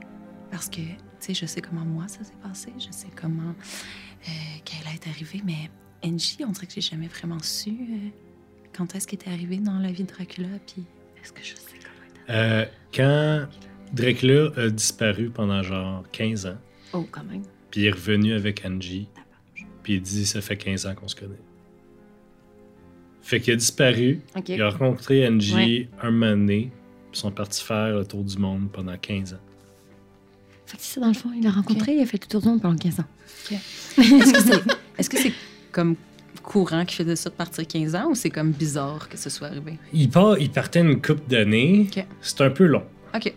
Parce 0.53 0.69
que, 0.69 0.77
tu 0.77 0.87
sais, 1.19 1.35
je 1.35 1.45
sais 1.45 1.61
comment 1.61 1.85
moi 1.85 2.07
ça 2.07 2.23
s'est 2.23 2.37
passé, 2.41 2.73
je 2.79 2.87
sais 2.93 3.09
comment 3.21 3.51
euh, 3.51 4.31
qu'elle 4.65 4.95
est 4.95 5.09
arrivée, 5.09 5.43
mais 5.45 5.69
Angie, 6.05 6.39
on 6.47 6.53
dirait 6.53 6.69
que 6.69 6.73
j'ai 6.75 6.81
jamais 6.83 7.09
vraiment 7.09 7.41
su 7.41 7.71
euh, 7.71 8.09
quand 8.73 8.95
est-ce 8.95 9.09
qu'elle 9.09 9.19
était 9.19 9.31
arrivée 9.31 9.57
dans 9.57 9.81
la 9.81 9.91
vie 9.91 10.05
de 10.05 10.13
Dracula, 10.13 10.47
puis 10.65 10.85
est-ce 11.21 11.33
que 11.33 11.43
je 11.43 11.57
sais 11.57 11.79
comment 11.83 12.25
elle 12.29 12.37
Euh, 12.37 12.65
quand 12.95 13.49
Dracula 13.93 14.53
a 14.57 14.69
disparu 14.71 15.31
pendant 15.31 15.65
genre 15.65 16.05
15 16.13 16.47
ans, 16.47 16.59
Oh, 16.93 17.05
quand 17.11 17.25
même. 17.25 17.43
puis 17.73 17.81
il 17.81 17.87
est 17.87 17.91
revenu 17.91 18.35
avec 18.35 18.65
Angie, 18.65 19.09
puis 19.83 19.95
il 19.95 20.01
dit 20.01 20.27
ça 20.27 20.41
fait 20.41 20.57
15 20.57 20.87
ans 20.87 20.95
qu'on 20.95 21.09
se 21.09 21.17
connaît. 21.17 21.35
Fait 23.27 23.41
qu'il 23.41 23.55
a 23.55 23.57
disparu. 23.57 24.21
Il 24.47 24.63
a 24.63 24.71
rencontré 24.71 25.27
Angie 25.27 25.55
Ouais. 25.55 25.89
un 26.01 26.13
moment 26.13 26.31
donné. 26.31 26.71
Puis 27.11 27.19
ils 27.19 27.19
sont 27.19 27.33
partis 27.33 27.61
faire 27.65 27.97
le 27.97 28.05
tour 28.07 28.23
du 28.23 28.39
monde 28.39 28.69
pendant 28.73 28.97
15 28.97 29.35
ans. 29.35 29.39
Fait 30.65 30.77
que 30.77 30.83
c'est 30.83 30.95
ça, 30.95 31.01
dans 31.01 31.09
le 31.09 31.15
fond. 31.15 31.31
Il 31.37 31.43
l'a 31.43 31.51
rencontré, 31.51 31.95
il 31.95 32.03
a 32.03 32.07
fait 32.07 32.23
le 32.23 32.29
tour 32.29 32.41
du 32.41 32.47
monde 32.49 32.63
pendant 32.63 32.77
15 32.77 33.01
ans. 33.01 33.05
Est-ce 33.99 34.33
que 34.33 34.41
c'est 34.41 34.63
est-ce 34.99 35.11
que 35.11 35.19
c'est 35.19 35.33
comme 35.73 35.97
courant 36.43 36.85
qu'il 36.85 36.97
faisait 37.05 37.17
ça 37.17 37.29
de 37.31 37.35
partir 37.35 37.67
15 37.67 37.95
ans 37.97 38.11
ou 38.11 38.15
c'est 38.15 38.31
comme 38.31 38.53
bizarre 38.53 39.09
que 39.09 39.17
ce 39.19 39.29
soit 39.29 39.49
arrivé? 39.49 39.77
Il, 39.93 40.09
part, 40.09 40.39
il 40.39 40.51
partait 40.51 40.81
une 40.81 41.03
couple 41.03 41.29
d'années. 41.29 41.89
Ok. 41.97 42.05
C'est 42.21 42.41
un 42.43 42.51
peu 42.51 42.67
long. 42.67 42.85
OK. 43.15 43.35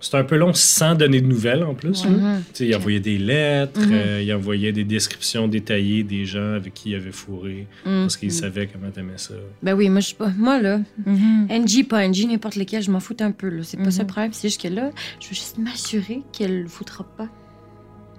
C'est 0.00 0.16
un 0.16 0.22
peu 0.24 0.36
long 0.36 0.52
sans 0.54 0.94
donner 0.94 1.20
de 1.20 1.26
nouvelles 1.26 1.64
en 1.64 1.74
plus. 1.74 2.02
Tu 2.02 2.08
sais, 2.54 2.66
Il 2.68 2.76
envoyait 2.76 3.00
des 3.00 3.18
lettres, 3.18 3.80
Mhm. 3.80 3.92
euh, 3.92 4.22
il 4.22 4.32
envoyait 4.32 4.72
des 4.72 4.84
descriptions 4.84 5.48
détaillées 5.48 6.04
des 6.04 6.24
gens 6.24 6.52
avec 6.54 6.72
qui 6.74 6.90
il 6.90 6.94
avait 6.94 7.10
fourré. 7.12 7.66
Mhm. 7.84 8.02
Parce 8.02 8.16
qu'il 8.16 8.30
savait 8.32 8.68
comment 8.68 8.90
t'aimais 8.90 9.18
ça. 9.18 9.34
Ben 9.62 9.74
oui, 9.74 9.88
moi, 9.88 10.00
je. 10.00 10.14
Moi, 10.36 10.60
là. 10.62 10.80
NG, 11.06 11.84
pas 11.88 12.06
NG, 12.06 12.26
n'importe 12.28 12.56
lequel, 12.56 12.82
je 12.82 12.90
m'en 12.90 13.00
fous 13.00 13.16
un 13.20 13.32
peu. 13.32 13.62
C'est 13.62 13.76
pas 13.76 13.90
ça 13.90 14.02
le 14.02 14.06
problème. 14.08 14.32
C'est 14.32 14.48
juste 14.48 14.62
que 14.62 14.68
là, 14.68 14.90
je 15.20 15.28
veux 15.28 15.34
juste 15.34 15.58
m'assurer 15.58 16.22
qu'elle 16.32 16.68
foutra 16.68 17.04
pas 17.04 17.28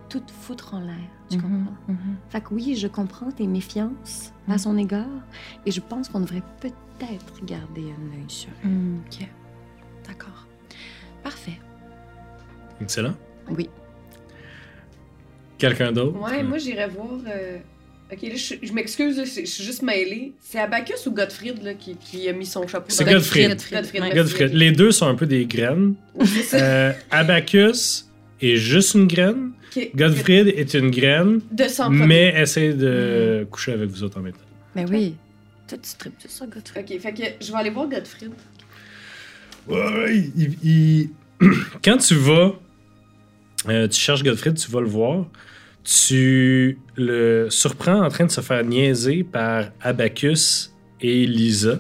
tout 0.10 0.24
foutre 0.42 0.74
en 0.74 0.80
l'air. 0.82 0.96
Tu 1.30 1.38
comprends? 1.38 1.76
Fait 2.30 2.42
que 2.42 2.48
oui, 2.54 2.76
je 2.76 2.88
comprends 2.88 3.32
tes 3.32 3.46
méfiances 3.48 4.34
à 4.50 4.58
son 4.58 4.76
égard 4.78 5.06
et 5.66 5.72
je 5.72 5.80
pense 5.80 6.10
qu'on 6.10 6.22
devrait 6.22 6.42
peut-être 6.60 7.46
garder 7.46 7.84
un 7.84 8.18
œil 8.18 8.24
sur 8.28 8.50
elle. 8.64 8.70
Mm, 8.72 8.98
OK. 9.06 9.28
D'accord. 10.08 10.48
Parfait. 11.24 11.60
Excellent. 12.82 13.16
Oui. 13.50 13.70
Quelqu'un 15.58 15.92
d'autre? 15.92 16.18
Ouais, 16.20 16.44
moi 16.44 16.58
j'irais 16.58 16.88
voir. 16.88 17.20
euh, 17.28 17.58
Ok, 18.12 18.24
là, 18.24 18.30
je, 18.36 18.56
je 18.64 18.74
m'excuse, 18.74 19.22
je 19.24 19.46
suis 19.46 19.64
juste 19.64 19.84
mêlée. 19.84 20.34
C'est 20.42 20.58
Abacus 20.60 21.06
ou 21.06 21.12
Gottfried 21.12 21.62
là, 21.62 21.76
qui, 21.76 21.96
qui 21.96 22.28
a 22.28 22.34
mis 22.34 22.46
son 22.48 22.68
chapeau 22.68 22.88
C'est 22.90 23.06
Gottfried. 23.06 23.56
Gottfried. 23.72 24.54
Les 24.54 24.72
deux 24.72 24.92
sont 24.92 25.06
un 25.06 25.14
peu 25.14 25.28
des 25.28 25.46
graines. 25.46 25.94
Euh, 26.56 26.92
Abacus 27.12 28.10
est 28.42 28.56
juste 28.56 28.96
une 28.96 29.06
graine. 29.06 29.52
Ok. 29.78 29.92
Godfried 29.96 30.48
est 30.48 30.74
une 30.74 30.90
graine, 30.90 31.42
De 31.52 31.66
sang 31.66 31.86
premier. 31.90 32.06
mais 32.08 32.42
essaie 32.42 32.74
de 32.74 33.46
coucher 33.52 33.74
avec 33.74 33.90
vous 33.92 34.02
autres 34.02 34.18
en 34.20 34.24
même 34.24 34.34
temps. 34.34 34.40
Ben 34.76 34.88
oui. 34.90 35.14
Toi, 35.68 35.78
tu 35.78 35.96
tripes 35.96 36.18
tout 36.18 36.28
ça, 36.28 36.48
Godfrey. 36.48 36.82
Ok, 36.90 37.00
fait 37.00 37.14
que 37.14 37.46
je 37.46 37.52
vais 37.52 37.58
aller 37.60 37.70
voir 37.70 37.88
Gottfried. 37.88 38.32
Ouais, 39.68 40.32
il- 40.36 40.58
il- 40.64 41.10
Quand 41.84 41.98
tu 41.98 42.16
vas, 42.16 42.54
euh, 43.68 43.88
tu 43.88 44.00
cherches 44.00 44.24
Godfried, 44.24 44.56
tu 44.56 44.72
vas 44.72 44.82
le 44.82 44.88
voir, 44.88 45.26
tu 45.84 46.78
le 46.96 47.48
surprends 47.50 48.02
en 48.06 48.10
train 48.10 48.26
de 48.26 48.32
se 48.32 48.42
faire 48.42 48.64
niaiser 48.64 49.24
par 49.24 49.66
Abacus 49.82 50.74
et 51.02 51.26
Lisa. 51.26 51.80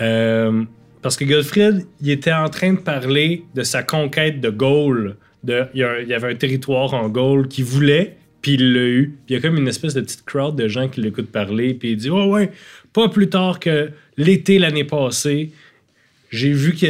Euh, 0.00 0.64
parce 1.02 1.16
que 1.16 1.24
Godfried, 1.24 1.86
il 2.00 2.10
était 2.10 2.32
en 2.32 2.48
train 2.48 2.74
de 2.74 2.78
parler 2.78 3.44
de 3.54 3.62
sa 3.62 3.82
conquête 3.82 4.40
de 4.40 4.50
Gaule. 4.50 5.16
De, 5.44 5.64
il, 5.74 5.80
y 5.80 6.14
avait 6.14 6.32
un 6.32 6.36
territoire 6.36 6.94
en 6.94 7.08
Gaule 7.08 7.48
qu'il 7.48 7.64
voulait, 7.64 8.16
puis 8.40 8.54
il 8.54 8.72
l'a 8.72 8.84
eu. 8.84 9.18
Il 9.28 9.34
y 9.34 9.36
a 9.36 9.40
comme 9.40 9.56
une 9.56 9.68
espèce 9.68 9.94
de 9.94 10.00
petite 10.00 10.24
crowd 10.24 10.56
de 10.56 10.68
gens 10.68 10.88
qui 10.88 11.00
l'écoutent 11.00 11.32
parler, 11.32 11.74
puis 11.74 11.92
il 11.92 11.96
dit 11.96 12.10
Ouais, 12.10 12.26
ouais, 12.26 12.50
pas 12.92 13.08
plus 13.08 13.28
tard 13.28 13.58
que 13.58 13.90
l'été 14.16 14.58
l'année 14.58 14.84
passée, 14.84 15.50
j'ai 16.30 16.52
vu 16.52 16.74
que. 16.74 16.86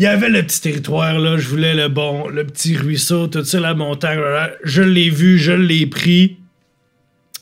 Il 0.00 0.04
y 0.04 0.06
avait 0.06 0.30
le 0.30 0.42
petit 0.42 0.62
territoire, 0.62 1.18
là. 1.18 1.36
Je 1.36 1.46
voulais 1.46 1.74
le 1.74 1.88
bon, 1.88 2.26
le 2.28 2.46
petit 2.46 2.74
ruisseau, 2.74 3.26
tout 3.26 3.44
ça, 3.44 3.60
la 3.60 3.74
montagne. 3.74 4.18
là, 4.18 4.50
Je 4.64 4.80
l'ai 4.82 5.10
vu, 5.10 5.36
je 5.36 5.52
l'ai 5.52 5.84
pris. 5.86 6.38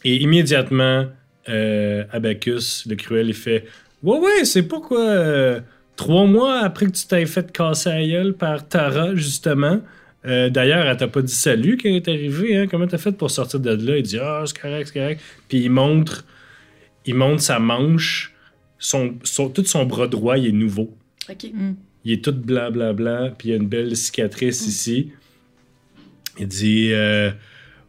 Et 0.03 0.17
immédiatement, 0.17 1.07
euh, 1.49 2.03
Abacus, 2.11 2.85
le 2.89 2.97
cruel, 2.97 3.29
il 3.29 3.35
fait 3.35 3.65
Ouais, 4.03 4.19
ouais, 4.19 4.45
c'est 4.45 4.65
pourquoi. 4.65 5.01
euh, 5.09 5.61
trois 5.95 6.27
mois 6.27 6.59
après 6.65 6.87
que 6.87 6.91
tu 6.91 7.07
t'aies 7.07 7.27
fait 7.27 7.53
casser 7.53 7.91
la 7.91 8.05
gueule 8.05 8.35
par 8.35 8.67
Tara, 8.67 9.15
justement. 9.15 9.81
euh, 10.27 10.51
D'ailleurs, 10.51 10.85
elle 10.85 10.97
t'a 10.97 11.07
pas 11.07 11.23
dit 11.23 11.33
salut 11.33 11.79
quand 11.81 11.89
elle 11.89 11.95
est 11.95 12.09
arrivée. 12.09 12.57
Hein? 12.57 12.67
Comment 12.69 12.89
t'as 12.89 12.99
fait 12.99 13.13
pour 13.13 13.31
sortir 13.31 13.61
de 13.61 13.71
là? 13.71 13.97
Il 13.99 14.03
dit 14.03 14.19
Ah, 14.21 14.43
c'est 14.47 14.59
correct, 14.59 14.91
c'est 14.93 14.99
correct. 14.99 15.21
Puis 15.49 15.59
il 15.61 15.71
montre, 15.71 16.25
il 17.07 17.15
montre 17.15 17.41
sa 17.41 17.61
manche. 17.61 18.35
Son, 18.81 19.15
son- 19.23 19.49
tout 19.49 19.65
son 19.65 19.85
bras 19.87 20.09
droit, 20.09 20.37
il 20.39 20.47
est 20.49 20.53
nouveau. 20.53 20.97
Ok. 21.31 21.53
Il 22.09 22.15
est 22.15 22.25
tout 22.25 22.33
blanc, 22.33 22.71
blanc, 22.71 22.95
blanc, 22.95 23.31
puis 23.37 23.49
il 23.49 23.51
y 23.51 23.55
a 23.55 23.59
une 23.59 23.69
belle 23.69 23.95
cicatrice 23.95 24.67
ici. 24.67 25.13
Il 26.39 26.49
dit 26.49 26.89
euh, 26.91 27.31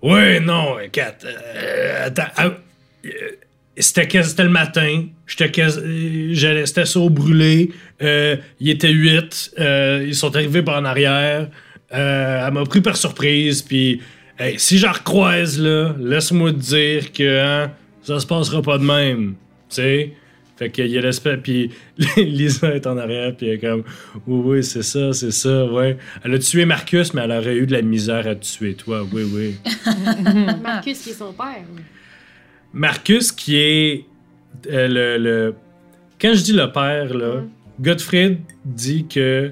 Ouais, 0.02 0.42
non, 0.42 0.76
Kat, 0.92 1.20
euh, 1.24 2.08
attends. 2.08 2.28
ah, 2.36 2.52
euh, 3.06 3.10
c'était, 3.78 4.22
c'était 4.22 4.44
le 4.44 4.50
matin. 4.50 5.06
J'étais, 5.26 5.70
c'était 6.66 7.10
brûlé. 7.10 7.72
Il 8.02 8.70
était 8.70 8.92
huit. 8.92 9.54
euh, 9.58 10.04
ils 10.06 10.16
sont 10.16 10.36
arrivés 10.36 10.64
par 10.64 10.82
en 10.82 10.84
arrière. 10.84 11.48
Elle 11.90 12.52
m'a 12.52 12.66
pris 12.66 12.82
par 12.82 12.98
surprise. 12.98 13.62
Puis, 13.62 14.02
hey, 14.38 14.60
si 14.60 14.80
j'en 14.80 14.92
recroise, 14.92 15.58
là, 15.58 15.96
laisse-moi 15.98 16.52
te 16.52 16.58
dire 16.58 17.14
que 17.14 17.40
hein, 17.40 17.72
ça 18.04 18.20
se 18.20 18.28
passera 18.28 18.62
pas 18.62 18.78
de 18.78 18.84
même. 18.84 19.36
Tu 19.70 19.76
sais? 19.76 20.14
Fait 20.60 20.70
qu'il 20.70 20.88
y 20.88 20.98
a 20.98 21.02
l'espèce. 21.02 21.40
Puis 21.42 21.72
Lisa 22.18 22.76
est 22.76 22.86
en 22.86 22.98
arrière, 22.98 23.34
puis 23.36 23.48
elle 23.48 23.54
est 23.56 23.60
comme 23.60 23.84
Oui, 24.28 24.58
oui, 24.58 24.64
c'est 24.64 24.84
ça, 24.84 25.14
c'est 25.14 25.32
ça, 25.32 25.66
ouais. 25.66 25.98
Elle 26.24 26.34
a 26.34 26.40
tué 26.40 26.66
Marcus, 26.66 27.14
mais 27.14 27.22
elle 27.22 27.32
aurait 27.32 27.56
eu 27.56 27.66
de 27.66 27.72
la 27.72 27.82
misère 27.82 28.28
à 28.28 28.36
te 28.36 28.44
tuer, 28.46 28.74
toi. 28.76 29.08
Oui, 29.12 29.24
oui. 29.34 29.56
Marcus 30.62 31.00
qui 31.02 31.12
est 31.12 31.14
son 31.14 31.32
père. 31.34 31.64
Marcus, 32.74 33.32
qui 33.32 33.56
est 33.56 34.06
euh, 34.70 34.88
le, 34.88 35.18
le- 35.18 35.56
Quand 36.22 36.34
je 36.34 36.44
dis 36.44 36.54
le 36.54 36.72
père, 36.72 37.14
là, 37.16 37.42
Gottfried 37.80 38.40
dit 38.66 39.08
que 39.08 39.52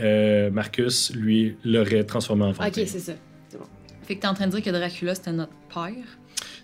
euh, 0.00 0.50
Marcus, 0.50 1.12
lui, 1.14 1.56
l'aurait 1.64 2.04
transformé 2.04 2.44
en 2.44 2.50
Ok, 2.50 2.56
vampire. 2.56 2.88
c'est 2.88 2.98
ça. 2.98 3.12
Fait 4.04 4.16
que 4.16 4.22
t'es 4.22 4.26
en 4.26 4.34
train 4.34 4.46
de 4.46 4.52
dire 4.52 4.62
que 4.62 4.70
Dracula, 4.70 5.14
c'était 5.14 5.32
notre 5.32 5.52
père? 5.72 5.92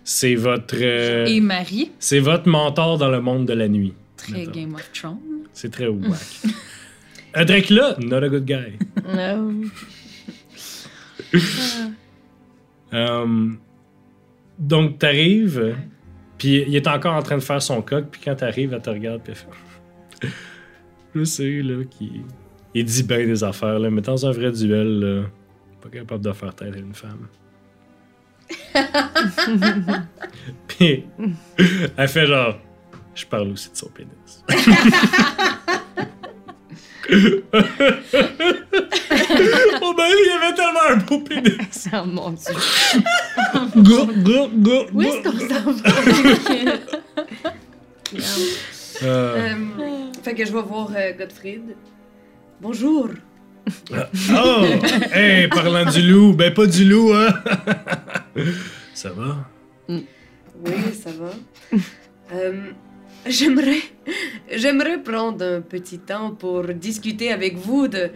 C'est 0.09 0.33
votre. 0.33 0.75
euh, 0.81 1.27
Et 1.27 1.39
Marie, 1.39 1.91
c'est 1.99 2.19
votre 2.19 2.47
mentor 2.49 2.97
dans 2.97 3.09
le 3.09 3.21
monde 3.21 3.45
de 3.45 3.53
la 3.53 3.67
nuit. 3.67 3.93
très 4.17 4.39
Mettons. 4.39 4.51
Game 4.51 4.73
of 4.73 4.91
Thrones. 4.91 5.19
C'est 5.53 5.71
très 5.71 5.87
wack. 5.87 6.19
Euh, 7.37 7.45
Dracula, 7.45 7.95
not 7.99 8.23
a 8.23 8.27
good 8.27 8.43
guy. 8.43 8.73
Euh, 12.91 13.49
donc, 14.57 14.97
t'arrives, 14.97 15.75
puis 16.39 16.63
il 16.67 16.75
est 16.75 16.87
encore 16.87 17.13
en 17.13 17.21
train 17.21 17.37
de 17.37 17.43
faire 17.43 17.61
son 17.61 17.83
coq, 17.83 18.05
puis 18.09 18.19
quand 18.25 18.33
t'arrives, 18.33 18.73
elle 18.73 18.81
te 18.81 18.89
regarde, 18.89 19.21
puis 19.21 19.33
elle 19.33 20.27
fait... 20.27 20.27
Je 21.13 21.23
sais, 21.23 21.61
là, 21.61 21.83
qui... 21.87 22.21
Il 22.73 22.83
dit 22.83 23.03
bien 23.03 23.27
des 23.27 23.43
affaires, 23.43 23.77
là, 23.77 23.91
mais 23.91 24.01
dans 24.01 24.25
un 24.25 24.31
vrai 24.31 24.51
duel, 24.51 24.99
là, 24.99 25.23
pas 25.83 25.89
capable 25.89 26.25
de 26.25 26.31
faire 26.33 26.55
taire 26.55 26.73
une 26.75 26.95
femme. 26.95 27.27
puis, 30.67 31.05
elle 31.97 32.07
fait 32.07 32.25
genre... 32.25 32.55
Je 33.15 33.25
parle 33.25 33.49
aussi 33.49 33.69
de 33.69 33.75
son 33.75 33.89
pénis. 33.89 34.13
oh 39.81 39.93
ben, 39.97 40.05
il 40.07 40.31
avait 40.41 40.53
tellement 40.55 40.87
un 40.89 40.97
beau 40.97 41.19
pénis. 41.19 41.87
Oh 41.93 42.05
mon 42.05 42.31
dieu. 42.31 42.53
Go, 43.75 44.05
go, 44.23 44.47
go, 44.53 44.85
Où 44.93 45.01
est-ce 45.01 45.21
qu'on 45.23 45.39
s'en 45.39 45.71
va? 45.71 45.89
Euh, 49.01 49.55
Euh, 49.79 50.11
fait 50.23 50.35
que 50.35 50.45
je 50.45 50.51
vais 50.51 50.61
voir 50.61 50.91
euh, 50.95 51.13
Gottfried. 51.17 51.75
Bonjour. 52.61 53.09
Oh! 54.33 54.65
Hey, 55.11 55.47
parlant 55.47 55.89
du 55.89 56.01
loup, 56.01 56.33
ben 56.33 56.53
pas 56.53 56.65
du 56.65 56.85
loup, 56.85 57.13
hein? 57.13 57.33
Ça 58.93 59.11
va? 59.11 59.47
Oui, 59.87 60.73
ça 60.93 61.09
va. 61.17 61.31
Euh, 62.33 62.51
j'aimerais, 63.25 63.81
j'aimerais 64.53 65.01
prendre 65.01 65.43
un 65.45 65.61
petit 65.61 65.99
temps 65.99 66.31
pour 66.31 66.63
discuter 66.65 67.31
avec 67.31 67.55
vous 67.55 67.87
de, 67.87 68.09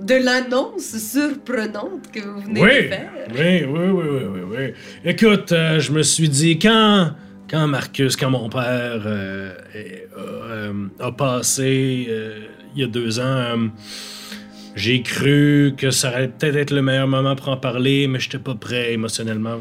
de 0.00 0.14
l'annonce 0.16 0.96
surprenante 0.98 2.10
que 2.12 2.20
vous 2.20 2.40
venez 2.40 2.60
Oui, 2.60 2.68
de 2.68 2.88
faire. 2.88 3.10
oui, 3.30 3.64
oui, 3.64 3.88
oui, 3.90 4.04
oui, 4.10 4.24
oui, 4.34 4.40
oui. 4.56 4.74
Écoute, 5.04 5.52
euh, 5.52 5.78
je 5.78 5.92
me 5.92 6.02
suis 6.02 6.28
dit, 6.28 6.58
quand, 6.58 7.12
quand 7.48 7.68
Marcus, 7.68 8.16
quand 8.16 8.30
mon 8.30 8.48
père 8.48 9.02
euh, 9.06 9.54
a, 10.98 11.04
euh, 11.06 11.10
passé 11.16 12.06
euh, 12.10 12.40
il 12.74 12.80
y 12.82 12.84
a 12.84 12.88
deux 12.88 13.20
ans, 13.20 13.22
euh, 13.22 13.56
j'ai 14.78 15.02
cru 15.02 15.74
que 15.76 15.90
ça 15.90 16.10
allait 16.10 16.28
peut-être 16.28 16.56
être 16.56 16.70
le 16.70 16.82
meilleur 16.82 17.08
moment 17.08 17.34
pour 17.36 17.48
en 17.48 17.56
parler, 17.56 18.06
mais 18.08 18.18
j'étais 18.20 18.38
pas 18.38 18.54
prêt 18.54 18.92
émotionnellement. 18.92 19.58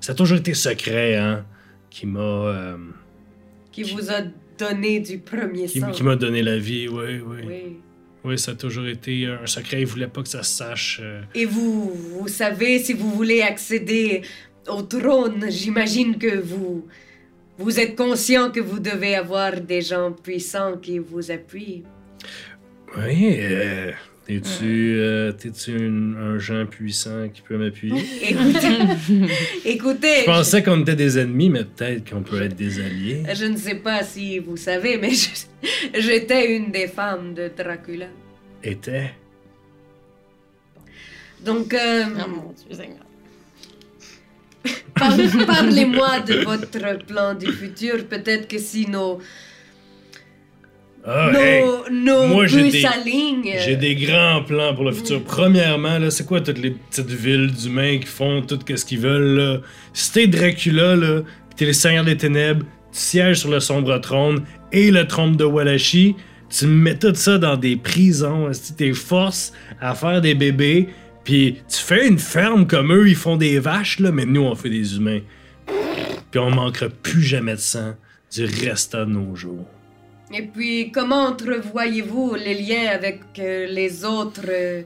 Ça 0.00 0.12
a 0.12 0.14
toujours 0.14 0.38
été 0.38 0.54
secret, 0.54 1.16
hein, 1.16 1.44
qui 1.90 2.06
m'a... 2.06 2.20
euh, 2.20 2.76
Qui 3.72 3.82
vous 3.84 4.10
a 4.10 4.20
donné 4.58 5.00
du 5.00 5.18
premier 5.18 5.66
qui, 5.66 5.80
sang. 5.80 5.90
qui 5.90 6.02
m'a 6.02 6.16
donné 6.16 6.42
la 6.42 6.58
vie, 6.58 6.88
oui, 6.88 7.20
oui. 7.26 7.40
Oui. 7.46 7.62
Oui, 8.24 8.36
ça 8.38 8.50
a 8.50 8.54
toujours 8.56 8.86
été 8.86 9.26
un 9.26 9.46
secret. 9.46 9.80
Il 9.82 9.86
voulait 9.86 10.08
pas 10.08 10.22
que 10.22 10.28
ça 10.28 10.42
se 10.42 10.56
sache. 10.56 11.00
euh. 11.02 11.22
Et 11.34 11.44
vous, 11.46 11.92
vous 12.18 12.28
savez, 12.28 12.78
si 12.80 12.92
vous 12.92 13.10
voulez 13.12 13.42
accéder 13.42 14.22
au 14.68 14.82
trône, 14.82 15.46
j'imagine 15.48 16.18
que 16.18 16.36
vous, 16.40 16.86
vous 17.58 17.78
êtes 17.78 17.94
conscient 17.96 18.50
que 18.50 18.60
vous 18.60 18.80
devez 18.80 19.14
avoir 19.14 19.60
des 19.60 19.80
gens 19.82 20.10
puissants 20.12 20.76
qui 20.76 20.98
vous 20.98 21.30
appuient. 21.30 21.84
Oui, 22.96 23.36
euh, 23.38 23.92
t'es-tu 24.28 24.96
euh, 24.98 25.32
une- 25.68 26.16
un 26.20 26.38
gens 26.38 26.66
puissant 26.66 27.28
qui 27.32 27.40
peut 27.40 27.56
m'appuyer? 27.56 28.04
Écoutez, 28.22 29.26
écoutez, 29.64 30.20
Je 30.20 30.24
pensais 30.26 30.62
qu'on 30.62 30.80
était 30.82 30.94
des 30.96 31.18
ennemis, 31.18 31.48
mais 31.48 31.64
peut-être 31.64 32.10
qu'on 32.10 32.22
peut 32.22 32.42
être 32.42 32.54
des 32.54 32.78
alliés. 32.80 33.22
je, 33.34 33.46
ne 33.46 33.56
sais 33.56 33.76
pas 33.76 34.02
si 34.04 34.38
vous 34.38 34.56
savez, 34.56 34.98
mais 34.98 35.10
je- 35.12 35.46
j'étais 35.98 36.54
une 36.56 36.70
des 36.70 36.86
femmes 36.88 37.32
de 37.34 37.50
Dracula. 37.56 38.06
Était? 38.62 39.12
Donc, 41.44 41.72
euh, 41.72 42.04
Oh 42.16 42.28
mon 42.28 42.52
Dieu, 42.52 42.76
Seigneur. 42.76 43.04
Par- 44.94 45.16
Parlez-moi 45.46 46.20
de 46.20 46.34
votre 46.44 47.06
plan 47.06 47.34
du 47.34 47.46
futur. 47.52 48.04
Peut-être 48.06 48.48
que 48.48 48.58
si 48.58 48.88
nos, 48.88 49.20
Ah, 51.10 51.30
nos, 51.32 51.38
hey, 51.38 51.64
nos 51.90 52.26
moi, 52.26 52.46
j'ai 52.46 52.70
des-. 52.70 52.84
J'ai 53.64 53.76
des 53.76 53.94
grands 53.94 54.42
plans 54.42 54.74
pour 54.74 54.84
le 54.84 54.92
futur. 54.92 55.22
Premièrement, 55.24 55.98
là, 55.98 56.10
c'est 56.10 56.26
quoi 56.26 56.42
toutes 56.42 56.58
les 56.58 56.72
petites 56.72 57.10
villes 57.10 57.50
d'humains 57.50 57.96
qui 57.98 58.06
font 58.06 58.42
tout 58.42 58.58
ce 58.68 58.84
qu'ils 58.84 59.00
veulent, 59.00 59.38
là? 59.38 59.58
Si 59.94 60.12
t'es 60.12 60.26
Dracula, 60.26 60.96
là, 60.96 61.22
pis 61.48 61.56
t'es 61.56 61.64
le 61.64 61.72
Seigneur 61.72 62.04
des 62.04 62.18
Ténèbres, 62.18 62.66
tu 62.92 62.98
sièges 62.98 63.38
sur 63.38 63.50
le 63.50 63.58
sombre 63.58 63.96
trône 64.00 64.42
et 64.70 64.90
le 64.90 65.06
trône 65.06 65.34
de 65.34 65.44
Wallachie, 65.44 66.14
tu 66.50 66.66
mets 66.66 66.98
tout 66.98 67.14
ça 67.14 67.38
dans 67.38 67.56
des 67.56 67.76
prisons, 67.76 68.52
si 68.52 68.74
t'es 68.74 68.92
forces 68.92 69.54
à 69.80 69.94
faire 69.94 70.20
des 70.20 70.34
bébés, 70.34 70.90
puis 71.24 71.56
tu 71.70 71.78
fais 71.78 72.06
une 72.06 72.18
ferme 72.18 72.66
comme 72.66 72.92
eux, 72.92 73.08
ils 73.08 73.16
font 73.16 73.36
des 73.36 73.58
vaches, 73.60 73.98
là, 74.00 74.12
mais 74.12 74.26
nous, 74.26 74.42
on 74.42 74.54
fait 74.54 74.70
des 74.70 74.96
humains. 74.96 75.20
Puis 76.30 76.38
on 76.38 76.50
manquera 76.50 76.88
plus 76.90 77.22
jamais 77.22 77.54
de 77.54 77.60
sang 77.60 77.94
du 78.30 78.44
restant 78.44 79.06
de 79.06 79.12
nos 79.12 79.34
jours. 79.34 79.66
Et 80.32 80.42
puis, 80.42 80.90
comment 80.92 81.24
entrevoyez-vous 81.26 82.34
les 82.34 82.54
liens 82.54 82.88
avec 82.92 83.20
euh, 83.38 83.66
les 83.66 84.04
autres, 84.04 84.42
euh, 84.48 84.82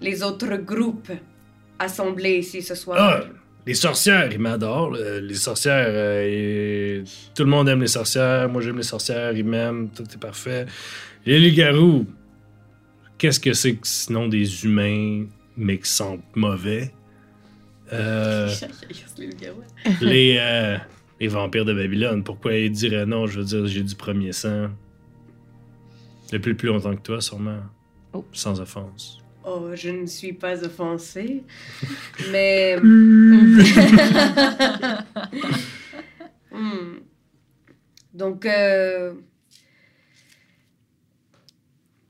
les 0.00 0.22
autres 0.22 0.56
groupes 0.56 1.10
assemblés 1.78 2.38
ici 2.38 2.62
ce 2.62 2.74
soir? 2.74 2.98
Ah, 2.98 3.24
les 3.66 3.74
sorcières, 3.74 4.32
ils 4.32 4.38
m'adorent. 4.38 4.96
Les 4.96 5.34
sorcières, 5.34 5.86
euh, 5.88 6.24
et- 6.26 7.04
tout 7.34 7.44
le 7.44 7.50
monde 7.50 7.68
aime 7.68 7.82
les 7.82 7.88
sorcières. 7.88 8.48
Moi, 8.48 8.62
j'aime 8.62 8.78
les 8.78 8.82
sorcières, 8.82 9.32
ils 9.36 9.44
m'aiment, 9.44 9.90
tout 9.90 10.04
est 10.04 10.18
parfait. 10.20 10.64
Et 11.26 11.38
les 11.38 11.52
garous, 11.52 12.06
qu'est-ce 13.18 13.38
que 13.38 13.52
c'est 13.52 13.74
que 13.74 13.86
sinon 13.86 14.28
des 14.28 14.64
humains, 14.64 15.26
mais 15.58 15.78
qui 15.78 15.90
sentent 15.90 16.24
mauvais? 16.34 16.90
Euh, 17.92 18.48
les, 20.00 20.38
les 21.20 21.28
vampires 21.28 21.66
de 21.66 21.74
Babylone, 21.74 22.24
pourquoi 22.24 22.54
ils 22.54 22.72
diraient 22.72 23.06
non? 23.06 23.26
Je 23.26 23.40
veux 23.40 23.44
dire, 23.44 23.66
j'ai 23.66 23.82
du 23.82 23.94
premier 23.94 24.32
sang. 24.32 24.70
Depuis 26.32 26.54
plus 26.54 26.68
longtemps 26.68 26.96
que 26.96 27.02
toi, 27.02 27.20
sûrement. 27.20 27.60
Oh. 28.12 28.24
Sans 28.32 28.60
offense. 28.60 29.18
Oh, 29.44 29.70
je 29.74 29.90
ne 29.90 30.06
suis 30.06 30.32
pas 30.32 30.64
offensée, 30.64 31.44
mais... 32.32 32.76
Hmm. 36.52 36.98
Donc, 38.12 38.44
euh, 38.44 39.14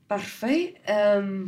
parfait. 0.07 0.73
Euh, 0.89 1.45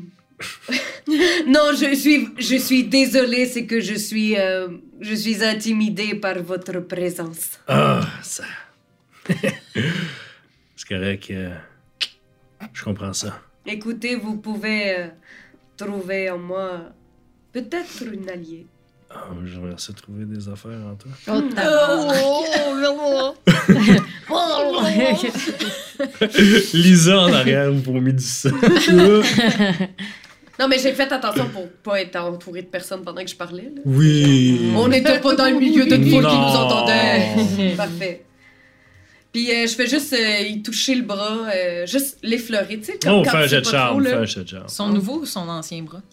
non, 1.47 1.71
je 1.73 1.95
suis, 1.95 2.29
je 2.37 2.55
suis 2.57 2.83
désolée, 2.85 3.45
c'est 3.45 3.65
que 3.65 3.79
je 3.79 3.95
suis, 3.95 4.37
euh, 4.37 4.67
je 5.01 5.15
suis 5.15 5.43
intimidée 5.43 6.15
par 6.15 6.39
votre 6.41 6.79
présence. 6.79 7.59
Ah, 7.67 8.01
ça. 8.21 8.43
c'est 9.27 10.87
correct. 10.87 11.27
euh, 11.31 11.55
je 12.73 12.83
comprends 12.83 13.13
ça. 13.13 13.39
Écoutez, 13.65 14.15
vous 14.15 14.37
pouvez 14.37 14.97
euh, 14.97 15.07
trouver 15.77 16.29
en 16.29 16.37
moi 16.37 16.81
peut-être 17.51 18.03
une 18.11 18.29
alliée. 18.29 18.67
Ah, 19.09 19.27
J'aimerais 19.45 19.75
ça 19.77 19.93
trouver 19.93 20.25
des 20.25 20.49
affaires 20.49 20.71
en 20.71 20.95
toi. 20.95 21.11
Lisa 26.73 27.19
en 27.19 27.31
arrière, 27.31 27.71
vous 27.71 27.93
mis 27.99 28.13
du 28.13 28.23
sang. 28.23 28.49
Non, 30.59 30.67
mais 30.67 30.77
j'ai 30.77 30.93
fait 30.93 31.11
attention 31.11 31.49
pour 31.49 31.67
pas 31.67 32.01
être 32.01 32.15
entourée 32.15 32.61
de 32.61 32.67
personnes 32.67 33.03
pendant 33.03 33.23
que 33.23 33.29
je 33.29 33.35
parlais. 33.35 33.71
là. 33.75 33.81
oui. 33.85 34.71
On 34.75 34.87
n'était 34.87 35.19
pas 35.19 35.33
dans 35.35 35.49
le 35.49 35.57
milieu 35.57 35.85
d'une 35.85 36.09
foule 36.09 36.25
qui 36.27 36.35
nous 36.35 36.55
entendait. 36.55 37.73
Parfait. 37.77 38.25
Puis 39.33 39.49
euh, 39.51 39.65
je 39.65 39.73
fais 39.73 39.87
juste 39.87 40.13
euh, 40.13 40.41
y 40.41 40.61
toucher 40.61 40.93
le 40.93 41.01
bras, 41.01 41.47
euh, 41.51 41.87
juste 41.87 42.19
l'effleurer, 42.21 42.77
tu 42.77 42.85
sais. 42.85 42.99
comme 43.01 43.13
Oh, 43.13 43.21
quand 43.25 43.31
fais 43.31 43.37
un 43.37 43.47
jet 43.47 43.61
de 43.61 43.65
charme, 43.65 44.05
fais 44.05 44.13
un 44.13 44.25
jet 44.25 44.43
de 44.43 44.49
charme. 44.49 44.69
Son 44.69 44.89
nouveau 44.89 45.21
ou 45.21 45.25
son 45.25 45.49
ancien 45.49 45.81
bras? 45.81 46.03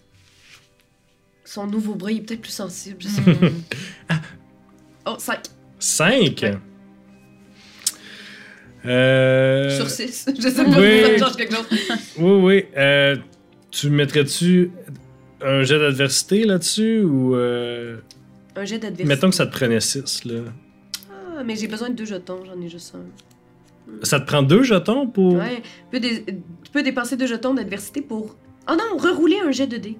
Son 1.45 1.67
nouveau 1.67 1.93
bras, 1.93 2.11
il 2.11 2.17
est 2.17 2.21
peut-être 2.21 2.41
plus 2.41 2.51
sensible, 2.51 2.97
je 2.99 3.07
sais 3.09 3.21
pas. 3.21 4.15
oh, 5.05 5.15
5 5.19 5.39
5. 5.77 6.45
Euh... 8.85 9.77
sur 9.77 9.87
6. 9.87 10.29
Je 10.39 10.49
sais 10.49 10.63
pas 10.63 10.79
oui. 10.79 11.03
si 11.03 11.19
ça 11.19 11.25
change 11.27 11.35
quelque 11.35 11.55
chose. 11.55 11.65
Oui, 12.17 12.31
oui. 12.41 12.65
Tu 13.71 13.89
mettrais-tu 13.89 14.71
un 15.41 15.63
jet 15.63 15.79
d'adversité 15.79 16.43
là-dessus 16.43 17.01
ou. 17.01 17.35
euh, 17.35 17.97
Un 18.55 18.65
jet 18.65 18.77
d'adversité. 18.79 19.05
Mettons 19.07 19.29
que 19.29 19.35
ça 19.35 19.47
te 19.47 19.51
prenait 19.51 19.79
6, 19.79 20.25
là. 20.25 20.41
Ah, 21.09 21.43
mais 21.43 21.55
j'ai 21.55 21.67
besoin 21.67 21.89
de 21.89 21.95
deux 21.95 22.05
jetons, 22.05 22.39
j'en 22.45 22.61
ai 22.61 22.69
juste 22.69 22.93
un. 22.95 22.99
Ça 24.03 24.19
te 24.19 24.25
prend 24.27 24.43
deux 24.43 24.63
jetons 24.63 25.07
pour. 25.07 25.33
Ouais, 25.35 25.61
tu 25.63 25.71
peux, 25.91 25.99
dé- 25.99 26.23
tu 26.25 26.71
peux 26.71 26.83
dépenser 26.83 27.17
deux 27.17 27.27
jetons 27.27 27.53
d'adversité 27.53 28.01
pour. 28.01 28.35
Oh 28.69 28.73
non, 28.73 28.97
rerouler 28.97 29.37
un 29.45 29.51
jet 29.51 29.67
de 29.67 29.77
dés. 29.77 29.97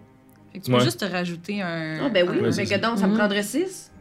Fait 0.53 0.59
que 0.59 0.65
tu 0.65 0.71
peux 0.71 0.77
Ouais. 0.77 0.83
juste 0.83 0.99
te 0.99 1.05
rajouter 1.05 1.61
un. 1.61 2.05
Ah, 2.05 2.09
ben 2.09 2.27
oui, 2.29 2.37
Ouais, 2.41 2.49
mais 2.55 2.65
que 2.65 2.79
donc, 2.79 2.99
ça 2.99 3.07
me 3.07 3.15
prendrait 3.17 3.43
6. 3.43 3.91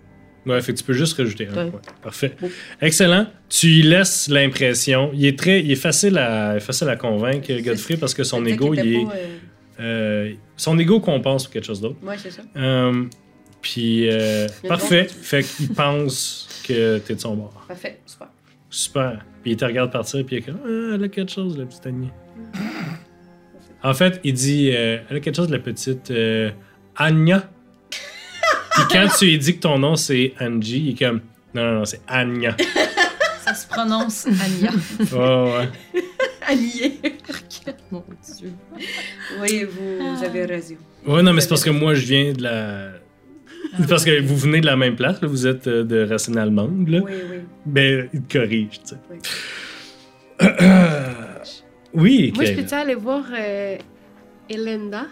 Ouais, 0.46 0.60
fait 0.62 0.72
que 0.72 0.78
tu 0.78 0.84
peux 0.84 0.92
juste 0.94 1.16
rajouter 1.16 1.48
un. 1.48 1.54
Ouais. 1.54 1.64
Ouais, 1.70 1.80
parfait. 2.02 2.34
Bon. 2.40 2.50
Excellent. 2.80 3.26
Tu 3.48 3.68
y 3.68 3.82
laisses 3.82 4.28
l'impression. 4.28 5.10
Il 5.14 5.24
est 5.26 5.38
très, 5.38 5.60
il 5.60 5.70
est 5.70 5.76
facile 5.76 6.18
à, 6.18 6.58
facile 6.60 6.88
à 6.88 6.96
convaincre, 6.96 7.52
Godfrey, 7.62 7.96
parce 7.96 8.14
que 8.14 8.24
son 8.24 8.44
ego, 8.46 8.74
il 8.74 8.94
est, 8.94 9.04
euh, 9.04 9.08
son 10.56 10.78
ego 10.78 11.00
compense 11.00 11.44
pour 11.44 11.52
quelque 11.52 11.66
chose 11.66 11.80
d'autre. 11.80 11.96
Ouais, 12.02 12.16
c'est 12.18 12.30
ça. 12.30 12.42
Euh, 12.56 13.04
puis 13.62 14.08
euh, 14.08 14.46
parfait. 14.68 15.06
Fait 15.08 15.42
qu'il 15.42 15.72
pense 15.72 16.48
que 16.66 16.98
t'es 16.98 17.14
de 17.14 17.20
son 17.20 17.34
bord. 17.36 17.64
Parfait, 17.68 18.00
super. 18.06 18.28
Super. 18.68 19.24
Puis 19.42 19.52
il 19.52 19.56
te 19.56 19.64
regarde 19.64 19.90
partir, 19.90 20.24
puis 20.24 20.36
il 20.36 20.38
est 20.40 20.42
comme 20.42 20.60
ah, 20.64 20.94
elle 20.94 21.04
a 21.04 21.08
quelque 21.08 21.32
chose, 21.32 21.56
la 21.58 21.64
petite 21.64 21.86
Annie. 21.86 22.10
En 23.82 23.94
fait, 23.94 24.20
il 24.24 24.34
dit 24.34 24.70
euh, 24.74 24.98
elle 25.08 25.16
a 25.16 25.20
quelque 25.20 25.36
chose, 25.36 25.50
la 25.50 25.58
petite 25.58 26.10
euh, 26.10 26.50
Anya. 26.96 27.48
puis 27.90 28.84
quand 28.90 29.08
tu 29.18 29.26
lui 29.26 29.38
dis 29.38 29.56
que 29.56 29.60
ton 29.60 29.78
nom 29.78 29.96
c'est 29.96 30.34
Angie, 30.40 30.80
il 30.80 30.90
est 30.90 30.98
comme 30.98 31.20
non, 31.54 31.64
non, 31.64 31.78
non, 31.78 31.84
c'est 31.84 32.00
Anya. 32.06 32.56
Ça 33.44 33.54
se 33.54 33.66
prononce 33.66 34.26
Anya. 34.26 34.70
Ouais, 35.12 35.52
ouais. 35.52 36.02
Allié. 36.46 37.00
Mon 37.90 38.04
Dieu. 38.38 38.52
Oui, 39.40 39.64
vous 39.64 40.24
avez 40.24 40.44
raison. 40.44 40.76
Ouais, 41.06 41.22
non, 41.22 41.32
mais 41.32 41.40
c'est 41.40 41.48
parce 41.48 41.64
que 41.64 41.70
moi, 41.70 41.94
je 41.94 42.06
viens 42.06 42.32
de 42.32 42.42
la. 42.42 42.88
C'est 43.78 43.88
parce 43.88 44.04
que 44.04 44.20
vous 44.20 44.36
venez 44.36 44.60
de 44.60 44.66
la 44.66 44.76
même 44.76 44.96
place, 44.96 45.20
là, 45.22 45.28
vous 45.28 45.46
êtes 45.46 45.66
euh, 45.68 45.84
de 45.84 46.04
racine 46.08 46.36
allemande, 46.38 46.88
là. 46.88 47.00
Oui, 47.04 47.12
oui. 47.30 47.36
Ben, 47.66 48.08
il 48.12 48.22
te 48.22 48.38
corrige, 48.38 48.80
tu 48.80 48.88
sais. 48.88 48.96
Oui. 49.10 49.18
oui, 51.94 52.32
Moi, 52.34 52.44
je 52.46 52.52
peux-tu 52.54 52.74
aller 52.74 52.94
voir 52.94 53.24
euh, 53.32 53.76
Elenda? 54.48 55.06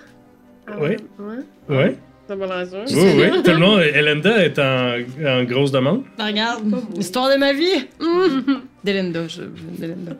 Ah, 0.66 0.72
Oui. 0.80 0.96
Ouais. 1.18 1.76
Ouais. 1.76 1.96
Ça. 2.26 2.34
Oui, 2.36 2.44
oui. 2.92 3.42
Tout 3.42 3.53
le 3.53 3.59
monde, 3.59 3.80
Elenda 3.80 4.44
est 4.44 4.59
en, 4.59 4.96
en 5.26 5.44
grosse 5.44 5.72
demande. 5.72 6.03
Ben, 6.18 6.26
regarde, 6.26 6.62
l'histoire 6.94 7.32
de 7.32 7.38
ma 7.38 7.55
vie. 7.55 7.86
Mm. 8.01 8.61
Delinda, 8.84 9.28
je... 9.28 9.42
Delinda. 9.78 10.12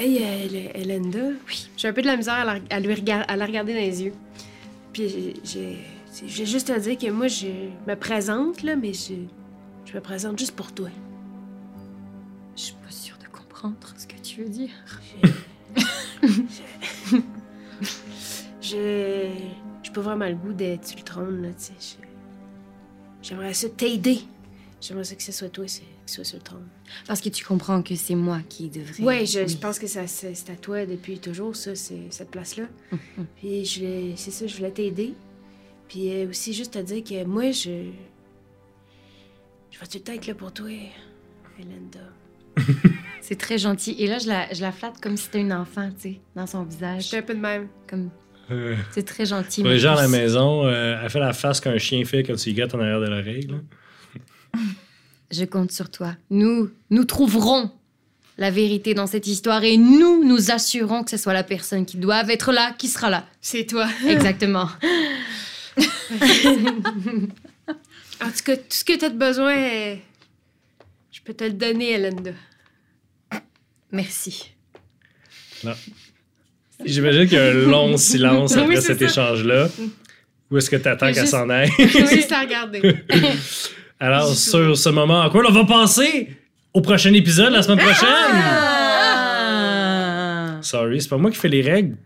Hey, 0.00 0.18
euh, 0.22 0.46
El- 0.74 0.82
Elenda. 0.82 1.18
Oui. 1.46 1.68
J'ai 1.76 1.88
un 1.88 1.92
peu 1.92 2.00
de 2.00 2.06
la 2.06 2.16
misère 2.16 2.34
à 2.34 2.44
la, 2.44 2.58
à 2.70 2.80
lui 2.80 2.94
rega- 2.94 3.20
à 3.28 3.36
la 3.36 3.44
regarder 3.44 3.74
dans 3.74 3.80
les 3.80 4.02
yeux. 4.02 4.14
Puis 4.94 5.08
j'ai- 5.44 5.76
j'ai 6.26 6.46
juste 6.46 6.70
à 6.70 6.78
dire 6.78 6.96
que 6.96 7.10
moi, 7.10 7.28
je 7.28 7.46
me 7.86 7.94
présente, 7.96 8.62
là, 8.62 8.76
mais 8.76 8.92
je, 8.94 9.12
je 9.84 9.94
me 9.94 10.00
présente 10.00 10.38
juste 10.38 10.56
pour 10.56 10.72
toi. 10.72 10.88
Je 12.56 12.62
suis 12.62 12.74
pas 12.74 12.90
sûre 12.90 13.16
de 13.22 13.26
comprendre 13.28 13.76
ce 13.96 14.06
que 14.06 14.16
tu 14.22 14.42
veux 14.42 14.48
dire. 14.48 14.70
Je. 18.62 19.26
J'ai 19.82 19.92
pas 19.92 20.00
vraiment 20.02 20.26
le 20.26 20.34
goût 20.34 20.52
d'être 20.52 20.86
sur 20.86 20.98
le 20.98 21.02
trône, 21.04 21.42
là, 21.42 21.48
tu 21.48 21.64
sais. 21.64 21.72
Je- 21.80 23.28
J'aimerais 23.28 23.52
ça 23.54 23.68
t'aider. 23.68 24.20
J'aimerais 24.80 25.14
que 25.14 25.22
ce 25.22 25.32
soit 25.32 25.48
toi 25.50 25.64
c'est- 25.68 25.82
qui 26.06 26.12
soit 26.14 26.24
sur 26.24 26.38
le 26.38 26.42
trône. 26.42 26.68
Parce 27.06 27.20
que 27.20 27.28
tu 27.28 27.44
comprends 27.44 27.82
que 27.82 27.94
c'est 27.96 28.14
moi 28.14 28.40
qui 28.48 28.70
devrais... 28.70 29.02
Ouais, 29.02 29.26
je, 29.26 29.40
je 29.40 29.44
Oui. 29.54 29.56
pense 29.60 29.78
que 29.78 29.86
ça, 29.86 30.06
c'est 30.06 30.34
c'est 30.34 30.50
à 30.52 30.56
toi 30.56 30.86
depuis 30.86 31.18
toujours, 31.18 31.54
ça, 31.54 31.74
c'est 31.74 32.06
cette 32.10 32.30
place-là. 32.30 32.64
Mhm. 32.92 33.26
Puis 33.36 33.64
je 33.66 33.80
voulais, 33.80 34.12
c'est 34.16 34.30
ça, 34.30 34.46
je 34.46 34.56
voulais 34.56 34.70
t'aider. 34.70 35.12
Puis 35.88 36.10
euh, 36.12 36.28
aussi 36.30 36.54
juste 36.54 36.72
te 36.74 36.78
dire 36.78 37.04
que 37.04 37.24
moi, 37.24 37.50
je. 37.50 37.90
Je 39.70 39.78
vais 39.78 39.86
tout 39.86 39.98
le 39.98 40.00
temps 40.00 40.12
être 40.12 40.26
là 40.26 40.34
pour 40.34 40.52
toi. 40.52 40.68
Elenda. 41.58 42.00
C'est 43.20 43.38
très 43.38 43.58
gentil. 43.58 43.94
Et 43.98 44.06
là, 44.06 44.18
je 44.18 44.26
la, 44.28 44.52
je 44.52 44.60
la 44.62 44.72
flatte 44.72 45.00
comme 45.00 45.16
si 45.16 45.24
c'était 45.24 45.40
une 45.40 45.52
enfant, 45.52 45.90
tu 45.94 46.00
sais, 46.14 46.20
dans 46.34 46.46
son 46.46 46.64
visage. 46.64 47.04
J'étais 47.04 47.18
un 47.18 47.22
peu 47.22 47.34
de 47.34 47.40
même. 47.40 47.68
Comme... 47.86 48.10
Euh, 48.50 48.74
C'est 48.92 49.04
très 49.06 49.26
gentil. 49.26 49.60
pour 49.60 49.70
les 49.70 49.78
gens 49.78 49.92
à 49.96 50.02
la 50.02 50.08
maison, 50.08 50.64
euh, 50.66 50.98
elle 51.02 51.08
fait 51.10 51.20
la 51.20 51.32
face 51.32 51.60
qu'un 51.60 51.78
chien 51.78 52.04
fait 52.04 52.22
quand 52.24 52.34
tu 52.34 52.50
y 52.50 52.54
gâtes 52.54 52.74
en 52.74 52.80
arrière 52.80 53.00
de 53.00 53.06
l'oreille. 53.06 53.46
Je 55.30 55.44
compte 55.44 55.70
sur 55.72 55.90
toi. 55.90 56.14
Nous, 56.30 56.70
nous 56.90 57.04
trouverons 57.04 57.70
la 58.38 58.50
vérité 58.50 58.94
dans 58.94 59.06
cette 59.06 59.26
histoire 59.26 59.62
et 59.64 59.76
nous, 59.76 60.24
nous 60.24 60.50
assurons 60.50 61.04
que 61.04 61.10
ce 61.10 61.16
soit 61.16 61.32
la 61.34 61.44
personne 61.44 61.84
qui 61.86 61.98
doit 61.98 62.22
être 62.30 62.52
là, 62.52 62.74
qui 62.78 62.88
sera 62.88 63.10
là. 63.10 63.26
C'est 63.40 63.66
toi. 63.66 63.88
Exactement. 64.06 64.68
En 68.22 68.26
tout 68.26 68.44
cas, 68.44 68.56
tout 68.56 68.62
ce 68.68 68.84
que 68.84 68.98
t'as 68.98 69.08
de 69.08 69.16
besoin, 69.16 69.56
euh, 69.56 69.96
je 71.10 71.20
peux 71.24 71.32
te 71.32 71.44
le 71.44 71.52
donner, 71.54 71.92
Elenda. 71.92 72.32
Merci. 73.90 74.50
J'imagine 76.84 77.24
qu'il 77.26 77.38
y 77.38 77.40
a 77.40 77.44
un 77.46 77.52
long 77.52 77.96
silence 77.96 78.54
après 78.56 78.80
cet 78.82 79.00
échange-là. 79.00 79.70
Où 80.50 80.58
est-ce 80.58 80.68
que 80.68 80.76
tu 80.76 80.86
attends 80.88 81.06
qu'elle 81.06 81.22
juste- 81.22 81.28
s'en 81.30 81.48
aille? 81.48 81.70
Juste 81.78 82.32
à 82.32 82.40
regarder. 82.42 82.82
Alors, 84.00 84.34
sur 84.34 84.76
ce 84.76 84.88
moment, 84.88 85.28
quoi, 85.28 85.42
on 85.46 85.52
va 85.52 85.64
passer 85.64 86.30
au 86.72 86.80
prochain 86.80 87.12
épisode 87.12 87.52
la 87.52 87.62
semaine 87.62 87.78
prochaine. 87.78 88.08
Ah! 89.12 89.60
Sorry, 90.62 91.02
c'est 91.02 91.08
pas 91.08 91.18
moi 91.18 91.30
qui 91.30 91.36
fais 91.36 91.48
les 91.48 91.60
règles. 91.62 91.96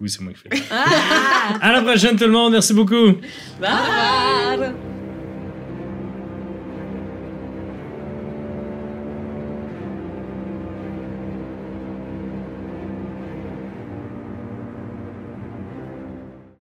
Oui, 0.00 0.10
c'est 0.10 0.20
moi 0.20 0.32
qui 0.32 0.40
fais 0.40 0.50
les 0.50 0.56
règles. 0.56 0.70
À 1.62 1.72
la 1.72 1.80
prochaine, 1.82 2.16
tout 2.16 2.24
le 2.24 2.32
monde. 2.32 2.52
Merci 2.52 2.74
beaucoup. 2.74 3.14
Bye! 3.60 4.74